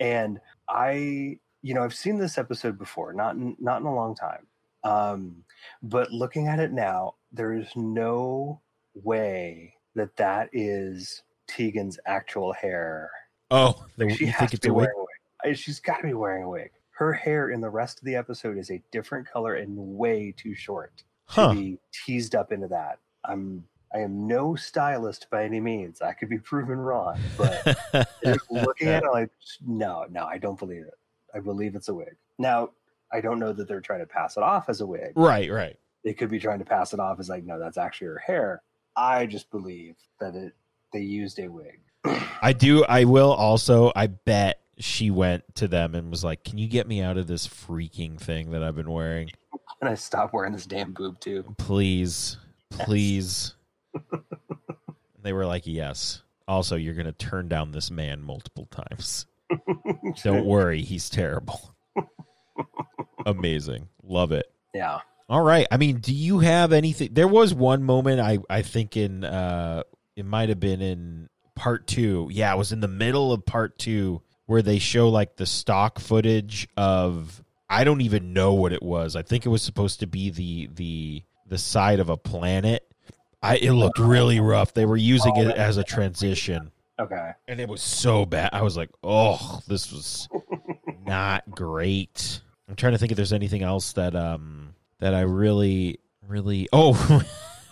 And 0.00 0.40
I, 0.68 1.38
you 1.60 1.74
know, 1.74 1.84
I've 1.84 1.94
seen 1.94 2.16
this 2.18 2.38
episode 2.38 2.78
before, 2.78 3.12
not 3.12 3.34
in, 3.36 3.54
not 3.60 3.80
in 3.82 3.86
a 3.86 3.94
long 3.94 4.14
time. 4.14 4.46
Um, 4.82 5.44
but 5.82 6.10
looking 6.12 6.48
at 6.48 6.58
it 6.58 6.72
now, 6.72 7.16
there 7.32 7.52
is 7.52 7.68
no 7.76 8.62
way 8.94 9.74
that 9.94 10.16
that 10.16 10.48
is 10.54 11.22
Tegan's 11.48 11.98
actual 12.06 12.54
hair. 12.54 13.10
Oh, 13.50 13.84
the, 13.98 14.08
She 14.08 14.24
you 14.26 14.30
has 14.32 14.38
think 14.38 14.50
to 14.52 14.56
it's 14.56 14.64
be 14.64 14.70
a 14.70 14.72
wig? 14.72 14.86
wearing 14.86 14.96
a 15.44 15.48
wig. 15.48 15.56
She's 15.58 15.80
got 15.80 15.98
to 15.98 16.06
be 16.06 16.14
wearing 16.14 16.44
a 16.44 16.48
wig. 16.48 16.70
Her 16.96 17.12
hair 17.12 17.50
in 17.50 17.60
the 17.60 17.68
rest 17.70 17.98
of 17.98 18.04
the 18.04 18.16
episode 18.16 18.56
is 18.58 18.70
a 18.70 18.82
different 18.90 19.28
color 19.30 19.54
and 19.54 19.76
way 19.76 20.32
too 20.36 20.54
short 20.54 21.02
Huh. 21.28 21.48
to 21.52 21.54
be 21.54 21.78
teased 21.92 22.34
up 22.34 22.52
into 22.52 22.68
that. 22.68 22.98
I'm 23.24 23.64
I 23.94 23.98
am 23.98 24.26
no 24.26 24.54
stylist 24.56 25.26
by 25.30 25.44
any 25.44 25.60
means. 25.60 26.00
I 26.02 26.12
could 26.12 26.28
be 26.28 26.38
proven 26.52 26.78
wrong, 26.78 27.18
but 27.36 27.64
just 28.24 28.50
looking 28.50 28.88
at 28.88 29.02
it 29.04 29.10
like 29.12 29.30
no, 29.66 30.06
no, 30.10 30.24
I 30.24 30.38
don't 30.38 30.58
believe 30.58 30.82
it. 30.82 30.94
I 31.34 31.40
believe 31.40 31.74
it's 31.74 31.88
a 31.88 31.94
wig. 31.94 32.16
Now, 32.38 32.70
I 33.12 33.20
don't 33.20 33.38
know 33.38 33.52
that 33.52 33.68
they're 33.68 33.80
trying 33.80 34.00
to 34.00 34.06
pass 34.06 34.36
it 34.36 34.42
off 34.42 34.68
as 34.68 34.80
a 34.80 34.86
wig. 34.86 35.12
right, 35.16 35.50
right. 35.50 35.78
They 36.04 36.14
could 36.14 36.30
be 36.30 36.38
trying 36.38 36.60
to 36.60 36.64
pass 36.64 36.92
it 36.94 37.00
off 37.00 37.18
as 37.20 37.28
like, 37.28 37.44
no, 37.44 37.58
that's 37.58 37.78
actually 37.78 38.08
her 38.08 38.18
hair. 38.18 38.62
I 38.96 39.26
just 39.26 39.50
believe 39.50 39.96
that 40.20 40.34
it 40.34 40.54
they 40.92 41.00
used 41.00 41.38
a 41.40 41.48
wig. 41.48 41.80
I 42.42 42.52
do. 42.52 42.84
I 42.84 43.04
will 43.04 43.32
also. 43.32 43.92
I 43.96 44.06
bet 44.06 44.60
she 44.78 45.10
went 45.10 45.42
to 45.56 45.68
them 45.68 45.94
and 45.94 46.10
was 46.10 46.22
like, 46.24 46.44
"Can 46.44 46.58
you 46.58 46.68
get 46.68 46.86
me 46.86 47.00
out 47.02 47.16
of 47.18 47.26
this 47.26 47.46
freaking 47.46 48.18
thing 48.18 48.50
that 48.50 48.62
I've 48.62 48.76
been 48.76 48.90
wearing, 48.90 49.30
Can 49.80 49.88
I 49.88 49.94
stop 49.94 50.32
wearing 50.32 50.52
this 50.52 50.66
damn 50.66 50.92
boob 50.92 51.20
tube. 51.20 51.56
please, 51.58 52.36
please?" 52.70 53.54
they 55.22 55.32
were 55.32 55.46
like, 55.46 55.66
"Yes." 55.66 56.22
Also, 56.48 56.76
you're 56.76 56.94
going 56.94 57.06
to 57.06 57.12
turn 57.12 57.48
down 57.48 57.72
this 57.72 57.90
man 57.90 58.22
multiple 58.22 58.66
times. 58.66 59.26
Don't 60.22 60.46
worry, 60.46 60.82
he's 60.82 61.10
terrible. 61.10 61.74
Amazing, 63.26 63.88
love 64.04 64.30
it. 64.30 64.46
Yeah. 64.72 65.00
All 65.28 65.42
right. 65.42 65.66
I 65.72 65.76
mean, 65.76 65.98
do 65.98 66.14
you 66.14 66.38
have 66.38 66.72
anything? 66.72 67.08
There 67.12 67.26
was 67.26 67.52
one 67.52 67.82
moment 67.82 68.20
I 68.20 68.38
I 68.48 68.62
think 68.62 68.96
in 68.96 69.24
uh 69.24 69.82
it 70.14 70.24
might 70.24 70.48
have 70.50 70.60
been 70.60 70.80
in 70.80 71.28
part 71.56 71.86
2. 71.88 72.28
Yeah, 72.30 72.54
it 72.54 72.56
was 72.58 72.70
in 72.70 72.80
the 72.80 72.88
middle 72.88 73.32
of 73.32 73.44
part 73.44 73.76
2 73.78 74.22
where 74.46 74.62
they 74.62 74.78
show 74.78 75.08
like 75.08 75.36
the 75.36 75.46
stock 75.46 75.98
footage 75.98 76.68
of 76.76 77.42
I 77.68 77.84
don't 77.84 78.00
even 78.00 78.32
know 78.32 78.54
what 78.54 78.72
it 78.72 78.82
was. 78.82 79.16
I 79.16 79.22
think 79.22 79.44
it 79.44 79.48
was 79.50 79.62
supposed 79.62 80.00
to 80.00 80.06
be 80.06 80.30
the 80.30 80.68
the 80.74 81.22
the 81.46 81.58
side 81.58 82.00
of 82.00 82.08
a 82.08 82.16
planet. 82.16 82.86
I 83.42 83.56
it 83.56 83.72
looked 83.72 83.98
really 83.98 84.40
rough. 84.40 84.72
They 84.74 84.86
were 84.86 84.96
using 84.96 85.32
Oh, 85.36 85.42
it 85.42 85.56
as 85.56 85.76
a 85.76 85.84
transition 85.84 86.70
Okay. 86.98 87.32
and 87.46 87.60
it 87.60 87.68
was 87.68 87.82
so 87.82 88.24
bad. 88.24 88.50
I 88.52 88.62
was 88.62 88.76
like, 88.76 88.90
"Oh, 89.04 89.60
this 89.68 89.92
was 89.92 90.28
not 91.06 91.48
great." 91.50 92.40
I'm 92.68 92.74
trying 92.76 92.92
to 92.92 92.98
think 92.98 93.12
if 93.12 93.16
there's 93.16 93.32
anything 93.32 93.62
else 93.62 93.92
that 93.92 94.14
um 94.16 94.74
that 95.00 95.14
I 95.14 95.20
really 95.22 95.98
really 96.26 96.68
Oh, 96.72 97.22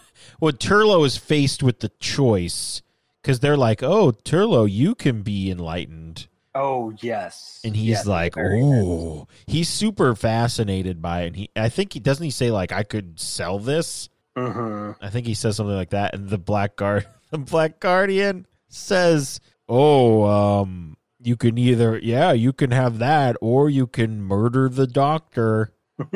well, 0.40 0.52
Turlough 0.52 1.06
is 1.06 1.16
faced 1.16 1.62
with 1.62 1.80
the 1.80 1.90
choice 2.00 2.82
because 3.22 3.40
they're 3.40 3.56
like, 3.56 3.82
"Oh, 3.82 4.12
Turlough, 4.12 4.70
you 4.70 4.94
can 4.94 5.22
be 5.22 5.50
enlightened," 5.50 6.28
Oh 6.54 6.92
yes. 7.00 7.60
and 7.64 7.74
he's 7.74 7.88
Yes, 7.88 8.06
like, 8.06 8.34
"Oh," 8.38 9.26
he's 9.46 9.68
super 9.68 10.14
fascinated 10.14 11.02
by 11.02 11.22
it. 11.22 11.26
And 11.28 11.36
he, 11.36 11.50
I 11.56 11.68
think 11.68 11.92
he 11.92 12.00
doesn't 12.00 12.24
he 12.24 12.30
say 12.30 12.50
like, 12.50 12.70
"I 12.72 12.82
could 12.84 13.18
sell 13.18 13.58
this." 13.58 14.08
Mhm. 14.36 14.96
I 15.00 15.10
think 15.10 15.26
he 15.26 15.34
says 15.34 15.56
something 15.56 15.74
like 15.74 15.90
that, 15.90 16.14
and 16.14 16.28
the 16.28 16.38
black 16.38 16.76
guard, 16.76 17.06
the 17.30 17.38
black 17.38 17.80
guardian 17.80 18.46
says, 18.68 19.40
"Oh, 19.68 20.24
um, 20.24 20.96
you 21.20 21.36
can 21.36 21.58
either, 21.58 21.98
yeah, 21.98 22.32
you 22.32 22.52
can 22.52 22.70
have 22.70 22.98
that, 22.98 23.36
or 23.40 23.68
you 23.70 23.86
can 23.86 24.22
murder 24.22 24.68
the 24.68 24.86
doctor." 24.86 25.72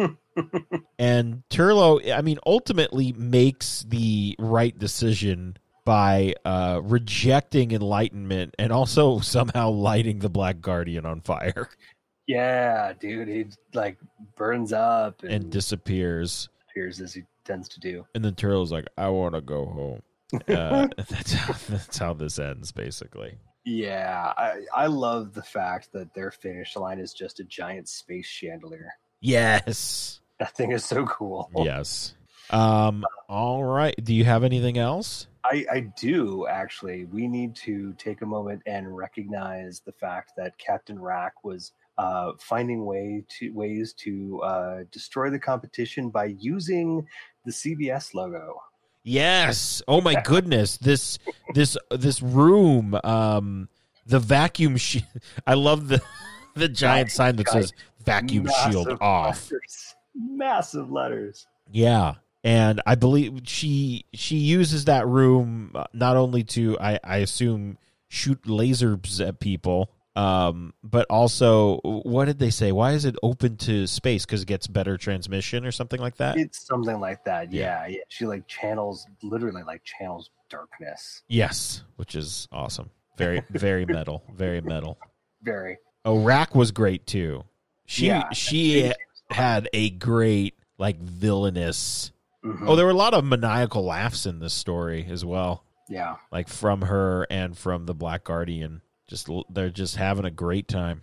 and 0.99 1.43
Turlough, 1.51 2.13
I 2.13 2.21
mean, 2.23 2.39
ultimately 2.47 3.13
makes 3.13 3.85
the 3.89 4.35
right 4.39 4.77
decision 4.79 5.57
by 5.89 6.35
uh, 6.45 6.83
rejecting 6.85 7.73
enlightenment 7.73 8.55
and 8.59 8.71
also 8.71 9.21
somehow 9.21 9.71
lighting 9.71 10.19
the 10.19 10.29
black 10.29 10.61
guardian 10.61 11.07
on 11.07 11.23
fire 11.23 11.71
Yeah, 12.29 12.93
dude. 12.93 13.27
He 13.27 13.47
like 13.73 13.97
burns 14.37 14.75
up 14.75 15.23
and, 15.23 15.33
and 15.33 15.51
disappears. 15.51 16.51
appears 16.69 17.01
as 17.01 17.15
he 17.15 17.23
tends 17.47 17.71
to 17.71 17.81
do. 17.81 18.05
And 18.15 18.23
then 18.23 18.35
Turlough's 18.35 18.71
like, 18.71 18.85
"I 18.99 19.09
want 19.09 19.35
to 19.35 19.41
go 19.41 19.65
home." 19.65 20.03
Uh, 20.47 20.89
that's 21.09 21.33
how 21.33 21.55
that's 21.71 21.97
how 21.97 22.13
this 22.13 22.39
ends, 22.39 22.71
basically. 22.71 23.39
Yeah, 23.65 24.35
I, 24.37 24.61
I 24.75 24.87
love 24.89 25.33
the 25.33 25.43
fact 25.43 25.91
that 25.95 26.13
their 26.13 26.31
finish 26.31 26.77
line 26.77 26.99
is 26.99 27.15
just 27.15 27.41
a 27.41 27.45
giant 27.45 27.89
space 27.89 28.27
chandelier. 28.27 28.93
Yes. 29.23 30.21
That 30.39 30.55
thing 30.55 30.73
is 30.73 30.85
so 30.85 31.07
cool. 31.07 31.51
Yes. 31.57 32.13
Um. 32.51 33.07
All 33.31 33.65
right. 33.65 33.95
Do 34.05 34.15
you 34.15 34.25
have 34.25 34.45
anything 34.45 34.77
else? 34.77 35.28
I, 35.45 35.65
I 35.71 35.81
do 35.99 36.47
actually. 36.47 37.05
We 37.07 37.29
need 37.29 37.55
to 37.57 37.95
take 37.95 38.23
a 38.23 38.27
moment 38.27 38.63
and 38.67 38.97
recognize 38.97 39.81
the 39.85 39.93
fact 39.93 40.33
that 40.37 40.59
Captain 40.59 41.01
Wrack 41.01 41.45
was 41.45 41.73
uh, 41.97 42.33
finding 42.39 42.85
way 42.85 43.25
to 43.39 43.51
ways 43.51 43.93
to 44.05 44.41
uh, 44.45 44.79
destroy 44.93 45.31
the 45.31 45.39
competition 45.39 46.11
by 46.11 46.27
using 46.39 47.07
the 47.45 47.53
CBS 47.53 48.15
logo. 48.15 48.61
Yes. 49.05 49.81
Oh 49.89 50.01
my 50.01 50.21
goodness. 50.23 50.77
This 50.77 51.19
this 51.55 51.77
this 51.91 52.23
room. 52.23 52.99
Um. 53.05 53.69
The 54.07 54.19
vacuum. 54.19 54.77
Shi- 54.79 55.05
I 55.47 55.55
love 55.55 55.89
the 55.89 56.03
the 56.55 56.69
giant 56.69 57.11
sign 57.11 57.37
that 57.37 57.49
says 57.49 57.73
vacuum 58.05 58.49
shield 58.65 58.87
Massive 58.87 59.03
off. 59.03 59.51
letters. 59.51 59.95
Massive 60.15 60.91
letters. 60.91 61.47
Yeah. 61.71 62.15
And 62.49 62.81
I 62.87 62.95
believe 62.95 63.43
she 63.45 64.05
she 64.15 64.37
uses 64.37 64.87
that 64.87 65.07
room 65.07 65.73
uh, 65.75 65.85
not 65.93 66.17
only 66.17 66.45
to 66.45 66.79
I 66.81 66.99
I 67.05 67.17
assume 67.19 67.77
shoot 68.09 68.41
lasers 68.45 69.21
at 69.27 69.39
people 69.39 69.91
um 70.17 70.73
but 70.83 71.07
also 71.11 71.77
what 71.85 72.25
did 72.25 72.39
they 72.39 72.49
say 72.51 72.73
why 72.73 72.93
is 72.93 73.05
it 73.05 73.15
open 73.23 73.57
to 73.59 73.87
space 73.87 74.25
cuz 74.25 74.43
it 74.43 74.49
gets 74.49 74.67
better 74.67 74.97
transmission 74.97 75.67
or 75.67 75.71
something 75.71 76.01
like 76.01 76.17
that 76.17 76.39
It's 76.39 76.67
something 76.67 76.99
like 77.01 77.23
that. 77.25 77.53
Yeah. 77.53 77.83
Yeah, 77.83 77.87
yeah. 77.97 78.01
She 78.09 78.25
like 78.25 78.49
channels, 78.49 79.07
literally 79.23 79.63
like 79.63 79.83
channels 79.85 80.31
darkness. 80.49 81.23
yes 81.29 81.85
which 81.97 82.15
is 82.17 82.49
awesome 82.51 82.89
very 83.19 83.43
very 83.51 83.85
metal 83.85 84.23
very 84.35 84.63
metal 84.63 84.97
Very. 85.43 85.77
oh 86.07 86.19
wrack 86.23 86.55
was 86.55 86.71
great 86.73 87.07
too 87.07 87.45
she 87.85 88.07
Yeah. 88.07 88.33
she 88.33 88.93
had 89.31 89.69
a 89.75 89.91
great 89.91 90.55
like 90.79 90.99
villainous 90.99 92.11
Mhm. 92.45 92.69
oh 92.69 92.77
there 92.77 92.85
were 92.85 92.93
a 92.93 92.95
lot 92.95 93.15
of 93.15 93.25
maniacal 93.25 93.85
laughs 93.85 94.25
in 94.27 94.39
this 94.39 94.55
story 94.55 95.07
as 95.11 95.25
well 95.25 95.65
yeah. 95.89 96.17
like 96.31 96.49
from 96.49 96.83
her 96.83 97.27
and 97.31 97.57
from 97.57 97.87
the 97.87 97.95
Black 97.95 98.25
Guardian. 98.25 98.83
Just 99.09 99.29
they're 99.51 99.71
just 99.71 99.97
having 99.97 100.25
a 100.27 100.31
great 100.31 100.69
time. 100.69 101.03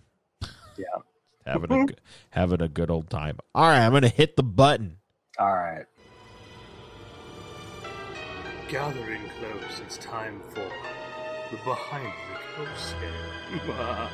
Yeah. 0.78 0.84
having 1.46 1.72
a 1.72 1.86
good- 1.86 2.00
having 2.30 2.62
a 2.62 2.68
good 2.68 2.90
old 2.90 3.10
time. 3.10 3.38
All 3.54 3.68
right, 3.68 3.84
I'm 3.84 3.92
gonna 3.92 4.08
hit 4.08 4.36
the 4.36 4.42
button. 4.44 4.98
All 5.38 5.52
right. 5.52 5.84
Gathering 8.68 9.22
close, 9.38 9.80
it's 9.80 9.98
time 9.98 10.40
for 10.50 10.68
the 11.50 11.56
behind 11.64 12.12
the 12.32 12.64
coast 12.64 12.94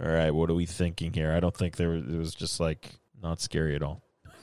All 0.00 0.08
right, 0.08 0.30
what 0.30 0.50
are 0.50 0.54
we 0.54 0.66
thinking 0.66 1.12
here? 1.12 1.32
I 1.32 1.40
don't 1.40 1.56
think 1.56 1.76
there 1.76 1.88
was, 1.88 2.02
it 2.04 2.16
was 2.18 2.34
just 2.34 2.60
like 2.60 2.90
not 3.26 3.40
scary 3.40 3.74
at 3.74 3.82
all. 3.82 4.02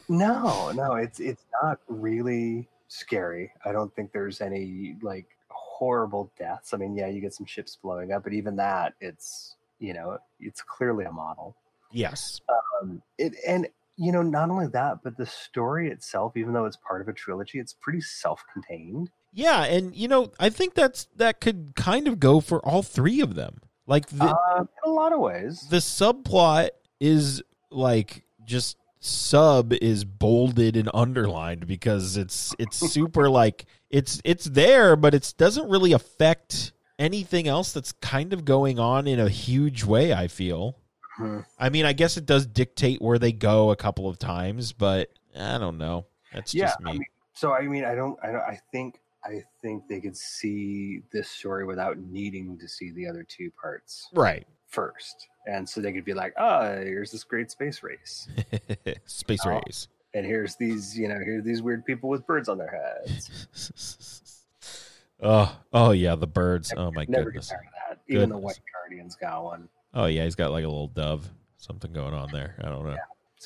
No, 0.09 0.71
no, 0.71 0.95
it's 0.95 1.19
it's 1.19 1.45
not 1.61 1.79
really 1.87 2.67
scary. 2.87 3.51
I 3.65 3.71
don't 3.71 3.93
think 3.95 4.11
there's 4.11 4.41
any 4.41 4.97
like 5.01 5.27
horrible 5.49 6.31
deaths. 6.37 6.73
I 6.73 6.77
mean, 6.77 6.95
yeah, 6.95 7.07
you 7.07 7.21
get 7.21 7.33
some 7.33 7.45
ships 7.45 7.77
blowing 7.81 8.11
up, 8.11 8.23
but 8.23 8.33
even 8.33 8.57
that, 8.57 8.93
it's 8.99 9.55
you 9.79 9.93
know, 9.93 10.17
it's 10.39 10.61
clearly 10.61 11.05
a 11.05 11.11
model. 11.11 11.55
Yes. 11.91 12.41
Um, 12.81 13.01
it 13.17 13.33
and 13.47 13.67
you 13.95 14.11
know, 14.11 14.21
not 14.21 14.49
only 14.49 14.67
that, 14.67 14.99
but 15.03 15.17
the 15.17 15.25
story 15.25 15.89
itself, 15.89 16.35
even 16.35 16.53
though 16.53 16.65
it's 16.65 16.77
part 16.77 17.01
of 17.01 17.07
a 17.07 17.13
trilogy, 17.13 17.59
it's 17.59 17.73
pretty 17.73 18.01
self-contained. 18.01 19.09
Yeah, 19.31 19.63
and 19.63 19.95
you 19.95 20.07
know, 20.07 20.31
I 20.39 20.49
think 20.49 20.73
that's 20.73 21.07
that 21.15 21.39
could 21.39 21.73
kind 21.75 22.07
of 22.07 22.19
go 22.19 22.41
for 22.41 22.63
all 22.65 22.83
three 22.83 23.21
of 23.21 23.35
them. 23.35 23.61
Like 23.87 24.07
the 24.07 24.25
uh, 24.25 24.59
in 24.59 24.91
a 24.91 24.93
lot 24.93 25.13
of 25.13 25.19
ways. 25.19 25.67
the 25.69 25.77
subplot 25.77 26.69
is 26.99 27.41
like 27.69 28.23
just 28.45 28.77
sub 28.99 29.73
is 29.73 30.05
bolded 30.05 30.77
and 30.77 30.89
underlined 30.93 31.67
because 31.67 32.15
it's 32.15 32.55
it's 32.57 32.77
super 32.77 33.29
like 33.29 33.65
it's 33.89 34.21
it's 34.23 34.45
there 34.45 34.95
but 34.95 35.13
it 35.13 35.33
doesn't 35.37 35.69
really 35.69 35.91
affect 35.91 36.71
anything 36.97 37.45
else 37.45 37.73
that's 37.73 37.91
kind 37.91 38.31
of 38.31 38.45
going 38.45 38.79
on 38.79 39.05
in 39.05 39.19
a 39.19 39.27
huge 39.27 39.83
way 39.83 40.13
i 40.13 40.27
feel. 40.27 40.77
Hmm. 41.17 41.39
i 41.59 41.69
mean 41.69 41.85
i 41.85 41.91
guess 41.91 42.15
it 42.15 42.25
does 42.25 42.45
dictate 42.45 43.01
where 43.01 43.19
they 43.19 43.33
go 43.33 43.71
a 43.71 43.75
couple 43.75 44.07
of 44.07 44.17
times 44.17 44.71
but 44.71 45.09
i 45.37 45.57
don't 45.57 45.77
know. 45.77 46.05
That's 46.33 46.53
yeah, 46.53 46.65
just 46.65 46.81
me. 46.81 46.89
I 46.89 46.93
mean, 46.93 47.05
so 47.33 47.53
I 47.53 47.61
mean, 47.67 47.85
I 47.85 47.95
don't, 47.95 48.17
I 48.23 48.27
don't, 48.27 48.41
I 48.41 48.59
think, 48.71 48.99
I 49.23 49.43
think 49.61 49.87
they 49.87 50.01
could 50.01 50.17
see 50.17 51.01
this 51.11 51.29
story 51.29 51.65
without 51.65 51.97
needing 51.97 52.57
to 52.57 52.67
see 52.67 52.91
the 52.91 53.07
other 53.07 53.23
two 53.23 53.51
parts. 53.51 54.09
Right 54.13 54.45
first, 54.73 55.27
and 55.47 55.67
so 55.67 55.79
they 55.81 55.93
could 55.93 56.05
be 56.05 56.13
like, 56.13 56.33
"Ah, 56.37 56.71
here's 56.73 57.11
this 57.11 57.23
great 57.23 57.51
space 57.51 57.81
race, 57.83 58.27
space 59.05 59.39
Oh. 59.45 59.61
race 59.65 59.87
and 60.15 60.25
here's 60.27 60.55
these, 60.57 60.95
you 60.97 61.07
know, 61.07 61.19
here's 61.23 61.43
these 61.43 61.61
weird 61.63 61.83
people 61.85 62.07
with 62.09 62.25
birds 62.27 62.47
on 62.49 62.57
their 62.57 62.69
heads." 63.05 64.37
oh 65.21 65.55
oh 65.71 65.91
yeah 65.91 66.15
the 66.15 66.27
birds 66.27 66.73
oh 66.75 66.91
my 66.91 67.05
Never 67.07 67.25
goodness 67.25 67.49
get 67.49 67.55
tired 67.55 67.67
of 67.67 67.97
that. 67.97 68.13
Even 68.13 68.29
the 68.29 68.37
White 68.37 68.59
Guardian's 68.73 69.15
got 69.15 69.43
one. 69.43 69.69
oh 69.93 70.05
yeah 70.07 70.23
he's 70.23 70.35
got 70.35 70.51
like 70.51 70.65
a 70.65 70.67
little 70.67 70.87
dove 70.87 71.29
something 71.57 71.93
going 71.93 72.13
on 72.13 72.29
there 72.33 72.55
i 72.63 72.67
don't 72.69 72.85
know 72.85 72.97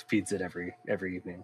Feeds 0.09 0.31
it 0.31 0.41
every 0.41 0.75
every 0.87 1.15
evening. 1.15 1.43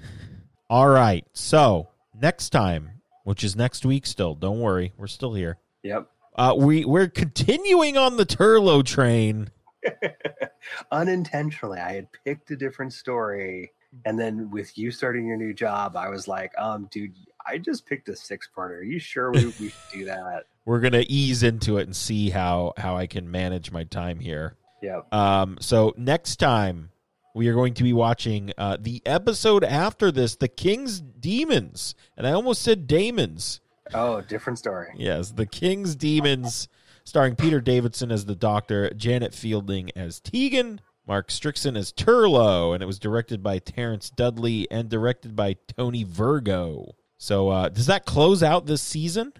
All 0.70 0.88
right. 0.88 1.26
So 1.34 1.88
next 2.18 2.48
time, 2.48 3.02
which 3.24 3.44
is 3.44 3.54
next 3.56 3.84
week 3.84 4.06
still, 4.06 4.34
don't 4.34 4.58
worry, 4.60 4.94
we're 4.96 5.06
still 5.06 5.34
here. 5.34 5.58
Yep. 5.82 6.08
Uh, 6.34 6.54
we 6.56 6.84
we're 6.84 7.08
continuing 7.08 7.96
on 7.96 8.16
the 8.16 8.26
Turlough 8.26 8.84
train. 8.84 9.50
Unintentionally, 10.92 11.78
I 11.78 11.92
had 11.92 12.08
picked 12.24 12.50
a 12.50 12.56
different 12.56 12.92
story, 12.92 13.72
and 14.04 14.18
then 14.18 14.50
with 14.50 14.76
you 14.76 14.90
starting 14.90 15.26
your 15.26 15.36
new 15.36 15.54
job, 15.54 15.96
I 15.96 16.08
was 16.08 16.26
like, 16.26 16.52
"Um, 16.58 16.88
dude, 16.90 17.14
I 17.46 17.58
just 17.58 17.86
picked 17.86 18.08
a 18.08 18.16
six-parter. 18.16 18.78
Are 18.78 18.82
you 18.82 18.98
sure 18.98 19.30
we, 19.30 19.46
we 19.46 19.68
should 19.68 19.92
do 19.92 20.04
that?" 20.06 20.44
We're 20.64 20.80
gonna 20.80 21.04
ease 21.06 21.42
into 21.42 21.78
it 21.78 21.82
and 21.82 21.94
see 21.94 22.30
how 22.30 22.72
how 22.76 22.96
I 22.96 23.06
can 23.06 23.30
manage 23.30 23.70
my 23.70 23.84
time 23.84 24.18
here. 24.18 24.56
Yep. 24.82 25.14
Um, 25.14 25.58
so 25.60 25.94
next 25.96 26.36
time 26.36 26.90
we 27.34 27.48
are 27.48 27.54
going 27.54 27.74
to 27.74 27.82
be 27.82 27.92
watching 27.92 28.52
uh, 28.56 28.76
the 28.80 29.02
episode 29.04 29.64
after 29.64 30.10
this, 30.12 30.36
The 30.36 30.48
King's 30.48 31.00
Demons, 31.00 31.94
and 32.16 32.26
I 32.26 32.32
almost 32.32 32.62
said 32.62 32.86
Damons. 32.86 33.60
Oh, 33.92 34.20
different 34.22 34.58
story. 34.58 34.88
Yes, 34.96 35.32
The 35.32 35.46
King's 35.46 35.94
Demons, 35.94 36.68
starring 37.04 37.36
Peter 37.36 37.60
Davison 37.60 38.10
as 38.10 38.24
the 38.24 38.34
Doctor, 38.34 38.90
Janet 38.94 39.34
Fielding 39.34 39.90
as 39.94 40.20
Tegan, 40.20 40.80
Mark 41.06 41.28
Strickson 41.28 41.76
as 41.76 41.92
Turlough, 41.92 42.72
and 42.72 42.82
it 42.82 42.86
was 42.86 42.98
directed 42.98 43.42
by 43.42 43.58
Terence 43.58 44.08
Dudley 44.08 44.66
and 44.70 44.88
directed 44.88 45.36
by 45.36 45.56
Tony 45.76 46.02
Virgo. 46.02 46.94
So, 47.18 47.50
uh, 47.50 47.68
does 47.68 47.86
that 47.86 48.06
close 48.06 48.42
out 48.42 48.66
this 48.66 48.80
season? 48.82 49.32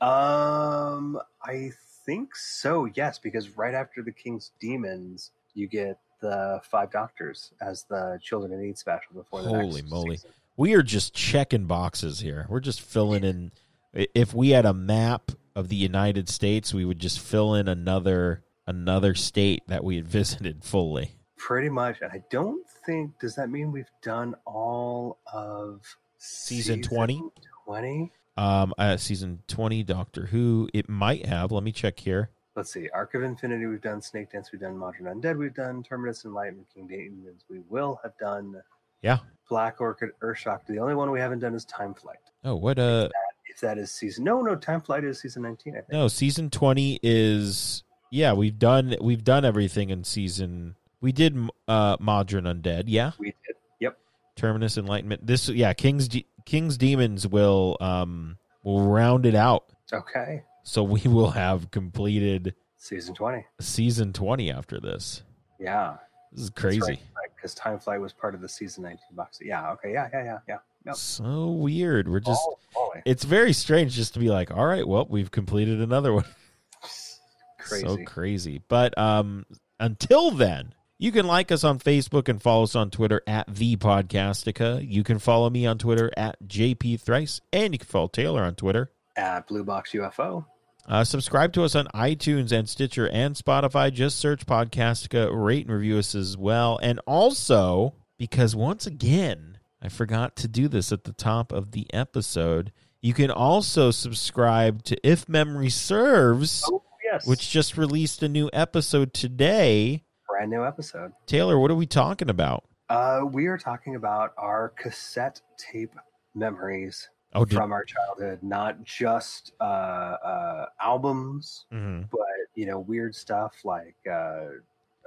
Um, 0.00 1.18
I 1.42 1.70
think 2.04 2.34
so. 2.34 2.86
Yes, 2.94 3.18
because 3.18 3.56
right 3.56 3.74
after 3.74 4.02
the 4.02 4.12
King's 4.12 4.50
Demons, 4.60 5.30
you 5.54 5.68
get 5.68 5.98
the 6.20 6.60
Five 6.64 6.90
Doctors 6.90 7.52
as 7.60 7.84
the 7.84 8.18
Children 8.22 8.52
in 8.52 8.62
Need 8.62 8.76
special 8.78 9.14
before 9.14 9.42
the 9.42 9.48
Holy 9.48 9.82
next 9.82 9.90
moly. 9.90 10.16
season. 10.16 10.30
We 10.56 10.74
are 10.74 10.82
just 10.82 11.14
checking 11.14 11.66
boxes 11.66 12.20
here. 12.20 12.46
We're 12.48 12.60
just 12.60 12.80
filling 12.80 13.24
in. 13.24 13.52
If 13.94 14.34
we 14.34 14.50
had 14.50 14.66
a 14.66 14.74
map 14.74 15.30
of 15.54 15.68
the 15.68 15.76
United 15.76 16.28
States, 16.28 16.74
we 16.74 16.84
would 16.84 16.98
just 16.98 17.20
fill 17.20 17.54
in 17.54 17.68
another 17.68 18.42
another 18.66 19.14
state 19.14 19.62
that 19.68 19.84
we 19.84 19.96
had 19.96 20.08
visited 20.18 20.64
fully. 20.64 21.16
Pretty 21.36 21.68
much. 21.68 21.98
And 22.00 22.10
I 22.12 22.22
don't 22.30 22.66
think 22.86 23.18
does 23.20 23.34
that 23.36 23.50
mean 23.50 23.70
we've 23.72 23.90
done 24.02 24.34
all 24.46 25.18
of 25.32 25.82
Season 26.18 26.80
20? 26.82 27.22
20? 27.66 28.12
Um, 28.36 28.74
uh, 28.78 28.96
season 28.96 29.42
twenty, 29.46 29.84
Doctor 29.84 30.26
Who. 30.26 30.68
It 30.74 30.88
might 30.88 31.24
have. 31.26 31.52
Let 31.52 31.62
me 31.62 31.70
check 31.70 32.00
here. 32.00 32.30
Let's 32.56 32.72
see. 32.72 32.88
Arc 32.90 33.14
of 33.14 33.22
Infinity, 33.22 33.66
we've 33.66 33.80
done 33.80 34.00
Snakedance, 34.00 34.50
we've 34.50 34.60
done 34.60 34.76
Mawdryn 34.76 35.02
Undead, 35.02 35.36
we've 35.38 35.54
done 35.54 35.84
Terminus 35.84 36.24
Enlightenment, 36.24 36.66
King 36.74 36.88
Demons. 36.88 37.44
We 37.48 37.60
will 37.68 38.00
have 38.02 38.16
done 38.18 38.60
Yeah. 39.02 39.18
Black 39.48 39.80
Orchid, 39.80 40.10
Earthshock. 40.20 40.66
The 40.66 40.78
only 40.80 40.96
one 40.96 41.12
we 41.12 41.20
haven't 41.20 41.40
done 41.40 41.54
is 41.54 41.64
Time 41.64 41.94
Flight. 41.94 42.18
Oh, 42.42 42.56
what? 42.56 42.76
Uh, 42.78 43.08
If 43.54 43.60
that 43.60 43.78
is 43.78 43.92
season, 43.92 44.24
no, 44.24 44.42
no, 44.42 44.56
Time 44.56 44.80
Flight 44.80 45.04
is 45.04 45.20
season 45.20 45.42
19. 45.42 45.74
I 45.74 45.76
think. 45.76 45.92
no. 45.92 46.08
Season 46.08 46.50
twenty 46.50 46.98
is. 47.02 47.84
Yeah, 48.10 48.32
we've 48.32 48.58
done 48.58 48.96
we've 49.00 49.22
done 49.22 49.44
everything 49.44 49.90
in 49.90 50.02
season. 50.04 50.74
We 51.00 51.12
did 51.12 51.36
uh 51.68 51.96
Mawdryn 51.98 52.44
Undead. 52.52 52.84
Yeah. 52.86 53.12
We 53.18 53.26
did. 53.46 53.56
Yep. 53.80 53.98
Terminus 54.36 54.76
Enlightenment. 54.76 55.26
This. 55.26 55.48
Yeah. 55.48 55.72
King's 55.72 56.08
De- 56.08 56.26
King's 56.44 56.76
Demons 56.76 57.26
will 57.28 57.76
um 57.80 58.38
will 58.64 58.82
round 58.88 59.24
it 59.26 59.34
out. 59.36 59.66
Okay. 59.92 60.42
So 60.64 60.82
we 60.82 61.00
will 61.06 61.30
have 61.30 61.70
completed 61.70 62.54
Season 62.76 63.14
20. 63.14 63.46
season 63.60 64.12
20 64.12 64.50
after 64.50 64.80
this. 64.80 65.22
Yeah. 65.60 65.96
This 66.32 66.44
is 66.44 66.50
crazy. 66.50 66.98
Because 67.36 67.54
Time 67.54 67.78
Flight 67.78 68.00
was 68.00 68.12
part 68.12 68.34
of 68.34 68.40
the 68.40 68.48
season 68.48 68.82
19 68.84 68.98
box. 69.12 69.38
Yeah. 69.40 69.70
Okay. 69.72 69.92
Yeah. 69.92 70.08
Yeah. 70.12 70.24
Yeah. 70.24 70.38
Yeah. 70.48 70.58
Yep. 70.86 70.96
So 70.96 71.46
weird. 71.48 72.08
We're 72.08 72.20
just 72.20 72.40
oh, 72.76 72.83
boy. 72.94 73.02
it's 73.04 73.24
very 73.24 73.52
strange 73.52 73.94
just 73.94 74.14
to 74.14 74.20
be 74.20 74.28
like, 74.28 74.50
all 74.50 74.66
right, 74.66 74.86
well, 74.86 75.06
we've 75.08 75.30
completed 75.30 75.80
another 75.80 76.12
one. 76.12 76.24
Crazy. 77.58 77.86
So 77.86 77.96
crazy. 78.04 78.60
But 78.68 78.96
um 78.98 79.46
until 79.80 80.30
then, 80.30 80.74
you 80.98 81.12
can 81.12 81.26
like 81.26 81.50
us 81.50 81.64
on 81.64 81.78
Facebook 81.78 82.28
and 82.28 82.40
follow 82.40 82.64
us 82.64 82.76
on 82.76 82.90
Twitter 82.90 83.22
at 83.26 83.52
the 83.52 83.76
Podcastica. 83.76 84.86
You 84.86 85.02
can 85.02 85.18
follow 85.18 85.50
me 85.50 85.66
on 85.66 85.78
Twitter 85.78 86.10
at 86.16 86.36
JP 86.46 87.00
Thrice, 87.00 87.40
and 87.52 87.72
you 87.72 87.78
can 87.78 87.88
follow 87.88 88.08
Taylor 88.08 88.42
on 88.42 88.54
Twitter. 88.54 88.90
At 89.16 89.46
Blue 89.48 89.64
Box 89.64 89.92
UFO. 89.92 90.44
Uh, 90.86 91.02
subscribe 91.02 91.52
to 91.54 91.62
us 91.62 91.74
on 91.74 91.86
iTunes 91.94 92.52
and 92.52 92.68
Stitcher 92.68 93.08
and 93.08 93.34
Spotify. 93.34 93.92
Just 93.92 94.18
search 94.18 94.44
Podcastica, 94.44 95.30
rate 95.32 95.66
and 95.66 95.74
review 95.74 95.98
us 95.98 96.14
as 96.14 96.36
well. 96.36 96.78
And 96.82 97.00
also, 97.06 97.94
because 98.18 98.54
once 98.54 98.86
again, 98.86 99.53
I 99.84 99.88
forgot 99.88 100.34
to 100.36 100.48
do 100.48 100.66
this 100.68 100.92
at 100.92 101.04
the 101.04 101.12
top 101.12 101.52
of 101.52 101.72
the 101.72 101.86
episode, 101.92 102.72
you 103.02 103.12
can 103.12 103.30
also 103.30 103.90
subscribe 103.90 104.82
to 104.84 104.96
If 105.06 105.28
Memory 105.28 105.68
Serves, 105.68 106.64
Oh, 106.72 106.82
yes. 107.04 107.26
which 107.26 107.50
just 107.50 107.76
released 107.76 108.22
a 108.22 108.28
new 108.28 108.48
episode 108.54 109.12
today. 109.12 110.02
brand 110.26 110.50
new 110.50 110.64
episode. 110.64 111.12
Taylor, 111.26 111.58
what 111.58 111.70
are 111.70 111.74
we 111.76 111.86
talking 111.86 112.30
about? 112.30 112.64
Uh, 112.88 113.20
we 113.30 113.46
are 113.46 113.58
talking 113.58 113.94
about 113.94 114.32
our 114.38 114.70
cassette 114.70 115.40
tape 115.58 115.92
memories 116.34 117.08
Oh, 117.34 117.44
did, 117.44 117.54
from 117.56 117.70
our 117.72 117.84
childhood, 117.84 118.38
not 118.42 118.82
just 118.84 119.52
uh, 119.60 119.64
uh, 119.64 120.66
albums, 120.80 121.66
Mhm. 121.72 122.08
but 122.10 122.20
you 122.54 122.64
know, 122.66 122.78
weird 122.78 123.14
stuff 123.14 123.52
like 123.64 123.96
uh, 124.10 124.46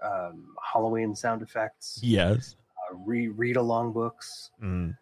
um, 0.04 0.56
Halloween 0.72 1.16
sound 1.16 1.42
effects, 1.42 2.00
yes. 2.04 2.56
Uh, 2.92 2.96
re- 3.06 3.28
read 3.28 3.56
along 3.58 3.94
books, 3.94 4.52
Mm, 4.62 4.96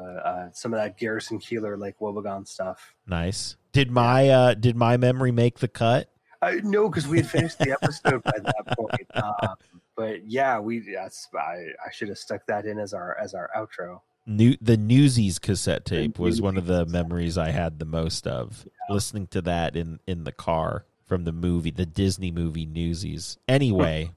uh, 0.00 0.04
uh, 0.04 0.48
some 0.52 0.72
of 0.74 0.80
that 0.80 0.98
Garrison 0.98 1.38
Keillor, 1.38 1.78
like 1.78 1.98
Wobegon 1.98 2.46
stuff. 2.46 2.94
nice. 3.06 3.56
Did 3.72 3.90
my 3.90 4.28
uh, 4.28 4.54
did 4.54 4.76
my 4.76 4.96
memory 4.98 5.32
make 5.32 5.58
the 5.60 5.68
cut? 5.68 6.08
Uh, 6.42 6.56
no, 6.62 6.88
because 6.88 7.06
we 7.06 7.18
had 7.18 7.26
finished 7.28 7.58
the 7.58 7.70
episode 7.72 8.22
by 8.22 8.38
that 8.42 8.76
point. 8.76 9.08
Um, 9.14 9.56
but 9.96 10.26
yeah, 10.26 10.58
we 10.58 10.80
that's 10.94 11.28
I, 11.38 11.66
I 11.86 11.90
should 11.92 12.08
have 12.08 12.18
stuck 12.18 12.46
that 12.46 12.64
in 12.66 12.78
as 12.78 12.92
our 12.94 13.16
as 13.18 13.34
our 13.34 13.48
outro. 13.56 14.00
New 14.26 14.56
the 14.60 14.76
Newsies 14.76 15.38
cassette 15.38 15.84
tape 15.84 16.18
was 16.18 16.40
one 16.40 16.56
of 16.56 16.66
the 16.66 16.86
memories 16.86 17.36
I 17.38 17.50
had 17.50 17.78
the 17.78 17.84
most 17.84 18.26
of. 18.26 18.66
Listening 18.90 19.26
to 19.28 19.40
that 19.42 19.76
in 19.76 20.00
in 20.06 20.24
the 20.24 20.32
car 20.32 20.84
from 21.06 21.24
the 21.24 21.32
movie, 21.32 21.70
the 21.70 21.86
Disney 21.86 22.30
movie 22.30 22.66
Newsies. 22.66 23.36
Anyway, 23.48 24.12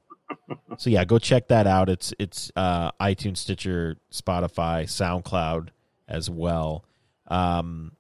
so 0.78 0.90
yeah, 0.90 1.06
go 1.06 1.20
check 1.20 1.48
that 1.50 1.68
out. 1.68 1.90
It's 1.90 2.14
it's 2.20 2.52
uh, 2.56 2.92
iTunes, 3.02 3.38
Stitcher, 3.38 3.98
Spotify, 4.12 4.84
SoundCloud 4.86 5.70
as 6.08 6.30
well. 6.30 6.86
Um, 7.28 7.94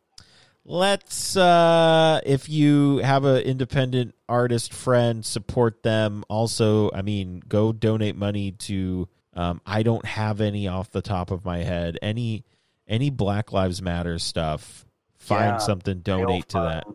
let's 0.64 1.36
uh, 1.38 2.22
if 2.26 2.50
you 2.50 2.98
have 2.98 3.26
an 3.26 3.38
independent 3.44 4.16
artist 4.28 4.74
friend, 4.74 5.26
support 5.26 5.84
them. 5.84 6.24
Also, 6.30 6.92
I 6.92 7.02
mean, 7.02 7.42
go 7.48 7.72
donate 7.72 8.16
money 8.16 8.52
to. 8.52 9.08
Um, 9.38 9.60
I 9.66 9.84
don't 9.84 10.06
have 10.06 10.40
any 10.40 10.68
off 10.70 10.92
the 10.92 11.02
top 11.02 11.30
of 11.30 11.44
my 11.44 11.58
head. 11.60 11.98
Any 12.02 12.46
any 12.88 13.10
Black 13.10 13.52
Lives 13.52 13.82
Matter 13.82 14.18
stuff, 14.20 14.86
find 15.18 15.56
Yeah, 15.56 15.58
something, 15.58 16.00
donate 16.00 16.48
to 16.50 16.58
that. 16.60 16.86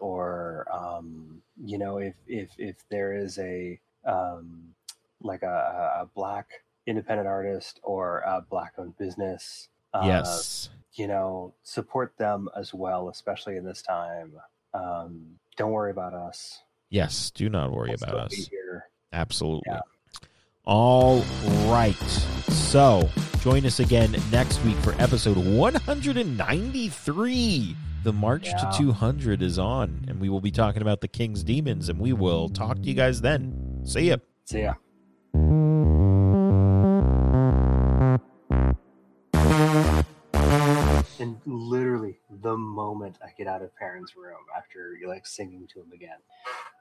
or 0.00 0.66
um, 0.72 1.42
you 1.62 1.76
know 1.76 1.98
if 1.98 2.14
if 2.26 2.50
if 2.56 2.76
there 2.88 3.12
is 3.14 3.38
a 3.38 3.78
um, 4.06 4.74
like 5.20 5.42
a, 5.42 6.02
a 6.02 6.06
black 6.14 6.48
independent 6.86 7.28
artist 7.28 7.80
or 7.82 8.20
a 8.20 8.44
black 8.48 8.72
owned 8.78 8.96
business 8.98 9.68
uh, 9.94 10.02
yes. 10.04 10.70
you 10.94 11.06
know 11.06 11.52
support 11.62 12.12
them 12.18 12.48
as 12.56 12.72
well 12.72 13.08
especially 13.08 13.56
in 13.56 13.64
this 13.64 13.82
time 13.82 14.32
um, 14.74 15.26
don't 15.56 15.72
worry 15.72 15.90
about 15.90 16.14
us 16.14 16.62
Yes. 16.90 17.30
Do 17.30 17.48
not 17.48 17.72
worry 17.72 17.90
We'll 17.90 18.10
about 18.10 18.32
us. 18.32 18.50
Absolutely. 19.12 19.62
Yeah. 19.66 19.80
All 20.64 21.20
right. 21.68 21.94
So 22.48 23.08
join 23.40 23.64
us 23.64 23.78
again 23.80 24.14
next 24.30 24.62
week 24.64 24.76
for 24.78 24.94
episode 24.98 25.36
193. 25.36 27.76
The 28.02 28.12
March 28.12 28.46
Yeah. 28.46 28.56
to 28.56 28.70
200 28.76 29.42
is 29.42 29.58
on, 29.58 30.04
and 30.08 30.20
we 30.20 30.28
will 30.28 30.40
be 30.40 30.50
talking 30.50 30.82
about 30.82 31.00
the 31.00 31.08
King's 31.08 31.44
Demons, 31.44 31.88
and 31.88 32.00
we 32.00 32.12
will 32.12 32.48
talk 32.48 32.82
to 32.82 32.88
you 32.88 32.94
guys 32.94 33.20
then. 33.20 33.82
See 33.84 34.08
ya. 34.08 34.16
see 34.44 34.62
ya 34.62 34.74
and 41.20 41.40
literally 41.44 42.18
the 42.42 42.56
moment 42.56 43.18
I 43.22 43.30
get 43.36 43.46
out 43.46 43.62
of 43.62 43.74
Perrin's 43.76 44.16
room 44.16 44.40
after 44.56 44.96
you're 44.98 45.08
like 45.08 45.26
singing 45.26 45.66
to 45.72 45.80
him 45.80 45.92
again, 45.92 46.18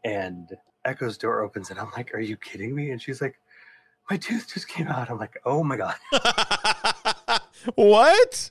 and 0.03 0.49
Echo's 0.85 1.17
door 1.17 1.41
opens, 1.41 1.69
and 1.69 1.79
I'm 1.79 1.91
like, 1.95 2.13
"Are 2.13 2.19
you 2.19 2.37
kidding 2.37 2.73
me?" 2.73 2.91
And 2.91 3.01
she's 3.01 3.21
like, 3.21 3.39
"My 4.09 4.17
tooth 4.17 4.51
just 4.53 4.67
came 4.67 4.87
out." 4.87 5.09
I'm 5.09 5.17
like, 5.17 5.39
"Oh 5.45 5.63
my 5.63 5.77
god!" 5.77 5.95
what? 7.75 8.47